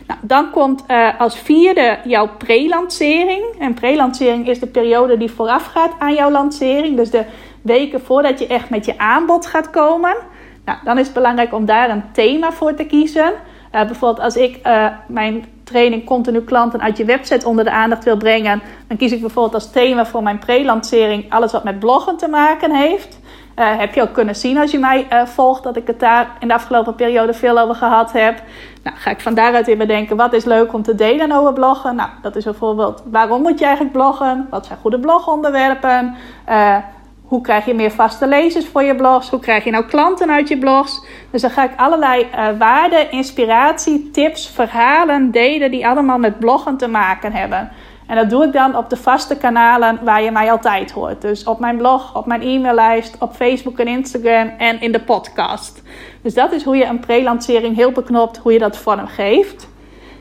Nou, 0.07 0.19
dan 0.23 0.51
komt 0.51 0.83
uh, 0.87 1.19
als 1.19 1.39
vierde 1.39 1.97
jouw 2.03 2.29
pre-lancering. 2.37 3.43
En 3.59 3.73
pre-lancering 3.73 4.47
is 4.47 4.59
de 4.59 4.67
periode 4.67 5.17
die 5.17 5.31
voorafgaat 5.31 5.91
aan 5.99 6.13
jouw 6.13 6.31
lancering. 6.31 6.97
Dus 6.97 7.09
de 7.09 7.25
weken 7.61 8.01
voordat 8.01 8.39
je 8.39 8.47
echt 8.47 8.69
met 8.69 8.85
je 8.85 8.97
aanbod 8.97 9.45
gaat 9.45 9.69
komen. 9.69 10.15
Nou, 10.65 10.77
dan 10.83 10.97
is 10.97 11.05
het 11.05 11.15
belangrijk 11.15 11.53
om 11.53 11.65
daar 11.65 11.89
een 11.89 12.11
thema 12.11 12.51
voor 12.51 12.73
te 12.73 12.85
kiezen. 12.85 13.33
Uh, 13.75 13.85
bijvoorbeeld 13.85 14.25
als 14.25 14.35
ik 14.35 14.59
uh, 14.67 14.87
mijn 15.07 15.45
training 15.63 16.05
continu 16.05 16.41
klanten 16.41 16.81
uit 16.81 16.97
je 16.97 17.05
website 17.05 17.47
onder 17.47 17.63
de 17.63 17.71
aandacht 17.71 18.03
wil 18.03 18.17
brengen, 18.17 18.61
dan 18.87 18.97
kies 18.97 19.11
ik 19.11 19.21
bijvoorbeeld 19.21 19.53
als 19.53 19.71
thema 19.71 20.05
voor 20.05 20.23
mijn 20.23 20.39
pre-lancering 20.39 21.31
alles 21.31 21.51
wat 21.51 21.63
met 21.63 21.79
bloggen 21.79 22.17
te 22.17 22.27
maken 22.27 22.75
heeft. 22.75 23.19
Uh, 23.59 23.77
heb 23.77 23.93
je 23.93 24.01
ook 24.01 24.13
kunnen 24.13 24.35
zien 24.35 24.57
als 24.57 24.71
je 24.71 24.79
mij 24.79 25.07
volgt 25.25 25.63
dat 25.63 25.75
ik 25.75 25.87
het 25.87 25.99
daar 25.99 26.27
in 26.39 26.47
de 26.47 26.53
afgelopen 26.53 26.95
periode 26.95 27.33
veel 27.33 27.59
over 27.59 27.75
gehad 27.75 28.11
heb. 28.11 28.41
Nou, 28.83 28.97
ga 28.97 29.11
ik 29.11 29.19
van 29.19 29.33
daaruit 29.33 29.65
weer 29.65 29.77
bedenken 29.77 30.17
wat 30.17 30.33
is 30.33 30.45
leuk 30.45 30.73
om 30.73 30.81
te 30.81 30.95
delen 30.95 31.31
over 31.31 31.53
bloggen. 31.53 31.95
Nou, 31.95 32.09
dat 32.21 32.35
is 32.35 32.43
bijvoorbeeld 32.43 33.03
waarom 33.11 33.41
moet 33.41 33.59
je 33.59 33.65
eigenlijk 33.65 33.93
bloggen? 33.93 34.47
Wat 34.49 34.65
zijn 34.65 34.79
goede 34.79 34.99
blogonderwerpen? 34.99 36.15
Hoe 37.27 37.41
krijg 37.41 37.65
je 37.65 37.73
meer 37.73 37.91
vaste 37.91 38.27
lezers 38.27 38.65
voor 38.65 38.83
je 38.83 38.95
blogs? 38.95 39.29
Hoe 39.29 39.39
krijg 39.39 39.63
je 39.63 39.71
nou 39.71 39.85
klanten 39.85 40.31
uit 40.31 40.47
je 40.47 40.57
blogs? 40.57 41.05
Dus 41.31 41.41
dan 41.41 41.49
ga 41.49 41.63
ik 41.63 41.71
allerlei 41.75 42.21
uh, 42.21 42.47
waarden, 42.57 43.11
inspiratie, 43.11 44.09
tips, 44.11 44.49
verhalen 44.49 45.31
delen 45.31 45.71
die 45.71 45.87
allemaal 45.87 46.17
met 46.17 46.39
bloggen 46.39 46.77
te 46.77 46.87
maken 46.87 47.31
hebben. 47.31 47.71
En 48.07 48.15
dat 48.15 48.29
doe 48.29 48.45
ik 48.45 48.53
dan 48.53 48.75
op 48.75 48.89
de 48.89 48.97
vaste 48.97 49.37
kanalen 49.37 49.99
waar 50.03 50.21
je 50.21 50.31
mij 50.31 50.51
altijd 50.51 50.91
hoort. 50.91 51.21
Dus 51.21 51.43
op 51.43 51.59
mijn 51.59 51.77
blog, 51.77 52.15
op 52.15 52.25
mijn 52.25 52.41
e-maillijst, 52.41 53.15
op 53.19 53.35
Facebook 53.35 53.79
en 53.79 53.87
Instagram 53.87 54.51
en 54.57 54.81
in 54.81 54.91
de 54.91 55.01
podcast. 55.01 55.81
Dus 56.21 56.33
dat 56.33 56.51
is 56.51 56.63
hoe 56.63 56.77
je 56.77 56.85
een 56.85 56.99
pre-lancering 56.99 57.75
heel 57.75 57.91
beknopt, 57.91 58.37
hoe 58.37 58.53
je 58.53 58.59
dat 58.59 58.77
vormgeeft. 58.77 59.67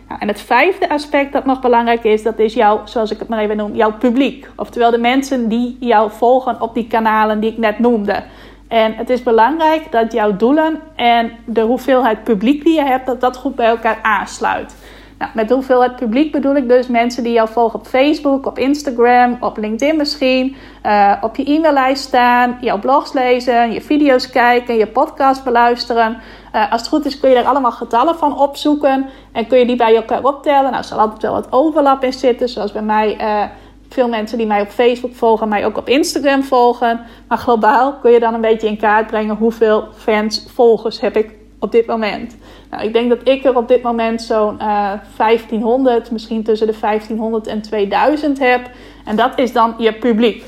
Nou, 0.08 0.20
en 0.20 0.28
het 0.28 0.40
vijfde 0.40 0.88
aspect 0.88 1.32
dat 1.32 1.44
nog 1.44 1.60
belangrijk 1.60 2.04
is, 2.04 2.22
dat 2.22 2.38
is 2.38 2.54
jouw, 2.54 2.80
zoals 2.84 3.10
ik 3.10 3.18
het 3.18 3.28
maar 3.28 3.38
even 3.38 3.56
noem, 3.56 3.74
jouw 3.74 3.92
publiek. 3.92 4.48
Oftewel 4.56 4.90
de 4.90 4.98
mensen 4.98 5.48
die 5.48 5.76
jou 5.80 6.10
volgen 6.10 6.60
op 6.60 6.74
die 6.74 6.86
kanalen 6.86 7.40
die 7.40 7.50
ik 7.50 7.58
net 7.58 7.78
noemde. 7.78 8.24
En 8.68 8.94
het 8.94 9.10
is 9.10 9.22
belangrijk 9.22 9.92
dat 9.92 10.12
jouw 10.12 10.36
doelen 10.36 10.80
en 10.94 11.32
de 11.44 11.60
hoeveelheid 11.60 12.24
publiek 12.24 12.64
die 12.64 12.74
je 12.74 12.84
hebt, 12.84 13.06
dat 13.06 13.20
dat 13.20 13.36
goed 13.36 13.54
bij 13.54 13.66
elkaar 13.66 13.98
aansluit. 14.02 14.76
Nou, 15.18 15.30
met 15.34 15.50
hoeveelheid 15.50 15.96
publiek 15.96 16.32
bedoel 16.32 16.56
ik 16.56 16.68
dus 16.68 16.86
mensen 16.86 17.22
die 17.22 17.32
jou 17.32 17.48
volgen 17.48 17.78
op 17.78 17.86
Facebook, 17.86 18.46
op 18.46 18.58
Instagram, 18.58 19.36
op 19.40 19.56
LinkedIn 19.56 19.96
misschien, 19.96 20.56
uh, 20.86 21.12
op 21.20 21.36
je 21.36 21.44
e-maillijst 21.44 22.02
staan, 22.02 22.58
jouw 22.60 22.78
blogs 22.78 23.12
lezen, 23.12 23.72
je 23.72 23.80
video's 23.80 24.30
kijken, 24.30 24.76
je 24.76 24.86
podcast 24.86 25.44
beluisteren. 25.44 26.20
Uh, 26.56 26.72
als 26.72 26.80
het 26.80 26.90
goed 26.90 27.04
is 27.04 27.20
kun 27.20 27.30
je 27.30 27.36
er 27.36 27.44
allemaal 27.44 27.72
getallen 27.72 28.16
van 28.16 28.38
opzoeken 28.38 29.06
en 29.32 29.46
kun 29.46 29.58
je 29.58 29.66
die 29.66 29.76
bij 29.76 29.96
elkaar 29.96 30.24
optellen. 30.24 30.62
Nou, 30.62 30.76
er 30.76 30.84
zal 30.84 30.98
altijd 30.98 31.22
wel 31.22 31.32
wat 31.32 31.52
overlap 31.52 32.04
in 32.04 32.12
zitten, 32.12 32.48
zoals 32.48 32.72
bij 32.72 32.82
mij... 32.82 33.20
Uh, 33.20 33.44
veel 33.88 34.08
mensen 34.08 34.38
die 34.38 34.46
mij 34.46 34.60
op 34.60 34.68
Facebook 34.68 35.14
volgen, 35.14 35.48
mij 35.48 35.66
ook 35.66 35.76
op 35.76 35.88
Instagram 35.88 36.42
volgen. 36.42 37.00
Maar 37.28 37.38
globaal 37.38 37.94
kun 37.94 38.10
je 38.10 38.20
dan 38.20 38.34
een 38.34 38.40
beetje 38.40 38.68
in 38.68 38.76
kaart 38.76 39.06
brengen 39.06 39.36
hoeveel 39.36 39.88
fans, 39.94 40.44
volgers 40.54 41.00
heb 41.00 41.16
ik 41.16 41.30
op 41.58 41.72
dit 41.72 41.86
moment. 41.86 42.36
Nou, 42.70 42.84
ik 42.84 42.92
denk 42.92 43.08
dat 43.08 43.28
ik 43.28 43.44
er 43.44 43.56
op 43.56 43.68
dit 43.68 43.82
moment 43.82 44.22
zo'n 44.22 44.58
uh, 44.62 44.92
eh, 44.92 45.00
1500, 45.16 46.10
misschien 46.10 46.42
tussen 46.42 46.66
de 46.66 46.78
1500 46.80 47.46
en 47.46 47.62
2000 47.62 48.38
heb. 48.38 48.70
En 49.04 49.16
dat 49.16 49.38
is 49.38 49.52
dan 49.52 49.74
je 49.78 49.92
publiek. 49.92 50.44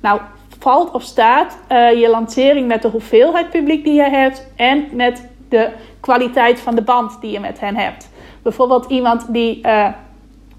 Nou, 0.00 0.20
valt 0.58 0.90
of 0.90 1.02
staat 1.02 1.58
je 1.68 2.08
lancering 2.10 2.68
met 2.68 2.82
de 2.82 2.88
hoeveelheid 2.88 3.50
publiek 3.50 3.84
die 3.84 3.94
je 3.94 4.10
hebt 4.10 4.46
en 4.56 4.84
met 4.92 5.29
de 5.50 5.68
kwaliteit 6.00 6.60
van 6.60 6.74
de 6.74 6.82
band 6.82 7.20
die 7.20 7.30
je 7.30 7.40
met 7.40 7.60
hen 7.60 7.76
hebt. 7.76 8.08
Bijvoorbeeld 8.42 8.86
iemand 8.86 9.32
die 9.32 9.66
uh, 9.66 9.86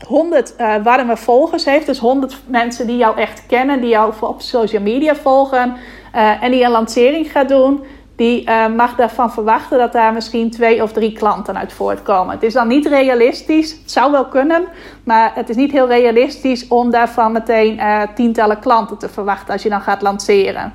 100 0.08 0.54
uh, 0.58 0.75
warme 0.84 1.17
volgers 1.17 1.65
heeft, 1.65 1.86
dus 1.86 1.99
100 1.99 2.41
mensen 2.45 2.88
die 2.88 2.97
jou 2.97 3.17
echt 3.17 3.45
kennen, 3.45 3.82
die 3.82 3.89
jou 3.89 4.13
op 4.19 4.41
social 4.41 4.82
media 4.82 5.15
volgen 5.15 5.75
uh, 6.15 6.43
en 6.43 6.51
die 6.51 6.63
een 6.63 6.71
lancering 6.71 7.32
gaat 7.32 7.49
doen 7.49 7.84
die 8.15 8.49
mag 8.75 8.95
daarvan 8.95 9.32
verwachten 9.32 9.77
dat 9.77 9.91
daar 9.91 10.13
misschien 10.13 10.51
twee 10.51 10.84
of 10.84 10.91
drie 10.91 11.12
klanten 11.12 11.58
uit 11.58 11.73
voortkomen. 11.73 12.34
Het 12.34 12.43
is 12.43 12.54
dan 12.54 12.67
niet 12.67 12.86
realistisch, 12.86 13.71
het 13.71 13.91
zou 13.91 14.12
wel 14.12 14.25
kunnen, 14.25 14.67
maar 15.04 15.32
het 15.36 15.49
is 15.49 15.56
niet 15.56 15.71
heel 15.71 15.88
realistisch 15.88 16.67
om 16.67 16.91
daarvan 16.91 17.32
meteen 17.32 17.80
tientallen 18.15 18.60
klanten 18.60 18.97
te 18.97 19.10
verwachten 19.10 19.54
als 19.54 19.63
je 19.63 19.69
dan 19.69 19.82
gaat 19.82 20.01
lanceren. 20.01 20.73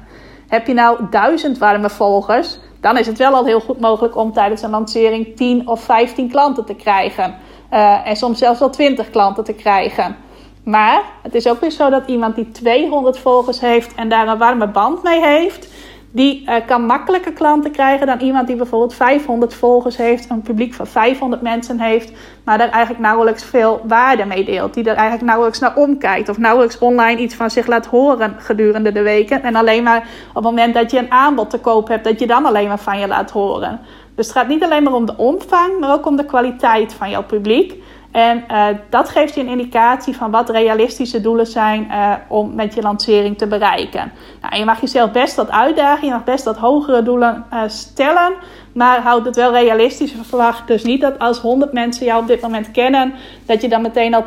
Heb 0.48 0.66
je 0.66 0.74
nou 0.74 0.98
duizend 1.10 1.58
warme 1.58 1.90
volgers, 1.90 2.58
dan 2.86 2.98
is 2.98 3.06
het 3.06 3.18
wel 3.18 3.34
al 3.34 3.44
heel 3.44 3.60
goed 3.60 3.80
mogelijk 3.80 4.16
om 4.16 4.32
tijdens 4.32 4.62
een 4.62 4.70
lancering 4.70 5.36
10 5.36 5.68
of 5.68 5.80
15 5.80 6.30
klanten 6.30 6.64
te 6.64 6.74
krijgen. 6.74 7.34
Uh, 7.72 8.08
en 8.08 8.16
soms 8.16 8.38
zelfs 8.38 8.58
wel 8.58 8.70
20 8.70 9.10
klanten 9.10 9.44
te 9.44 9.52
krijgen. 9.52 10.16
Maar 10.64 11.02
het 11.22 11.34
is 11.34 11.48
ook 11.48 11.60
weer 11.60 11.70
zo 11.70 11.90
dat 11.90 12.06
iemand 12.06 12.34
die 12.34 12.50
200 12.50 13.18
volgers 13.18 13.60
heeft 13.60 13.94
en 13.94 14.08
daar 14.08 14.28
een 14.28 14.38
warme 14.38 14.68
band 14.68 15.02
mee 15.02 15.20
heeft, 15.20 15.68
die 16.16 16.42
uh, 16.46 16.54
kan 16.66 16.82
makkelijker 16.86 17.32
klanten 17.32 17.70
krijgen 17.70 18.06
dan 18.06 18.18
iemand 18.18 18.46
die 18.46 18.56
bijvoorbeeld 18.56 18.94
500 18.94 19.54
volgers 19.54 19.96
heeft, 19.96 20.30
een 20.30 20.42
publiek 20.42 20.74
van 20.74 20.86
500 20.86 21.42
mensen 21.42 21.80
heeft, 21.80 22.12
maar 22.44 22.58
daar 22.58 22.68
eigenlijk 22.68 23.02
nauwelijks 23.02 23.44
veel 23.44 23.80
waarde 23.86 24.24
mee 24.24 24.44
deelt. 24.44 24.74
Die 24.74 24.84
er 24.84 24.94
eigenlijk 24.94 25.24
nauwelijks 25.24 25.58
naar 25.58 25.76
omkijkt 25.76 26.28
of 26.28 26.38
nauwelijks 26.38 26.78
online 26.78 27.20
iets 27.20 27.34
van 27.34 27.50
zich 27.50 27.66
laat 27.66 27.86
horen 27.86 28.34
gedurende 28.38 28.92
de 28.92 29.02
weken. 29.02 29.42
En 29.42 29.54
alleen 29.54 29.82
maar 29.82 30.08
op 30.28 30.34
het 30.34 30.44
moment 30.44 30.74
dat 30.74 30.90
je 30.90 30.98
een 30.98 31.10
aanbod 31.10 31.50
te 31.50 31.58
koop 31.58 31.88
hebt, 31.88 32.04
dat 32.04 32.18
je 32.18 32.26
dan 32.26 32.46
alleen 32.46 32.68
maar 32.68 32.78
van 32.78 32.98
je 32.98 33.06
laat 33.06 33.30
horen. 33.30 33.80
Dus 34.14 34.26
het 34.26 34.36
gaat 34.36 34.48
niet 34.48 34.64
alleen 34.64 34.82
maar 34.82 34.94
om 34.94 35.06
de 35.06 35.16
omvang, 35.16 35.78
maar 35.78 35.92
ook 35.92 36.06
om 36.06 36.16
de 36.16 36.24
kwaliteit 36.24 36.94
van 36.94 37.10
jouw 37.10 37.24
publiek. 37.24 37.74
En 38.16 38.44
uh, 38.50 38.66
dat 38.90 39.08
geeft 39.08 39.34
je 39.34 39.40
een 39.40 39.48
indicatie 39.48 40.16
van 40.16 40.30
wat 40.30 40.50
realistische 40.50 41.20
doelen 41.20 41.46
zijn 41.46 41.86
uh, 41.90 42.12
om 42.28 42.54
met 42.54 42.74
je 42.74 42.82
lancering 42.82 43.38
te 43.38 43.46
bereiken. 43.46 44.12
Nou, 44.40 44.56
je 44.56 44.64
mag 44.64 44.80
jezelf 44.80 45.10
best 45.10 45.36
wat 45.36 45.50
uitdagen, 45.50 46.06
je 46.06 46.12
mag 46.12 46.24
best 46.24 46.44
wat 46.44 46.56
hogere 46.56 47.02
doelen 47.02 47.44
uh, 47.52 47.62
stellen, 47.66 48.32
maar 48.72 49.00
houd 49.00 49.24
het 49.24 49.36
wel 49.36 49.52
realistisch. 49.52 50.14
Verwacht 50.22 50.66
dus 50.66 50.84
niet 50.84 51.00
dat 51.00 51.18
als 51.18 51.38
100 51.38 51.72
mensen 51.72 52.06
jou 52.06 52.20
op 52.20 52.26
dit 52.26 52.40
moment 52.40 52.70
kennen, 52.70 53.14
dat 53.46 53.62
je 53.62 53.68
dan 53.68 53.82
meteen 53.82 54.14
al 54.14 54.24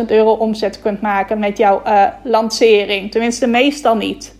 10.000 0.00 0.06
euro 0.06 0.32
omzet 0.32 0.80
kunt 0.80 1.00
maken 1.00 1.38
met 1.38 1.58
jouw 1.58 1.82
lancering. 2.22 3.10
Tenminste, 3.10 3.46
meestal 3.46 3.96
niet. 3.96 4.38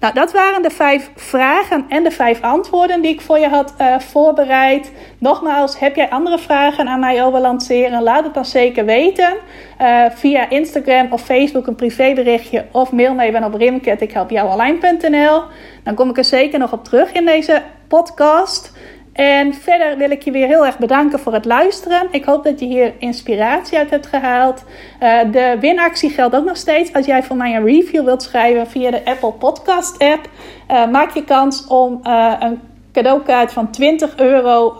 Nou, 0.00 0.14
dat 0.14 0.32
waren 0.32 0.62
de 0.62 0.70
vijf 0.70 1.10
vragen 1.16 1.84
en 1.88 2.02
de 2.02 2.10
vijf 2.10 2.40
antwoorden 2.42 3.00
die 3.00 3.10
ik 3.10 3.20
voor 3.20 3.38
je 3.38 3.48
had 3.48 3.74
uh, 3.80 3.98
voorbereid. 3.98 4.92
Nogmaals, 5.18 5.78
heb 5.78 5.96
jij 5.96 6.10
andere 6.10 6.38
vragen 6.38 6.88
aan 6.88 7.00
mij 7.00 7.24
over 7.24 7.40
lanceren? 7.40 8.02
Laat 8.02 8.24
het 8.24 8.34
dan 8.34 8.44
zeker 8.44 8.84
weten. 8.84 9.36
Uh, 9.80 10.04
via 10.14 10.50
Instagram 10.50 11.12
of 11.12 11.22
Facebook 11.22 11.66
een 11.66 11.74
privéberichtje 11.74 12.66
of 12.72 12.92
mail 12.92 13.14
me 13.14 13.22
even 13.22 13.44
op 13.44 13.54
rimket.ikhelpjouonline.nl. 13.54 15.42
Dan 15.84 15.94
kom 15.94 16.10
ik 16.10 16.16
er 16.16 16.24
zeker 16.24 16.58
nog 16.58 16.72
op 16.72 16.84
terug 16.84 17.12
in 17.12 17.24
deze 17.24 17.62
podcast. 17.88 18.72
En 19.20 19.54
verder 19.54 19.96
wil 19.96 20.10
ik 20.10 20.22
je 20.22 20.30
weer 20.30 20.46
heel 20.46 20.66
erg 20.66 20.78
bedanken 20.78 21.18
voor 21.18 21.32
het 21.32 21.44
luisteren. 21.44 22.08
Ik 22.10 22.24
hoop 22.24 22.44
dat 22.44 22.60
je 22.60 22.66
hier 22.66 22.92
inspiratie 22.98 23.78
uit 23.78 23.90
hebt 23.90 24.06
gehaald. 24.06 24.64
Uh, 25.02 25.20
de 25.32 25.56
winactie 25.60 26.10
geldt 26.10 26.34
ook 26.34 26.44
nog 26.44 26.56
steeds. 26.56 26.92
Als 26.92 27.06
jij 27.06 27.22
voor 27.22 27.36
mij 27.36 27.56
een 27.56 27.64
review 27.64 28.04
wilt 28.04 28.22
schrijven 28.22 28.66
via 28.66 28.90
de 28.90 29.04
Apple 29.04 29.32
Podcast 29.32 29.98
app, 29.98 30.28
uh, 30.70 30.90
maak 30.90 31.10
je 31.10 31.24
kans 31.24 31.66
om 31.66 32.00
uh, 32.04 32.34
een 32.38 32.60
cadeaukaart 32.92 33.52
van 33.52 33.70
20 33.70 34.16
euro 34.16 34.76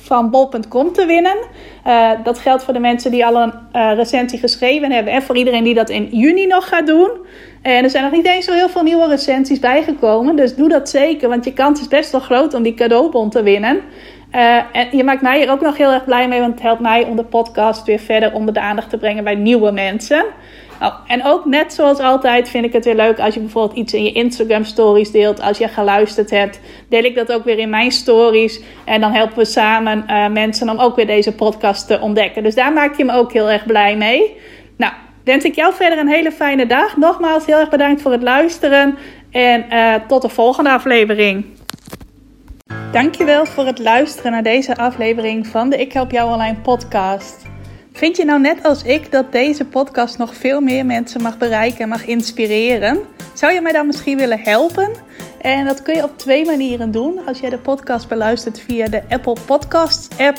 van 0.00 0.30
bol.com 0.30 0.92
te 0.92 1.06
winnen. 1.06 1.36
dat 2.24 2.38
geldt 2.38 2.64
voor 2.64 2.74
de 2.74 2.80
mensen 2.80 3.10
die 3.10 3.26
al 3.26 3.36
een 3.42 3.94
recensie 3.94 4.38
geschreven 4.38 4.92
hebben 4.92 5.12
en 5.12 5.22
voor 5.22 5.36
iedereen 5.36 5.64
die 5.64 5.74
dat 5.74 5.90
in 5.90 6.08
juni 6.10 6.46
nog 6.46 6.68
gaat 6.68 6.86
doen. 6.86 7.10
En 7.64 7.84
er 7.84 7.90
zijn 7.90 8.04
nog 8.04 8.12
niet 8.12 8.26
eens 8.26 8.44
zo 8.44 8.52
heel 8.52 8.68
veel 8.68 8.82
nieuwe 8.82 9.08
recensies 9.08 9.58
bijgekomen. 9.58 10.36
Dus 10.36 10.54
doe 10.54 10.68
dat 10.68 10.88
zeker, 10.88 11.28
want 11.28 11.44
je 11.44 11.52
kans 11.52 11.80
is 11.80 11.88
best 11.88 12.12
wel 12.12 12.20
groot 12.20 12.54
om 12.54 12.62
die 12.62 12.74
cadeaubon 12.74 13.30
te 13.30 13.42
winnen. 13.42 13.80
Uh, 14.34 14.56
en 14.72 14.88
je 14.90 15.04
maakt 15.04 15.22
mij 15.22 15.42
er 15.42 15.50
ook 15.50 15.60
nog 15.60 15.76
heel 15.76 15.92
erg 15.92 16.04
blij 16.04 16.28
mee, 16.28 16.40
want 16.40 16.52
het 16.52 16.62
helpt 16.62 16.80
mij 16.80 17.04
om 17.04 17.16
de 17.16 17.24
podcast 17.24 17.86
weer 17.86 17.98
verder 17.98 18.32
onder 18.32 18.54
de 18.54 18.60
aandacht 18.60 18.90
te 18.90 18.98
brengen 18.98 19.24
bij 19.24 19.34
nieuwe 19.34 19.70
mensen. 19.70 20.24
Oh, 20.80 20.94
en 21.06 21.24
ook 21.24 21.44
net 21.44 21.72
zoals 21.72 21.98
altijd 21.98 22.48
vind 22.48 22.64
ik 22.64 22.72
het 22.72 22.84
weer 22.84 22.94
leuk 22.94 23.18
als 23.18 23.34
je 23.34 23.40
bijvoorbeeld 23.40 23.78
iets 23.78 23.92
in 23.92 24.04
je 24.04 24.12
Instagram 24.12 24.64
stories 24.64 25.10
deelt. 25.10 25.40
Als 25.40 25.58
je 25.58 25.68
geluisterd 25.68 26.30
hebt, 26.30 26.60
deel 26.88 27.04
ik 27.04 27.14
dat 27.14 27.32
ook 27.32 27.44
weer 27.44 27.58
in 27.58 27.70
mijn 27.70 27.92
stories. 27.92 28.60
En 28.84 29.00
dan 29.00 29.12
helpen 29.12 29.38
we 29.38 29.44
samen 29.44 30.04
uh, 30.08 30.28
mensen 30.28 30.68
om 30.68 30.78
ook 30.78 30.96
weer 30.96 31.06
deze 31.06 31.34
podcast 31.34 31.86
te 31.86 32.00
ontdekken. 32.00 32.42
Dus 32.42 32.54
daar 32.54 32.72
maak 32.72 32.96
je 32.96 33.04
me 33.04 33.12
ook 33.12 33.32
heel 33.32 33.50
erg 33.50 33.66
blij 33.66 33.96
mee. 33.96 34.36
Nou, 34.76 34.92
wens 35.24 35.44
ik 35.44 35.54
jou 35.54 35.74
verder 35.74 35.98
een 35.98 36.08
hele 36.08 36.32
fijne 36.32 36.66
dag. 36.66 36.96
Nogmaals 36.96 37.46
heel 37.46 37.58
erg 37.58 37.70
bedankt 37.70 38.02
voor 38.02 38.12
het 38.12 38.22
luisteren 38.22 38.98
en 39.30 39.64
uh, 39.70 39.94
tot 40.08 40.22
de 40.22 40.28
volgende 40.28 40.70
aflevering. 40.70 41.44
Dankjewel 42.92 43.46
voor 43.46 43.66
het 43.66 43.78
luisteren 43.78 44.32
naar 44.32 44.42
deze 44.42 44.76
aflevering 44.76 45.46
van 45.46 45.70
de 45.70 45.76
Ik 45.76 45.92
Help 45.92 46.10
Jou 46.10 46.32
Online 46.32 46.56
podcast. 46.56 47.53
Vind 47.96 48.16
je 48.16 48.24
nou 48.24 48.40
net 48.40 48.62
als 48.62 48.82
ik 48.82 49.12
dat 49.12 49.32
deze 49.32 49.64
podcast 49.64 50.18
nog 50.18 50.34
veel 50.34 50.60
meer 50.60 50.86
mensen 50.86 51.22
mag 51.22 51.38
bereiken 51.38 51.80
en 51.80 51.88
mag 51.88 52.06
inspireren? 52.06 53.00
Zou 53.34 53.52
je 53.52 53.60
mij 53.60 53.72
dan 53.72 53.86
misschien 53.86 54.16
willen 54.16 54.40
helpen? 54.40 54.90
En 55.40 55.64
dat 55.64 55.82
kun 55.82 55.94
je 55.94 56.02
op 56.02 56.18
twee 56.18 56.44
manieren 56.44 56.90
doen. 56.90 57.26
Als 57.26 57.40
jij 57.40 57.50
de 57.50 57.58
podcast 57.58 58.08
beluistert 58.08 58.60
via 58.60 58.88
de 58.88 59.02
Apple 59.08 59.36
Podcasts 59.46 60.18
app 60.18 60.38